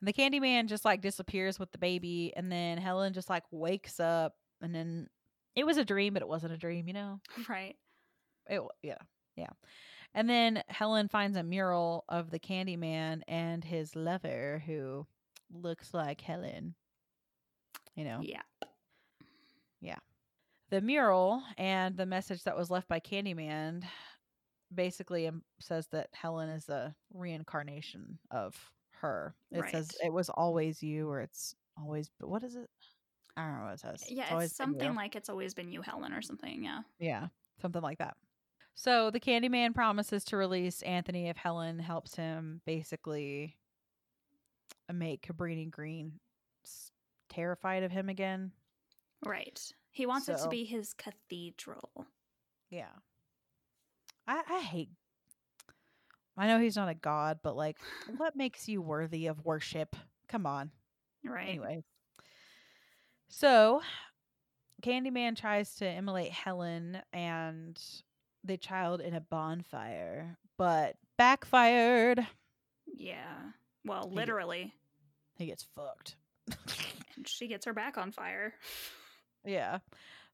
and 0.00 0.06
the 0.06 0.12
Candyman 0.12 0.66
just 0.66 0.84
like 0.84 1.00
disappears 1.00 1.58
with 1.58 1.72
the 1.72 1.78
baby, 1.78 2.32
and 2.36 2.52
then 2.52 2.78
Helen 2.78 3.12
just 3.12 3.28
like 3.28 3.42
wakes 3.50 3.98
up, 3.98 4.36
and 4.60 4.72
then 4.74 5.08
it 5.56 5.64
was 5.66 5.76
a 5.76 5.84
dream, 5.84 6.12
but 6.12 6.22
it 6.22 6.28
wasn't 6.28 6.52
a 6.52 6.56
dream, 6.56 6.86
you 6.86 6.94
know. 6.94 7.20
Right. 7.48 7.76
It 8.48 8.62
yeah 8.82 8.98
yeah, 9.36 9.50
and 10.18 10.28
then 10.28 10.64
Helen 10.66 11.06
finds 11.06 11.36
a 11.36 11.44
mural 11.44 12.04
of 12.08 12.30
the 12.30 12.40
Candyman 12.40 13.22
and 13.28 13.62
his 13.62 13.94
lover 13.94 14.60
who 14.66 15.06
looks 15.48 15.94
like 15.94 16.20
Helen. 16.20 16.74
You 17.94 18.04
know 18.04 18.18
Yeah. 18.20 18.42
Yeah. 19.80 19.98
The 20.70 20.80
mural 20.80 21.44
and 21.56 21.96
the 21.96 22.04
message 22.04 22.42
that 22.42 22.56
was 22.56 22.68
left 22.68 22.88
by 22.88 22.98
Candyman 22.98 23.84
basically 24.74 25.30
says 25.60 25.86
that 25.92 26.08
Helen 26.12 26.48
is 26.48 26.68
a 26.68 26.96
reincarnation 27.14 28.18
of 28.32 28.56
her. 29.00 29.36
It 29.52 29.70
says 29.70 29.92
it 30.04 30.12
was 30.12 30.30
always 30.30 30.82
you, 30.82 31.08
or 31.08 31.20
it's 31.20 31.54
always. 31.80 32.10
But 32.18 32.28
what 32.28 32.42
is 32.42 32.56
it? 32.56 32.68
I 33.36 33.44
don't 33.44 33.58
know 33.58 33.64
what 33.66 33.74
it 33.74 33.80
says. 33.80 34.04
Yeah, 34.08 34.36
it's 34.36 34.42
you. 34.42 34.48
something 34.48 34.96
like 34.96 35.14
it's 35.14 35.28
always 35.28 35.54
been 35.54 35.70
you, 35.70 35.80
Helen, 35.80 36.12
or 36.12 36.22
something. 36.22 36.64
Yeah. 36.64 36.80
Yeah, 36.98 37.28
something 37.62 37.82
like 37.82 37.98
that. 37.98 38.16
So 38.80 39.10
the 39.10 39.18
Candyman 39.18 39.74
promises 39.74 40.22
to 40.26 40.36
release 40.36 40.82
Anthony 40.82 41.28
if 41.28 41.36
Helen 41.36 41.80
helps 41.80 42.14
him 42.14 42.60
basically 42.64 43.56
make 44.92 45.26
Cabrini 45.26 45.68
Green 45.68 46.20
terrified 47.28 47.82
of 47.82 47.90
him 47.90 48.08
again. 48.08 48.52
Right. 49.26 49.60
He 49.90 50.06
wants 50.06 50.28
it 50.28 50.38
to 50.38 50.48
be 50.48 50.64
his 50.64 50.94
cathedral. 50.94 52.06
Yeah. 52.70 52.94
I 54.28 54.44
I 54.48 54.60
hate 54.60 54.90
I 56.36 56.46
know 56.46 56.60
he's 56.60 56.76
not 56.76 56.88
a 56.88 56.94
god, 56.94 57.40
but 57.42 57.56
like 57.56 57.78
what 58.16 58.36
makes 58.36 58.68
you 58.68 58.80
worthy 58.80 59.26
of 59.26 59.44
worship? 59.44 59.96
Come 60.28 60.46
on. 60.46 60.70
Right. 61.24 61.48
Anyway. 61.48 61.82
So 63.28 63.80
Candyman 64.84 65.36
tries 65.36 65.74
to 65.76 65.84
immolate 65.84 66.30
Helen 66.30 67.02
and 67.12 67.76
the 68.48 68.56
child 68.56 69.00
in 69.00 69.14
a 69.14 69.20
bonfire, 69.20 70.36
but 70.56 70.96
backfired. 71.16 72.26
Yeah. 72.86 73.36
Well, 73.84 74.10
literally. 74.12 74.74
He 75.36 75.46
gets 75.46 75.66
fucked. 75.76 76.16
And 77.16 77.26
she 77.26 77.48
gets 77.48 77.66
her 77.66 77.72
back 77.72 77.98
on 77.98 78.12
fire. 78.12 78.54
Yeah. 79.44 79.78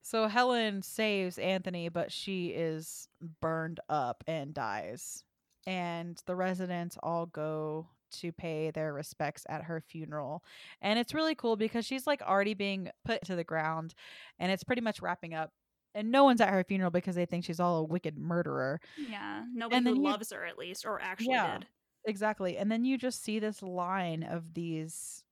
So 0.03 0.29
Helen 0.29 0.83
saves 0.83 1.39
Anthony, 1.39 1.89
but 1.89 2.13
she 2.13 2.49
is 2.49 3.09
burned 3.41 3.81
up 3.89 4.23
and 4.27 4.53
dies. 4.53 5.25
And 5.67 6.21
the 6.27 6.37
residents 6.37 6.99
all 7.03 7.25
go 7.25 7.89
to 8.21 8.33
pay 8.33 8.71
their 8.71 8.93
respects 8.93 9.47
at 9.49 9.65
her 9.65 9.81
funeral. 9.81 10.45
And 10.83 10.99
it's 10.99 11.15
really 11.15 11.35
cool 11.35 11.57
because 11.57 11.87
she's 11.87 12.07
like 12.07 12.21
already 12.21 12.53
being 12.53 12.91
put 13.07 13.25
to 13.25 13.35
the 13.35 13.45
ground 13.45 13.95
and 14.39 14.53
it's 14.53 14.63
pretty 14.63 14.83
much 14.83 15.01
wrapping 15.01 15.33
up. 15.33 15.53
And 15.95 16.11
no 16.11 16.25
one's 16.25 16.41
at 16.41 16.49
her 16.51 16.65
funeral 16.65 16.91
because 16.91 17.15
they 17.15 17.27
think 17.27 17.45
she's 17.45 17.61
all 17.61 17.79
a 17.79 17.85
wicked 17.85 18.19
murderer. 18.19 18.81
Yeah. 18.97 19.45
Nobody 19.53 19.77
And 19.77 19.87
who 19.89 19.95
you- 19.95 20.03
loves 20.03 20.33
her, 20.33 20.45
at 20.45 20.59
least, 20.59 20.85
or 20.85 21.01
actually 21.01 21.29
Yeah. 21.35 21.59
did. 21.59 21.69
Exactly. 22.07 22.57
And 22.59 22.71
then 22.71 22.85
you 22.85 22.99
just 22.99 23.23
see 23.23 23.39
this 23.39 23.63
line 23.63 24.23
of 24.25 24.55
these 24.55 25.23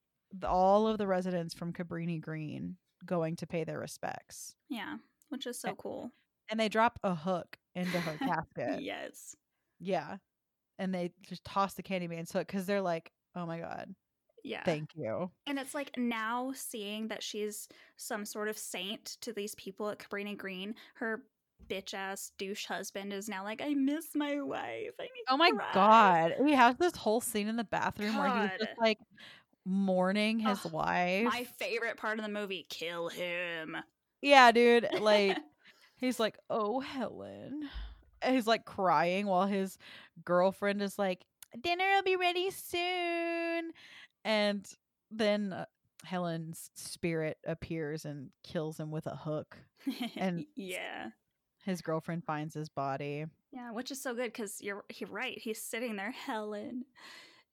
all 0.46 0.86
of 0.88 0.96
the 0.96 1.06
residents 1.06 1.52
from 1.52 1.72
Cabrini 1.74 2.18
Green 2.20 2.76
going 3.04 3.36
to 3.36 3.46
pay 3.46 3.64
their 3.64 3.78
respects. 3.78 4.54
Yeah. 4.70 4.96
Which 5.28 5.46
is 5.46 5.58
so 5.60 5.70
Eh, 5.70 5.74
cool. 5.76 6.10
And 6.48 6.58
they 6.58 6.68
drop 6.70 6.98
a 7.02 7.14
hook 7.14 7.58
into 7.74 8.00
her 8.00 8.16
casket. 8.46 8.80
yes. 8.82 9.36
Yeah. 9.78 10.16
And 10.78 10.94
they 10.94 11.12
just 11.22 11.44
toss 11.44 11.74
the 11.74 11.82
candy 11.82 12.08
Candyman's 12.08 12.32
hook 12.32 12.46
because 12.46 12.64
they're 12.66 12.80
like, 12.80 13.12
oh 13.34 13.44
my 13.46 13.58
God, 13.60 13.94
Yeah. 14.44 14.62
thank 14.64 14.90
you. 14.96 15.30
And 15.46 15.58
it's 15.58 15.74
like 15.74 15.92
now 15.96 16.52
seeing 16.54 17.08
that 17.08 17.22
she's 17.22 17.68
some 17.96 18.24
sort 18.24 18.48
of 18.48 18.58
saint 18.58 19.16
to 19.20 19.32
these 19.32 19.54
people 19.54 19.88
at 19.90 19.98
Cabrini 19.98 20.36
Green, 20.36 20.74
her 20.94 21.22
bitch 21.68 21.94
ass 21.94 22.32
douche 22.38 22.66
husband 22.66 23.12
is 23.12 23.28
now 23.28 23.44
like, 23.44 23.62
I 23.62 23.74
miss 23.74 24.14
my 24.14 24.40
wife. 24.42 24.90
I 25.00 25.04
need 25.04 25.24
Oh 25.28 25.36
my 25.36 25.50
cry." 25.50 25.70
God. 25.72 26.34
We 26.40 26.52
have 26.54 26.78
this 26.78 26.96
whole 26.96 27.20
scene 27.20 27.46
in 27.48 27.56
the 27.56 27.64
bathroom 27.64 28.16
where 28.16 28.28
he's 28.48 28.58
just 28.66 28.78
like 28.80 28.98
mourning 29.64 30.38
his 30.40 30.64
wife. 30.64 31.24
My 31.24 31.44
favorite 31.58 31.96
part 31.96 32.18
of 32.18 32.24
the 32.24 32.30
movie, 32.30 32.66
kill 32.68 33.08
him. 33.08 33.76
yeah, 34.20 34.50
dude. 34.52 34.88
Like, 35.00 35.38
he's 35.96 36.18
like, 36.18 36.36
oh, 36.50 36.80
Helen. 36.80 37.68
And 38.22 38.34
he's 38.34 38.46
like 38.46 38.64
crying 38.64 39.26
while 39.26 39.46
his 39.46 39.78
girlfriend 40.24 40.82
is 40.82 40.98
like, 40.98 41.24
dinner 41.60 41.84
will 41.94 42.02
be 42.02 42.16
ready 42.16 42.50
soon. 42.50 43.70
And 44.24 44.66
then 45.10 45.52
uh, 45.52 45.64
Helen's 46.04 46.70
spirit 46.74 47.38
appears 47.46 48.04
and 48.04 48.30
kills 48.42 48.78
him 48.78 48.90
with 48.90 49.06
a 49.06 49.16
hook. 49.16 49.58
And- 50.16 50.46
yeah. 50.56 51.10
His 51.64 51.80
girlfriend 51.80 52.24
finds 52.24 52.54
his 52.54 52.68
body. 52.68 53.26
Yeah, 53.52 53.70
which 53.70 53.92
is 53.92 54.02
so 54.02 54.14
good 54.14 54.32
because 54.32 54.60
you're 54.60 54.84
you're 54.96 55.08
right. 55.08 55.38
He's 55.38 55.62
sitting 55.62 55.94
there, 55.94 56.10
Helen, 56.10 56.84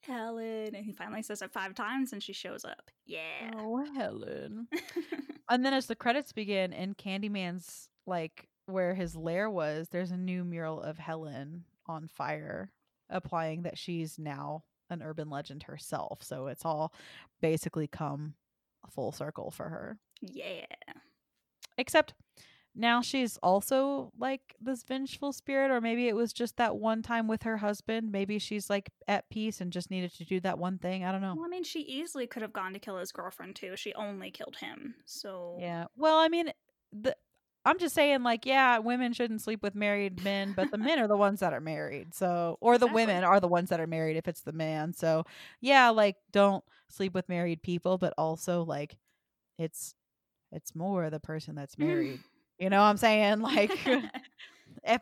Helen, 0.01 0.73
and 0.73 0.83
he 0.83 0.91
finally 0.93 1.21
says 1.21 1.43
it 1.43 1.51
five 1.51 1.75
times, 1.75 2.11
and 2.11 2.23
she 2.23 2.33
shows 2.33 2.65
up. 2.65 2.89
Yeah. 3.05 3.51
Oh, 3.55 3.85
Helen. 3.95 4.67
and 5.49 5.63
then 5.63 5.73
as 5.73 5.85
the 5.85 5.95
credits 5.95 6.31
begin 6.31 6.73
in 6.73 6.95
Candyman's 6.95 7.89
like 8.07 8.47
where 8.65 8.95
his 8.95 9.15
lair 9.15 9.47
was, 9.47 9.89
there's 9.89 10.09
a 10.11 10.17
new 10.17 10.43
mural 10.43 10.81
of 10.81 10.97
Helen 10.97 11.65
on 11.85 12.07
fire, 12.07 12.71
applying 13.11 13.61
that 13.63 13.77
she's 13.77 14.17
now 14.17 14.63
an 14.89 15.01
urban 15.01 15.29
legend 15.29 15.63
herself. 15.63 16.23
So 16.23 16.47
it's 16.47 16.65
all 16.65 16.93
basically 17.41 17.87
come 17.87 18.33
full 18.89 19.11
circle 19.11 19.51
for 19.51 19.69
her. 19.69 19.97
yeah. 20.21 20.65
Except 21.77 22.13
now 22.75 23.01
she's 23.01 23.37
also 23.37 24.11
like 24.19 24.55
this 24.61 24.83
vengeful 24.83 25.33
spirit, 25.33 25.71
or 25.71 25.81
maybe 25.81 26.07
it 26.07 26.15
was 26.15 26.33
just 26.33 26.57
that 26.57 26.75
one 26.75 27.01
time 27.01 27.27
with 27.27 27.43
her 27.43 27.57
husband. 27.57 28.11
Maybe 28.11 28.37
she's 28.37 28.69
like 28.69 28.89
at 29.07 29.29
peace 29.29 29.61
and 29.61 29.71
just 29.71 29.89
needed 29.89 30.13
to 30.15 30.25
do 30.25 30.39
that 30.41 30.59
one 30.59 30.77
thing. 30.77 31.03
I 31.03 31.11
don't 31.11 31.21
know. 31.21 31.35
Well, 31.35 31.45
I 31.45 31.49
mean, 31.49 31.63
she 31.63 31.79
easily 31.81 32.27
could 32.27 32.41
have 32.41 32.53
gone 32.53 32.73
to 32.73 32.79
kill 32.79 32.97
his 32.97 33.11
girlfriend 33.11 33.55
too. 33.55 33.75
She 33.75 33.93
only 33.93 34.29
killed 34.29 34.57
him. 34.57 34.95
So 35.05 35.57
Yeah. 35.59 35.85
Well, 35.95 36.17
I 36.17 36.27
mean, 36.27 36.51
the 36.91 37.15
I'm 37.65 37.77
just 37.77 37.93
saying, 37.93 38.23
like, 38.23 38.45
yeah, 38.45 38.77
women 38.79 39.13
shouldn't 39.13 39.41
sleep 39.41 39.61
with 39.61 39.75
married 39.75 40.23
men, 40.23 40.53
but 40.55 40.71
the 40.71 40.77
men 40.77 40.97
are 40.99 41.07
the 41.07 41.17
ones 41.17 41.41
that 41.41 41.53
are 41.53 41.59
married. 41.59 42.15
So, 42.15 42.57
or 42.61 42.77
the 42.77 42.85
Exactly. 42.85 43.05
women 43.05 43.23
are 43.23 43.39
the 43.39 43.47
ones 43.47 43.69
that 43.69 43.79
are 43.79 43.87
married 43.87 44.17
if 44.17 44.27
it's 44.27 44.41
the 44.41 44.53
man. 44.53 44.93
So, 44.93 45.25
yeah, 45.59 45.89
like, 45.89 46.15
don't 46.31 46.63
sleep 46.87 47.13
with 47.13 47.27
married 47.29 47.61
people, 47.61 47.97
but 47.97 48.13
also 48.17 48.63
like, 48.63 48.97
it's 49.57 49.93
it's 50.51 50.73
more 50.73 51.09
the 51.09 51.19
person 51.19 51.55
that's 51.55 51.75
mm. 51.75 51.87
married. 51.87 52.19
You 52.57 52.69
know 52.69 52.79
what 52.79 52.89
I'm 52.89 52.97
saying? 52.97 53.39
Like, 53.41 53.71
if 54.83 55.01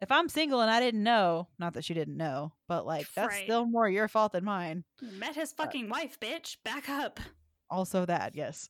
if 0.00 0.10
I'm 0.12 0.28
single 0.28 0.60
and 0.60 0.70
I 0.70 0.80
didn't 0.80 1.02
know, 1.02 1.48
not 1.58 1.74
that 1.74 1.84
she 1.84 1.94
didn't 1.94 2.16
know, 2.16 2.52
but 2.68 2.86
like, 2.86 3.06
that's 3.14 3.34
Right. 3.34 3.44
still 3.44 3.66
more 3.66 3.88
your 3.88 4.08
fault 4.08 4.32
than 4.32 4.44
mine. 4.44 4.84
You 5.00 5.12
met 5.12 5.34
his 5.34 5.52
fucking 5.52 5.88
wife, 5.88 6.18
bitch. 6.20 6.56
Back 6.64 6.88
up. 6.88 7.20
Also, 7.70 8.04
that 8.06 8.34
yes, 8.34 8.68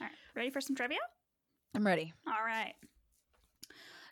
All 0.00 0.06
right, 0.06 0.12
ready 0.34 0.50
for 0.50 0.60
some 0.60 0.76
trivia? 0.76 0.98
I'm 1.74 1.86
ready. 1.86 2.12
All 2.26 2.44
right. 2.44 2.74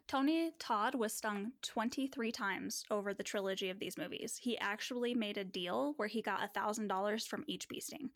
Tony 0.09 0.53
Todd 0.59 0.94
was 0.94 1.14
stung 1.14 1.53
23 1.62 2.33
times 2.33 2.85
over 2.90 3.14
the 3.14 3.22
trilogy 3.22 3.70
of 3.70 3.79
these 3.79 3.96
movies. 3.96 4.38
He 4.42 4.59
actually 4.59 5.14
made 5.14 5.38
a 5.38 5.44
deal 5.44 5.94
where 5.96 6.09
he 6.09 6.20
got 6.20 6.53
$1,000 6.55 7.27
from 7.27 7.44
each 7.46 7.68
bee 7.68 7.81
sting. 7.81 8.11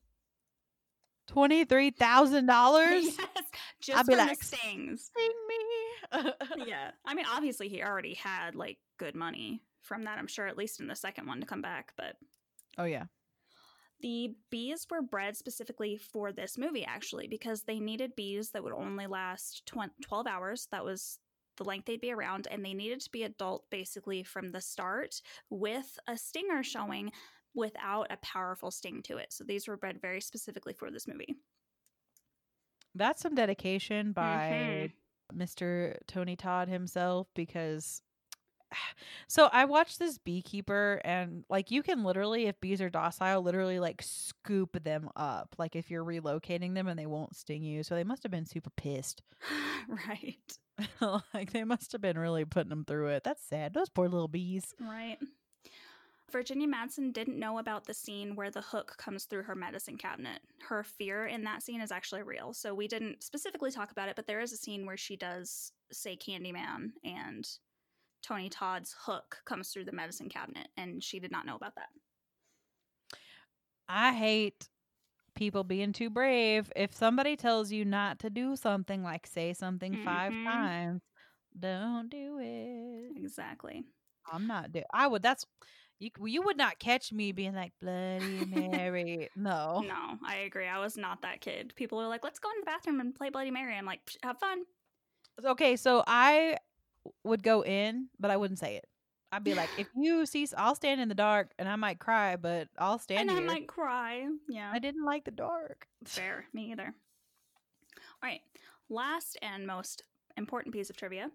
Twenty 1.27 1.65
three 1.65 1.91
thousand 1.91 2.47
dollars. 2.47 3.03
yes, 3.19 3.19
just 3.81 3.99
I'd 3.99 4.07
be 4.07 4.15
from 4.15 4.29
like, 4.29 4.39
the 4.39 4.45
stings. 4.45 5.11
Sing 5.17 5.33
me. 5.49 6.33
yeah. 6.69 6.93
I 7.05 7.15
mean, 7.15 7.27
obviously, 7.29 7.69
he 7.69 7.83
already 7.83 8.15
had 8.15 8.55
like 8.55 8.79
good 8.97 9.17
money 9.17 9.63
from 9.83 10.05
that, 10.05 10.19
I'm 10.19 10.29
sure, 10.29 10.47
at 10.47 10.57
least 10.57 10.79
in 10.79 10.87
the 10.87 10.95
second 10.95 11.27
one 11.27 11.41
to 11.41 11.47
come 11.47 11.63
back. 11.63 11.93
But 11.97 12.17
oh 12.79 12.85
yeah. 12.85 13.05
The 14.01 14.37
bees 14.51 14.87
were 14.91 15.03
bred 15.03 15.37
specifically 15.37 15.97
for 15.97 16.33
this 16.33 16.59
movie, 16.59 16.85
actually, 16.85 17.29
because 17.29 17.63
they 17.63 17.81
needed 17.81 18.17
bees 18.17 18.51
that 18.51 18.63
would 18.63 18.73
only 18.73 19.07
last 19.07 19.65
tw- 19.67 19.91
12 20.03 20.27
hours. 20.27 20.69
That 20.71 20.85
was 20.85 21.19
the 21.57 21.65
length 21.65 21.87
they'd 21.87 22.01
be 22.01 22.13
around, 22.13 22.47
and 22.51 22.65
they 22.65 22.75
needed 22.75 23.01
to 23.01 23.11
be 23.11 23.23
adult 23.23 23.71
basically 23.71 24.23
from 24.23 24.51
the 24.51 24.61
start 24.61 25.21
with 25.51 25.99
a 26.07 26.17
stinger 26.19 26.63
showing 26.63 27.13
without 27.55 28.07
a 28.11 28.19
powerful 28.19 28.71
sting 28.71 29.03
to 29.05 29.17
it. 29.17 29.33
So 29.33 29.45
these 29.45 29.67
were 29.67 29.79
bred 29.79 30.01
very 30.01 30.21
specifically 30.21 30.75
for 30.75 30.91
this 30.91 31.07
movie. 31.09 31.37
That's 32.95 33.21
some 33.23 33.35
dedication 33.35 34.13
by 34.13 34.91
Mhm. 35.33 35.37
Mr. 35.37 35.99
Tony 36.07 36.37
Todd 36.37 36.69
himself 36.69 37.29
because 37.35 38.03
so 39.29 39.49
I 39.53 39.65
watched 39.65 39.99
this 39.99 40.19
beekeeper 40.19 41.01
and 41.05 41.45
like 41.49 41.71
you 41.71 41.83
can 41.83 42.05
literally 42.05 42.47
if 42.47 42.61
bees 42.61 42.81
are 42.81 42.91
docile 42.91 43.43
literally 43.43 43.79
like 43.79 44.03
scoop 44.03 44.83
them 44.83 45.09
up 45.17 45.55
like 45.59 45.77
if 45.77 45.91
you're 45.91 46.05
relocating 46.05 46.75
them 46.75 46.89
and 46.89 46.99
they 46.99 47.07
won't 47.07 47.37
sting 47.37 47.63
you. 47.63 47.83
So 47.83 47.95
they 47.95 48.05
must 48.05 48.23
have 48.23 48.33
been 48.33 48.47
super 48.47 48.71
pissed. 48.71 49.23
right. 50.09 50.59
like 51.35 51.53
they 51.53 51.65
must 51.65 51.93
have 51.93 52.01
been 52.01 52.19
really 52.19 52.45
putting 52.45 52.71
them 52.71 52.85
through 52.85 53.09
it. 53.09 53.25
That's 53.25 53.43
sad. 53.43 53.75
Those 53.75 53.89
poor 53.89 54.09
little 54.09 54.29
bees. 54.29 54.75
Right. 54.81 55.19
Virginia 56.31 56.67
Madsen 56.67 57.13
didn't 57.13 57.39
know 57.39 57.59
about 57.59 57.87
the 57.87 57.95
scene 57.95 58.35
where 58.35 58.51
the 58.51 58.61
hook 58.61 58.97
comes 58.99 59.25
through 59.25 59.45
her 59.45 59.55
medicine 59.55 59.97
cabinet. 59.97 60.41
Her 60.69 60.83
fear 60.83 61.27
in 61.27 61.45
that 61.45 61.63
scene 61.63 61.81
is 61.81 61.93
actually 61.93 62.25
real. 62.25 62.53
So 62.53 62.75
we 62.75 62.89
didn't 62.89 63.23
specifically 63.23 63.71
talk 63.71 63.93
about 63.93 64.09
it, 64.09 64.17
but 64.17 64.27
there 64.27 64.41
is 64.41 64.53
a 64.53 64.57
scene 64.57 64.87
where 64.87 64.97
she 64.97 65.17
does 65.17 65.71
say 65.93 66.17
Candyman 66.17 66.91
and 67.05 67.49
Tony 68.27 68.49
Todd's 68.49 68.95
hook 68.99 69.39
comes 69.45 69.71
through 69.71 69.85
the 69.85 69.93
medicine 69.93 70.29
cabinet, 70.29 70.69
and 70.77 71.03
she 71.03 71.21
did 71.21 71.31
not 71.31 71.47
know 71.47 71.55
about 71.55 71.77
that. 71.77 71.89
I 73.89 74.13
hate 74.13 74.69
people 75.37 75.63
being 75.63 75.93
too 75.93 76.11
brave. 76.11 76.73
If 76.75 76.95
somebody 76.95 77.37
tells 77.37 77.71
you 77.71 77.85
not 77.85 78.19
to 78.21 78.31
do 78.31 78.57
something, 78.57 79.03
like 79.05 79.27
say 79.27 79.53
something 79.53 79.97
five 80.05 80.33
Mhm. 80.33 80.45
times, 80.45 81.03
don't 81.59 82.09
do 82.09 82.39
it. 82.41 83.17
Exactly. 83.17 83.85
I'm 84.31 84.49
not 84.49 84.73
do. 84.73 84.83
I 84.93 85.07
would. 85.07 85.23
That's 85.23 85.47
you. 86.01 86.11
You 86.25 86.43
would 86.43 86.57
not 86.57 86.81
catch 86.81 87.13
me 87.13 87.31
being 87.31 87.55
like 87.55 87.75
Bloody 87.81 88.45
Mary. 88.45 89.29
No. 89.37 89.83
No, 89.83 90.19
I 90.25 90.39
agree. 90.39 90.67
I 90.67 90.79
was 90.79 90.97
not 90.97 91.23
that 91.23 91.41
kid. 91.41 91.75
People 91.77 92.01
are 92.01 92.09
like, 92.09 92.25
let's 92.25 92.41
go 92.41 92.51
in 92.51 92.59
the 92.61 92.67
bathroom 92.67 92.99
and 92.99 93.15
play 93.15 93.31
Bloody 93.31 93.53
Mary. 93.53 93.77
I'm 93.77 93.87
like, 93.87 94.01
have 94.25 94.39
fun. 94.39 94.65
Okay, 95.45 95.77
so 95.77 96.03
I 96.07 96.59
would 97.25 97.43
go 97.43 97.65
in, 97.65 98.09
but 98.19 98.31
I 98.31 98.37
wouldn't 98.37 98.59
say 98.59 98.77
it. 98.77 98.87
I'd 99.33 99.45
be 99.45 99.55
like, 99.55 99.69
if 99.79 99.89
you 99.97 100.27
see, 100.27 100.47
I'll 100.57 100.75
stand 100.75 101.01
in 101.01 101.09
the 101.09 101.15
dark, 101.15 101.53
and 101.59 101.69
I 101.69 101.77
might 101.77 101.99
cry, 101.99 102.37
but 102.37 102.69
I'll 102.79 102.99
stand 102.99 103.23
in 103.23 103.27
the 103.27 103.33
dark. 103.33 103.43
and 103.43 103.51
I 103.51 103.55
might 103.55 103.69
cry. 103.69 104.27
Yeah. 104.49 104.71
I 104.73 104.79
didn't 104.79 105.05
like 105.05 105.25
the 105.25 105.31
dark. 105.31 105.87
Fair. 106.05 106.47
Me 106.53 106.73
either. 106.73 106.95
All 108.23 108.31
right. 108.31 108.41
last 108.89 109.39
and 109.43 109.67
most 109.67 110.03
important 110.37 110.75
piece 110.75 110.91
of 110.91 110.97
trivia 110.97 111.31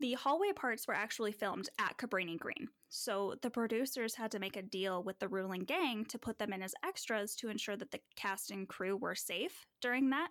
the 0.00 0.14
hallway 0.14 0.52
parts 0.52 0.88
were 0.88 0.94
actually 0.94 1.32
filmed 1.32 1.68
at 1.78 1.98
Cabrini 1.98 2.38
Green. 2.38 2.68
So 2.88 3.34
the 3.42 3.50
producers 3.50 4.14
had 4.14 4.30
to 4.32 4.38
make 4.38 4.56
a 4.56 4.62
deal 4.62 5.02
with 5.02 5.18
the 5.18 5.28
ruling 5.28 5.64
gang 5.64 6.06
to 6.06 6.18
put 6.18 6.38
them 6.38 6.52
in 6.52 6.62
as 6.62 6.74
extras 6.84 7.36
to 7.36 7.50
ensure 7.50 7.76
that 7.76 7.90
the 7.90 8.00
cast 8.16 8.50
and 8.50 8.66
crew 8.66 8.96
were 8.96 9.14
safe 9.14 9.66
during 9.80 10.10
that. 10.10 10.30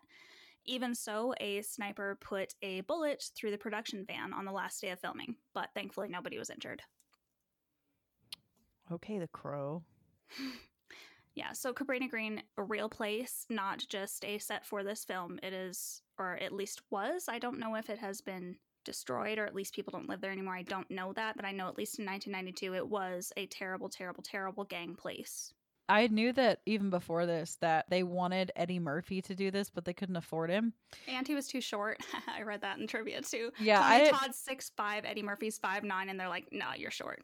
Even 0.65 0.93
so, 0.93 1.33
a 1.39 1.61
sniper 1.61 2.17
put 2.21 2.53
a 2.61 2.81
bullet 2.81 3.23
through 3.35 3.51
the 3.51 3.57
production 3.57 4.05
van 4.05 4.33
on 4.33 4.45
the 4.45 4.51
last 4.51 4.81
day 4.81 4.89
of 4.89 4.99
filming, 4.99 5.35
but 5.53 5.69
thankfully 5.73 6.09
nobody 6.09 6.37
was 6.37 6.49
injured. 6.49 6.81
Okay, 8.91 9.19
the 9.19 9.27
crow. 9.27 9.83
Yeah, 11.35 11.53
so 11.53 11.71
Cabrini 11.71 12.09
Green, 12.09 12.43
a 12.57 12.63
real 12.63 12.89
place, 12.89 13.45
not 13.49 13.85
just 13.87 14.25
a 14.25 14.39
set 14.39 14.65
for 14.65 14.83
this 14.83 15.05
film. 15.05 15.39
It 15.41 15.53
is, 15.53 16.01
or 16.17 16.35
at 16.35 16.51
least 16.51 16.81
was. 16.89 17.29
I 17.29 17.39
don't 17.39 17.59
know 17.59 17.75
if 17.75 17.89
it 17.89 17.99
has 17.99 18.19
been 18.19 18.57
destroyed 18.83 19.37
or 19.37 19.45
at 19.45 19.55
least 19.55 19.73
people 19.75 19.91
don't 19.91 20.09
live 20.09 20.19
there 20.19 20.31
anymore. 20.31 20.55
I 20.55 20.63
don't 20.63 20.89
know 20.89 21.13
that, 21.13 21.35
but 21.35 21.45
I 21.45 21.51
know 21.51 21.67
at 21.67 21.77
least 21.77 21.99
in 21.99 22.05
1992 22.05 22.75
it 22.75 22.87
was 22.87 23.31
a 23.37 23.45
terrible, 23.45 23.87
terrible, 23.87 24.23
terrible 24.23 24.63
gang 24.63 24.95
place. 24.95 25.53
I 25.89 26.07
knew 26.07 26.31
that 26.33 26.61
even 26.67 26.91
before 26.91 27.25
this 27.25 27.57
that 27.61 27.89
they 27.89 28.03
wanted 28.03 28.51
Eddie 28.55 28.79
Murphy 28.79 29.21
to 29.23 29.35
do 29.35 29.49
this, 29.49 29.69
but 29.71 29.85
they 29.85 29.93
couldn't 29.93 30.15
afford 30.15 30.51
him. 30.51 30.73
And 31.07 31.27
he 31.27 31.33
was 31.33 31.47
too 31.47 31.61
short. 31.61 31.97
I 32.27 32.43
read 32.43 32.61
that 32.61 32.77
in 32.77 32.85
trivia 32.87 33.21
too. 33.21 33.51
Yeah, 33.59 33.81
Tony 33.81 34.07
I 34.07 34.11
Todd's 34.11 34.37
six 34.37 34.71
five, 34.77 35.03
Eddie 35.03 35.23
Murphy's 35.23 35.57
five 35.57 35.83
nine, 35.83 36.09
and 36.09 36.19
they're 36.19 36.29
like, 36.29 36.49
"No, 36.51 36.67
you're 36.77 36.91
short. 36.91 37.21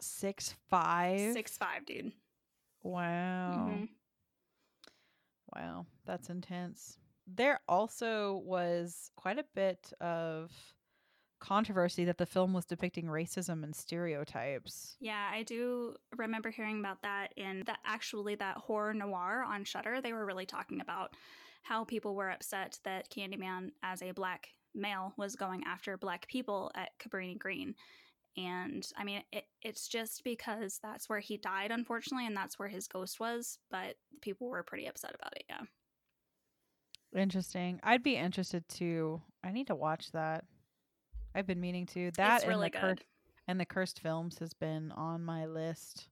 six 0.00 0.54
five. 0.68 1.32
Six 1.32 1.56
five, 1.56 1.86
dude." 1.86 2.12
Wow. 2.82 3.70
Mhm. 3.70 3.88
Wow, 5.54 5.86
that's 6.04 6.28
intense. 6.28 6.98
There 7.26 7.60
also 7.68 8.42
was 8.44 9.10
quite 9.16 9.38
a 9.38 9.44
bit 9.54 9.92
of 10.00 10.52
controversy 11.38 12.04
that 12.04 12.18
the 12.18 12.26
film 12.26 12.52
was 12.52 12.64
depicting 12.64 13.06
racism 13.06 13.62
and 13.62 13.74
stereotypes. 13.74 14.96
Yeah, 15.00 15.28
I 15.30 15.42
do 15.42 15.94
remember 16.16 16.50
hearing 16.50 16.80
about 16.80 17.02
that 17.02 17.32
in 17.36 17.62
that 17.66 17.78
actually 17.84 18.34
that 18.36 18.56
Horror 18.56 18.94
Noire 18.94 19.44
on 19.44 19.64
Shudder. 19.64 20.00
They 20.00 20.12
were 20.12 20.26
really 20.26 20.46
talking 20.46 20.80
about 20.80 21.14
how 21.62 21.84
people 21.84 22.14
were 22.14 22.30
upset 22.30 22.78
that 22.84 23.10
Candyman 23.10 23.70
as 23.82 24.02
a 24.02 24.12
black 24.12 24.48
male 24.74 25.12
was 25.16 25.36
going 25.36 25.64
after 25.64 25.96
black 25.96 26.28
people 26.28 26.70
at 26.74 26.90
Cabrini 26.98 27.38
Green. 27.38 27.74
And 28.36 28.86
I 28.96 29.04
mean, 29.04 29.22
it, 29.32 29.44
it's 29.62 29.88
just 29.88 30.22
because 30.22 30.78
that's 30.82 31.08
where 31.08 31.20
he 31.20 31.38
died, 31.38 31.70
unfortunately, 31.70 32.26
and 32.26 32.36
that's 32.36 32.58
where 32.58 32.68
his 32.68 32.86
ghost 32.86 33.18
was. 33.18 33.58
But 33.70 33.96
people 34.20 34.48
were 34.48 34.62
pretty 34.62 34.86
upset 34.86 35.14
about 35.14 35.34
it. 35.36 35.44
Yeah. 35.48 35.62
Interesting. 37.20 37.80
I'd 37.82 38.02
be 38.02 38.16
interested 38.16 38.68
to. 38.70 39.22
I 39.42 39.52
need 39.52 39.68
to 39.68 39.74
watch 39.74 40.12
that. 40.12 40.44
I've 41.36 41.46
been 41.46 41.60
meaning 41.60 41.86
to. 41.86 42.10
That 42.16 42.36
it's 42.36 42.44
and 42.44 42.50
really 42.50 42.70
the 42.70 42.78
cur- 42.78 42.96
and 43.46 43.60
the 43.60 43.66
cursed 43.66 44.00
films 44.00 44.38
has 44.38 44.54
been 44.54 44.90
on 44.92 45.24
my 45.24 45.46
list 45.46 46.08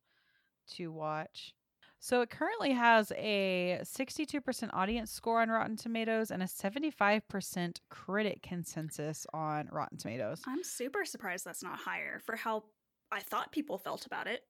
to 0.74 0.92
watch. 0.92 1.54
So 1.98 2.20
it 2.20 2.28
currently 2.28 2.72
has 2.72 3.12
a 3.16 3.80
62% 3.82 4.68
audience 4.74 5.10
score 5.10 5.40
on 5.40 5.48
Rotten 5.48 5.76
Tomatoes 5.76 6.30
and 6.30 6.42
a 6.42 6.46
75% 6.46 7.78
critic 7.88 8.42
consensus 8.42 9.26
on 9.32 9.68
Rotten 9.72 9.96
Tomatoes. 9.96 10.42
I'm 10.46 10.62
super 10.62 11.06
surprised 11.06 11.46
that's 11.46 11.62
not 11.62 11.78
higher 11.78 12.20
for 12.26 12.36
how 12.36 12.64
I 13.10 13.20
thought 13.20 13.52
people 13.52 13.78
felt 13.78 14.04
about 14.04 14.26
it. 14.26 14.42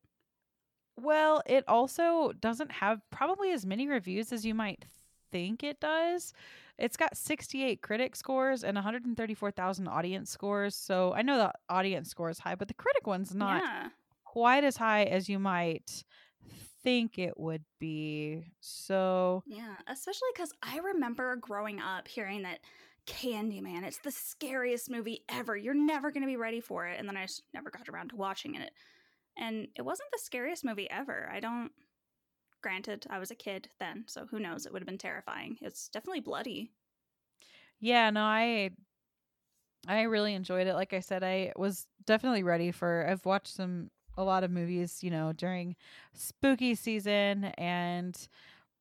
Well, 1.01 1.43
it 1.47 1.63
also 1.69 2.33
doesn't 2.41 2.73
have 2.73 3.01
probably 3.11 3.53
as 3.53 3.65
many 3.65 3.87
reviews 3.87 4.33
as 4.33 4.45
you 4.45 4.55
might 4.55 4.85
think 5.35 5.65
it 5.65 5.81
does. 5.81 6.33
It's 6.79 6.97
got 6.97 7.17
68 7.17 7.83
critic 7.83 8.15
scores 8.15 8.63
and 8.63 8.77
134,000 8.77 9.89
audience 9.89 10.31
scores. 10.31 10.77
So 10.77 11.13
I 11.13 11.23
know 11.23 11.39
the 11.39 11.53
audience 11.69 12.09
score 12.09 12.31
is 12.31 12.39
high, 12.39 12.55
but 12.55 12.69
the 12.69 12.75
critic 12.75 13.05
one's 13.07 13.35
not 13.35 13.63
yeah. 13.65 13.89
quite 14.25 14.63
as 14.63 14.77
high 14.77 15.05
as 15.05 15.29
you 15.29 15.41
might 15.41 16.05
think 16.85 17.19
it 17.19 17.39
would 17.39 17.65
be. 17.81 18.45
So 18.61 19.43
Yeah, 19.45 19.75
especially 19.89 20.29
because 20.35 20.53
I 20.63 20.79
remember 20.79 21.35
growing 21.37 21.81
up 21.81 22.07
hearing 22.07 22.43
that 22.43 22.61
Candyman, 23.09 23.83
it's 23.83 23.99
the 23.99 24.13
scariest 24.13 24.89
movie 24.89 25.25
ever. 25.29 25.57
You're 25.57 25.75
never 25.75 26.13
going 26.13 26.23
to 26.23 26.29
be 26.29 26.37
ready 26.37 26.61
for 26.61 26.87
it. 26.87 26.99
And 27.01 27.09
then 27.09 27.17
I 27.17 27.23
just 27.23 27.43
never 27.53 27.71
got 27.71 27.89
around 27.89 28.11
to 28.11 28.17
watching 28.17 28.55
it. 28.55 28.71
And 29.37 29.67
it 29.75 29.83
wasn't 29.83 30.11
the 30.13 30.21
scariest 30.23 30.65
movie 30.65 30.89
ever. 30.89 31.29
I 31.33 31.41
don't. 31.41 31.73
Granted, 32.65 33.07
I 33.09 33.21
was 33.21 33.31
a 33.31 33.37
kid 33.37 33.71
then, 33.79 34.07
so 34.09 34.27
who 34.27 34.41
knows? 34.41 34.67
It 34.67 34.73
would 34.73 34.83
have 34.83 34.89
been 34.89 34.99
terrifying. 34.99 35.57
It's 35.61 35.89
definitely 35.89 36.19
bloody. 36.21 36.73
yeah, 37.81 38.11
no, 38.11 38.23
I 38.23 38.71
I 39.87 40.03
really 40.03 40.35
enjoyed 40.35 40.67
it. 40.67 40.75
Like 40.75 40.93
I 40.93 41.01
said, 41.01 41.23
I 41.23 41.53
was 41.57 41.87
definitely 42.05 42.43
ready 42.43 42.71
for 42.71 43.07
I've 43.09 43.27
watched 43.27 43.49
some 43.49 43.91
a 44.17 44.25
lot 44.25 44.45
of 44.45 44.51
movies, 44.51 45.03
you 45.03 45.11
know, 45.11 45.33
during 45.33 45.77
spooky 46.15 46.75
season 46.75 47.47
and 47.59 48.29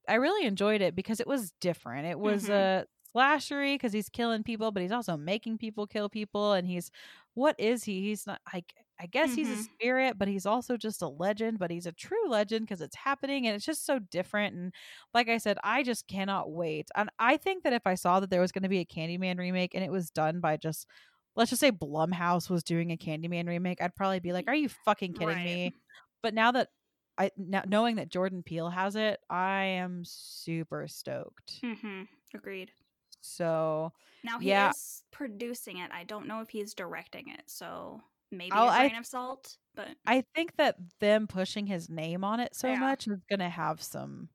I 0.07 0.15
really 0.15 0.47
enjoyed 0.47 0.81
it 0.81 0.95
because 0.95 1.19
it 1.21 1.27
was 1.27 1.53
different. 1.61 2.07
It 2.07 2.19
was 2.19 2.49
Mhm. 2.49 2.49
a 2.49 2.87
slashery 3.15 3.75
because 3.75 3.93
he's 3.93 4.09
killing 4.09 4.43
people, 4.43 4.71
but 4.71 4.83
he's 4.83 4.91
also 4.93 5.17
making 5.17 5.59
people 5.59 5.87
kill 5.87 6.09
people 6.09 6.53
and 6.53 6.67
he's 6.67 6.91
what 7.35 7.55
is 7.59 7.85
he? 7.85 8.01
He's 8.01 8.27
not 8.27 8.41
like 8.53 8.73
I 8.99 9.07
guess 9.07 9.33
he's 9.33 9.49
a 9.49 9.57
Mhm. 9.57 9.67
spirit, 9.73 10.17
but 10.17 10.27
he's 10.27 10.45
also 10.45 10.77
just 10.77 11.01
a 11.01 11.07
legend, 11.07 11.59
but 11.59 11.71
he's 11.71 11.85
a 11.85 11.91
true 11.91 12.27
legend 12.29 12.65
because 12.65 12.81
it's 12.81 12.95
happening 12.95 13.47
and 13.47 13.55
it's 13.55 13.65
just 13.65 13.85
so 13.85 13.99
different. 13.99 14.55
And 14.55 14.73
like 15.13 15.29
I 15.29 15.37
said, 15.37 15.57
I 15.63 15.83
just 15.83 16.07
cannot 16.07 16.51
wait. 16.51 16.89
And 16.95 17.09
I 17.19 17.37
think 17.37 17.63
that 17.63 17.73
if 17.73 17.85
I 17.87 17.95
saw 17.95 18.19
that 18.19 18.29
there 18.29 18.41
was 18.41 18.51
going 18.51 18.63
to 18.63 18.69
be 18.69 18.79
a 18.79 18.85
Candyman 18.85 19.37
remake 19.39 19.73
and 19.75 19.83
it 19.83 19.91
was 19.91 20.09
done 20.11 20.39
by 20.39 20.57
just, 20.57 20.87
let's 21.35 21.49
just 21.49 21.59
say 21.59 21.71
Blumhouse 21.71 22.49
was 22.49 22.63
doing 22.63 22.91
a 22.91 22.97
Candyman 22.97 23.47
remake, 23.47 23.81
I'd 23.81 23.95
probably 23.95 24.19
be 24.19 24.33
like, 24.33 24.47
are 24.47 24.55
you 24.55 24.69
fucking 24.69 25.13
kidding 25.15 25.41
Right. 25.41 25.43
me? 25.43 25.73
But 26.21 26.33
now 26.33 26.51
that 26.51 26.69
I, 27.17 27.31
now, 27.37 27.63
knowing 27.67 27.97
that 27.97 28.09
Jordan 28.09 28.43
Peele 28.43 28.69
has 28.69 28.95
it, 28.95 29.19
I 29.29 29.63
am 29.65 30.03
super 30.05 30.87
stoked. 30.87 31.63
hmm 31.63 32.03
Agreed. 32.33 32.73
So 33.21 33.91
Now 34.23 34.39
he 34.39 34.57
Yeah. 34.57 34.73
is 34.73 35.03
producing 35.11 35.77
it. 35.77 35.91
I 35.91 36.03
don't 36.03 36.27
know 36.27 36.41
if 36.41 36.49
he's 36.49 36.73
directing 36.73 37.27
it, 37.29 37.49
so 37.49 38.01
maybe 38.33 38.51
I'll- 38.51 38.67
a 38.67 38.71
I- 38.71 38.87
grain 38.89 38.99
of 38.99 39.05
salt. 39.05 39.57
But 39.75 39.97
I 40.05 40.23
think 40.35 40.55
that 40.57 40.77
them 40.99 41.27
pushing 41.27 41.65
his 41.67 41.89
name 41.89 42.23
on 42.23 42.39
it 42.39 42.55
so 42.55 42.67
Yeah. 42.67 42.79
much 42.79 43.07
is 43.07 43.23
going 43.29 43.39
to 43.39 43.49
have 43.49 43.81
some. 43.81 44.29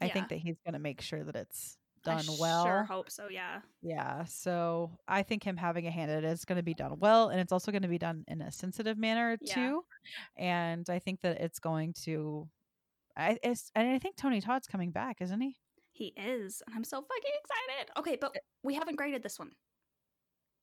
I 0.00 0.06
Yeah. 0.06 0.12
think 0.14 0.28
that 0.30 0.36
he's 0.36 0.56
going 0.64 0.72
to 0.74 0.78
make 0.78 1.00
sure 1.02 1.24
that 1.24 1.36
it's 1.36 1.76
I 2.06 2.16
done 2.22 2.38
well. 2.38 2.64
sure 2.64 2.84
hope 2.84 3.10
so. 3.10 3.28
Yeah. 3.28 3.60
Yeah, 3.82 4.24
so 4.24 4.96
I 5.08 5.22
think 5.24 5.42
him 5.44 5.56
having 5.56 5.86
a 5.86 5.90
hand 5.90 6.10
in 6.10 6.18
it 6.18 6.24
is 6.24 6.44
going 6.44 6.56
to 6.56 6.62
be 6.62 6.74
done 6.74 6.98
well, 7.00 7.28
and 7.30 7.40
it's 7.40 7.52
also 7.52 7.72
going 7.72 7.82
to 7.82 7.88
be 7.88 7.98
done 7.98 8.24
in 8.28 8.40
a 8.42 8.50
sensitive 8.52 8.96
manner 8.96 9.36
Yeah. 9.40 9.54
too. 9.54 9.84
And 10.36 10.88
I 10.88 10.98
think 11.00 11.20
that 11.22 11.40
it's 11.40 11.58
going 11.58 11.94
to. 12.04 12.48
I 13.16 13.38
it's 13.42 13.70
and 13.74 13.88
I 13.88 13.98
think 13.98 14.16
Tony 14.16 14.40
Todd's 14.40 14.66
coming 14.68 14.90
back, 14.92 15.20
isn't 15.20 15.40
he? 15.40 15.56
He 15.92 16.08
is, 16.16 16.62
and 16.66 16.76
I'm 16.76 16.84
so 16.84 17.02
fucking 17.02 17.32
excited. 17.40 17.90
Okay, 17.98 18.16
but 18.16 18.36
eh 18.36 18.40
we 18.62 18.74
haven't 18.74 18.96
graded 18.96 19.22
this 19.22 19.38
one. 19.38 19.52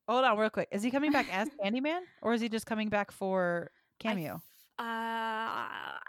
Hold 0.08 0.26
on, 0.26 0.38
real 0.38 0.50
quick. 0.50 0.68
Is 0.72 0.84
he 0.84 0.92
coming 0.92 1.12
back 1.12 1.34
as 1.34 1.50
Candyman, 1.64 2.02
or 2.22 2.34
is 2.34 2.42
he 2.42 2.50
just 2.50 2.66
coming 2.66 2.90
back 2.90 3.12
for 3.12 3.72
cameo? 4.00 4.42
Uh, 4.80 6.00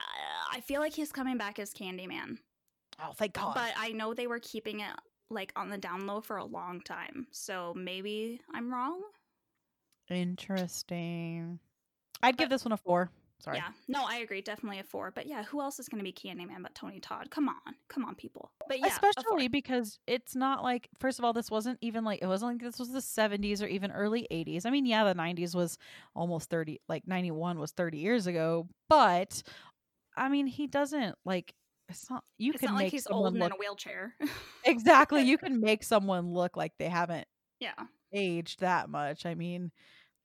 I 0.50 0.62
feel 0.64 0.80
like 0.80 0.94
he's 0.94 1.12
coming 1.12 1.36
back 1.36 1.58
as 1.58 1.72
Candyman, 1.72 2.38
oh, 3.02 3.12
thank 3.16 3.34
God! 3.34 3.54
but 3.54 3.72
I 3.76 3.92
know 3.92 4.14
they 4.14 4.26
were 4.26 4.40
keeping 4.40 4.80
it 4.80 4.92
like 5.30 5.52
on 5.56 5.68
the 5.68 5.78
down 5.78 6.06
low 6.06 6.20
for 6.20 6.38
a 6.38 6.44
long 6.44 6.80
time, 6.80 7.26
so 7.30 7.72
maybe 7.76 8.40
I'm 8.52 8.72
wrong. 8.72 9.00
Interesting. 10.10 11.58
I'd 12.22 12.36
give 12.36 12.50
this 12.50 12.64
one 12.64 12.72
a 12.72 12.76
four. 12.76 13.10
Sorry. 13.44 13.58
Yeah, 13.58 13.72
no, 13.88 14.06
I 14.06 14.16
agree, 14.16 14.40
definitely 14.40 14.78
a 14.78 14.82
four. 14.82 15.10
But 15.10 15.26
yeah, 15.26 15.42
who 15.42 15.60
else 15.60 15.78
is 15.78 15.86
going 15.86 15.98
to 15.98 16.04
be 16.04 16.14
Candyman 16.14 16.62
but 16.62 16.74
Tony 16.74 16.98
Todd? 16.98 17.30
Come 17.30 17.46
on, 17.50 17.74
come 17.90 18.06
on, 18.06 18.14
people. 18.14 18.50
But 18.68 18.80
yeah, 18.80 18.86
especially 18.86 19.48
because 19.48 19.98
it's 20.06 20.34
not 20.34 20.62
like 20.62 20.88
first 20.98 21.18
of 21.18 21.26
all 21.26 21.34
this 21.34 21.50
wasn't 21.50 21.76
even 21.82 22.04
like 22.04 22.22
it 22.22 22.26
wasn't 22.26 22.52
like 22.52 22.62
this 22.62 22.78
was 22.78 22.90
the 22.90 23.00
70s 23.00 23.62
or 23.62 23.66
even 23.66 23.90
early 23.92 24.26
80s 24.30 24.64
i 24.64 24.70
mean 24.70 24.86
yeah 24.86 25.04
the 25.04 25.14
90s 25.14 25.54
was 25.54 25.76
almost 26.14 26.48
30 26.48 26.80
like 26.88 27.06
91 27.06 27.58
was 27.58 27.72
30 27.72 27.98
years 27.98 28.26
ago 28.26 28.66
but 28.88 29.42
i 30.16 30.28
mean 30.30 30.46
he 30.46 30.66
doesn't 30.66 31.16
like 31.26 31.54
it's 31.88 32.08
not 32.08 32.24
you 32.38 32.52
It's 32.52 32.60
can 32.60 32.70
not 32.70 32.78
make 32.78 32.84
like 32.86 32.92
he's 32.92 33.04
someone 33.04 33.24
old 33.26 33.34
and 33.34 33.40
look 33.40 33.52
in 33.52 33.56
a 33.56 33.58
wheelchair. 33.58 34.14
exactly 34.64 35.22
you 35.22 35.36
can 35.38 35.60
make 35.60 35.82
someone 35.82 36.32
look 36.32 36.56
like 36.56 36.72
they 36.78 36.88
haven't 36.88 37.26
yeah, 37.60 37.74
aged 38.12 38.60
that 38.60 38.88
much 38.88 39.26
i 39.26 39.34
mean 39.34 39.70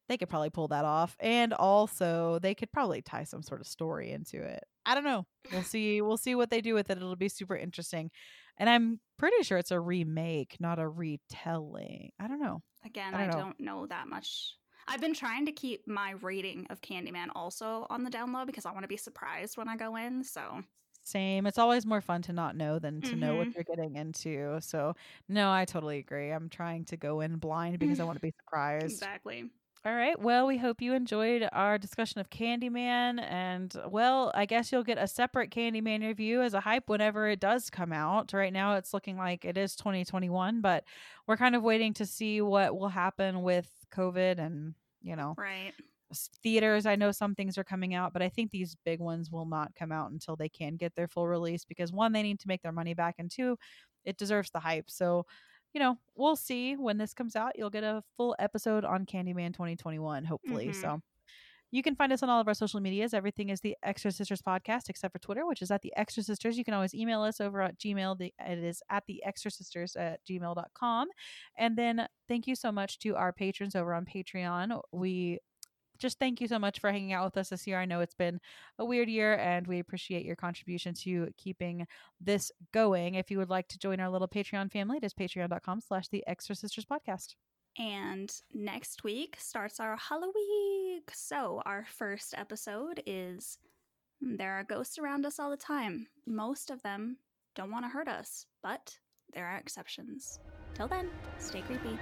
they 0.09 0.17
could 0.17 0.29
probably 0.29 0.49
pull 0.51 0.67
that 0.69 0.85
off 0.85 1.15
and 1.21 1.53
also 1.53 2.39
they 2.39 2.55
could 2.55 2.71
probably 2.73 3.01
tie 3.01 3.23
some 3.23 3.43
sort 3.43 3.61
of 3.61 3.67
story 3.67 4.11
into 4.11 4.43
it 4.43 4.63
i 4.85 4.95
don't 4.95 5.05
know 5.05 5.25
we'll 5.51 5.63
see 5.65 6.01
we'll 6.01 6.17
see 6.17 6.35
what 6.35 6.49
they 6.51 6.61
do 6.61 6.73
with 6.75 6.89
it 6.89 6.97
it'll 6.97 7.15
be 7.15 7.29
super 7.29 7.55
interesting 7.55 8.11
and 8.57 8.69
i'm 8.69 8.99
pretty 9.17 9.43
sure 9.43 9.57
it's 9.57 9.71
a 9.71 9.79
remake 9.79 10.57
not 10.59 10.79
a 10.79 10.89
retelling 10.89 12.11
i 12.19 12.27
don't 12.27 12.41
know 12.41 12.61
again, 12.85 13.15
I 13.15 13.17
I 13.17 13.27
don't 13.27 13.35
don't, 13.35 13.59
know. 13.59 13.59
know 13.59 13.85
that 13.87 14.07
much. 14.07 14.55
I've 14.87 15.01
been 15.01 15.13
trying 15.13 15.45
to 15.45 15.51
keep 15.51 15.87
my 15.87 16.11
rating 16.11 16.65
of 16.69 16.81
Candyman 16.81 17.29
also 17.35 17.85
on 17.89 18.03
the 18.03 18.09
down 18.09 18.31
low 18.31 18.45
because 18.45 18.65
I 18.65 18.71
want 18.71 18.83
to 18.83 18.87
be 18.87 18.97
surprised 18.97 19.57
when 19.57 19.67
I 19.69 19.75
go 19.75 19.95
in. 19.95 20.23
So 20.23 20.63
Same. 21.03 21.47
It's 21.47 21.57
always 21.57 21.85
more 21.85 22.01
fun 22.01 22.21
to 22.23 22.33
not 22.33 22.55
know 22.55 22.77
than 22.77 23.01
to 23.03 23.15
know 23.15 23.35
what 23.35 23.47
Mhm. 23.47 23.55
you're 23.55 23.63
getting 23.63 23.95
into. 23.95 24.59
So, 24.61 24.93
no, 25.27 25.51
I 25.51 25.65
totally 25.65 25.97
agree. 25.97 26.29
I'm 26.31 26.49
trying 26.49 26.85
to 26.85 26.97
go 26.97 27.21
in 27.21 27.37
blind 27.39 27.79
because 27.79 27.99
I 27.99 28.03
want 28.03 28.17
to 28.17 28.19
be 28.19 28.31
surprised. 28.37 29.07
Exactly. 29.07 29.49
All 29.85 29.95
right. 29.95 30.19
Well, 30.19 30.45
we 30.45 30.57
hope 30.57 30.81
you 30.81 30.93
enjoyed 30.93 31.47
our 31.53 31.77
discussion 31.77 32.19
of 32.19 32.29
Candyman. 32.29 33.21
And, 33.21 33.73
well, 33.87 34.29
I 34.35 34.45
guess 34.45 34.71
you'll 34.73 34.83
get 34.83 34.97
a 34.97 35.07
separate 35.07 35.51
Candyman 35.51 36.01
review 36.05 36.41
as 36.41 36.53
a 36.53 36.59
hype 36.59 36.89
whenever 36.89 37.29
it 37.29 37.39
does 37.39 37.69
come 37.69 37.93
out. 37.93 38.33
Right 38.33 38.51
now, 38.51 38.75
it's 38.75 38.93
looking 38.93 39.15
like 39.15 39.45
it 39.45 39.57
is 39.57 39.77
2021, 39.77 40.59
but 40.59 40.83
we're 41.27 41.37
kind 41.37 41.55
of 41.55 41.63
waiting 41.63 41.93
to 41.93 42.05
see 42.05 42.41
what 42.41 42.77
will 42.77 42.89
happen 42.89 43.41
with 43.41 43.71
COVID 43.93 44.37
and, 44.37 44.75
you 45.01 45.15
know, 45.15 45.37
Right. 45.37 45.73
theaters. 46.43 46.85
I 46.85 46.95
know 46.95 47.11
some 47.11 47.35
things 47.35 47.57
are 47.57 47.63
coming 47.63 47.93
out, 47.93 48.13
but 48.13 48.21
I 48.21 48.29
think 48.29 48.51
these 48.51 48.75
big 48.75 48.99
ones 48.99 49.31
will 49.31 49.45
not 49.45 49.75
come 49.75 49.91
out 49.91 50.11
until 50.11 50.35
they 50.35 50.49
can 50.49 50.75
get 50.75 50.95
their 50.95 51.07
full 51.07 51.27
release 51.27 51.65
because, 51.65 51.91
one, 51.93 52.13
they 52.13 52.23
need 52.23 52.39
to 52.41 52.47
make 52.47 52.61
their 52.63 52.71
money 52.71 52.93
back, 52.95 53.15
and 53.19 53.29
two, 53.29 53.57
it 54.03 54.17
deserves 54.17 54.49
the 54.51 54.59
hype. 54.59 54.89
So, 54.89 55.25
you 55.73 55.79
know, 55.79 55.97
we'll 56.15 56.35
see 56.35 56.75
when 56.75 56.97
this 56.97 57.13
comes 57.13 57.35
out. 57.35 57.53
You'll 57.57 57.69
get 57.69 57.83
a 57.83 58.03
full 58.17 58.35
episode 58.39 58.85
on 58.85 59.05
Candyman 59.05 59.53
2021, 59.53 60.25
hopefully. 60.25 60.69
Mhm. 60.69 60.75
So 60.75 61.01
you 61.71 61.83
can 61.83 61.95
find 61.95 62.11
us 62.11 62.23
on 62.23 62.29
all 62.29 62.41
of 62.41 62.47
our 62.47 62.55
social 62.55 62.79
medias. 62.79 63.13
Everything 63.13 63.49
is 63.49 63.61
the 63.61 63.77
Extra 63.83 64.11
Sisters 64.11 64.41
podcast, 64.41 64.89
except 64.89 65.13
for 65.13 65.19
Twitter, 65.19 65.45
which 65.45 65.61
is 65.61 65.69
at 65.69 65.83
the 65.83 65.93
Extra 65.95 66.23
Sisters. 66.23 66.57
You 66.57 66.63
can 66.63 66.73
always 66.73 66.95
email 66.95 67.21
us 67.21 67.39
over 67.39 67.61
at 67.61 67.77
Gmail. 67.77 68.17
The, 68.17 68.33
it 68.39 68.57
is 68.57 68.81
at 68.89 69.03
the 69.07 69.23
Extra 69.23 69.51
Sisters 69.51 69.95
at 69.95 70.19
gmail.com. 70.25 71.07
And 71.57 71.77
then 71.77 72.07
thank 72.27 72.47
you 72.47 72.55
so 72.55 72.71
much 72.71 72.97
to 72.99 73.15
our 73.15 73.31
patrons 73.31 73.75
over 73.75 73.93
on 73.93 74.05
Patreon. 74.05 74.81
We 74.91 75.39
just 75.99 76.19
thank 76.19 76.41
you 76.41 76.47
so 76.47 76.57
much 76.57 76.79
for 76.79 76.91
hanging 76.91 77.13
out 77.13 77.25
with 77.25 77.37
us 77.37 77.49
this 77.49 77.67
year. 77.67 77.79
I 77.79 77.85
know 77.85 77.99
it's 77.99 78.15
been 78.15 78.39
a 78.77 78.85
weird 78.85 79.09
year 79.09 79.35
and 79.37 79.67
we 79.67 79.79
appreciate 79.79 80.25
your 80.25 80.35
contribution 80.35 80.93
to 80.95 81.29
keeping 81.37 81.85
this 82.19 82.51
going. 82.73 83.15
If 83.15 83.29
you 83.29 83.37
would 83.37 83.49
like 83.49 83.67
to 83.69 83.79
join 83.79 83.99
our 83.99 84.09
little 84.09 84.27
Patreon 84.27 84.71
family, 84.71 84.97
it 84.97 85.03
is 85.03 85.13
patreon.com 85.13 85.81
slash 85.81 86.07
the 86.07 86.25
Extra 86.25 86.55
Sisters 86.55 86.85
podcast. 86.85 87.35
And 87.77 88.33
next 88.53 89.03
week 89.03 89.37
starts 89.39 89.79
our 89.79 89.95
Halloween. 89.95 91.01
So, 91.13 91.61
our 91.65 91.85
first 91.85 92.33
episode 92.35 93.01
is 93.05 93.57
hmm, 94.21 94.35
There 94.37 94.53
are 94.53 94.63
ghosts 94.63 94.97
around 94.97 95.25
us 95.25 95.39
all 95.39 95.49
the 95.49 95.57
time. 95.57 96.07
Most 96.25 96.71
of 96.71 96.81
them 96.81 97.17
don't 97.55 97.71
want 97.71 97.85
to 97.85 97.89
hurt 97.89 98.07
us, 98.07 98.45
but 98.63 98.97
there 99.33 99.45
are 99.45 99.57
exceptions. 99.57 100.39
Till 100.73 100.87
then, 100.87 101.09
stay 101.37 101.61
creepy. 101.61 101.97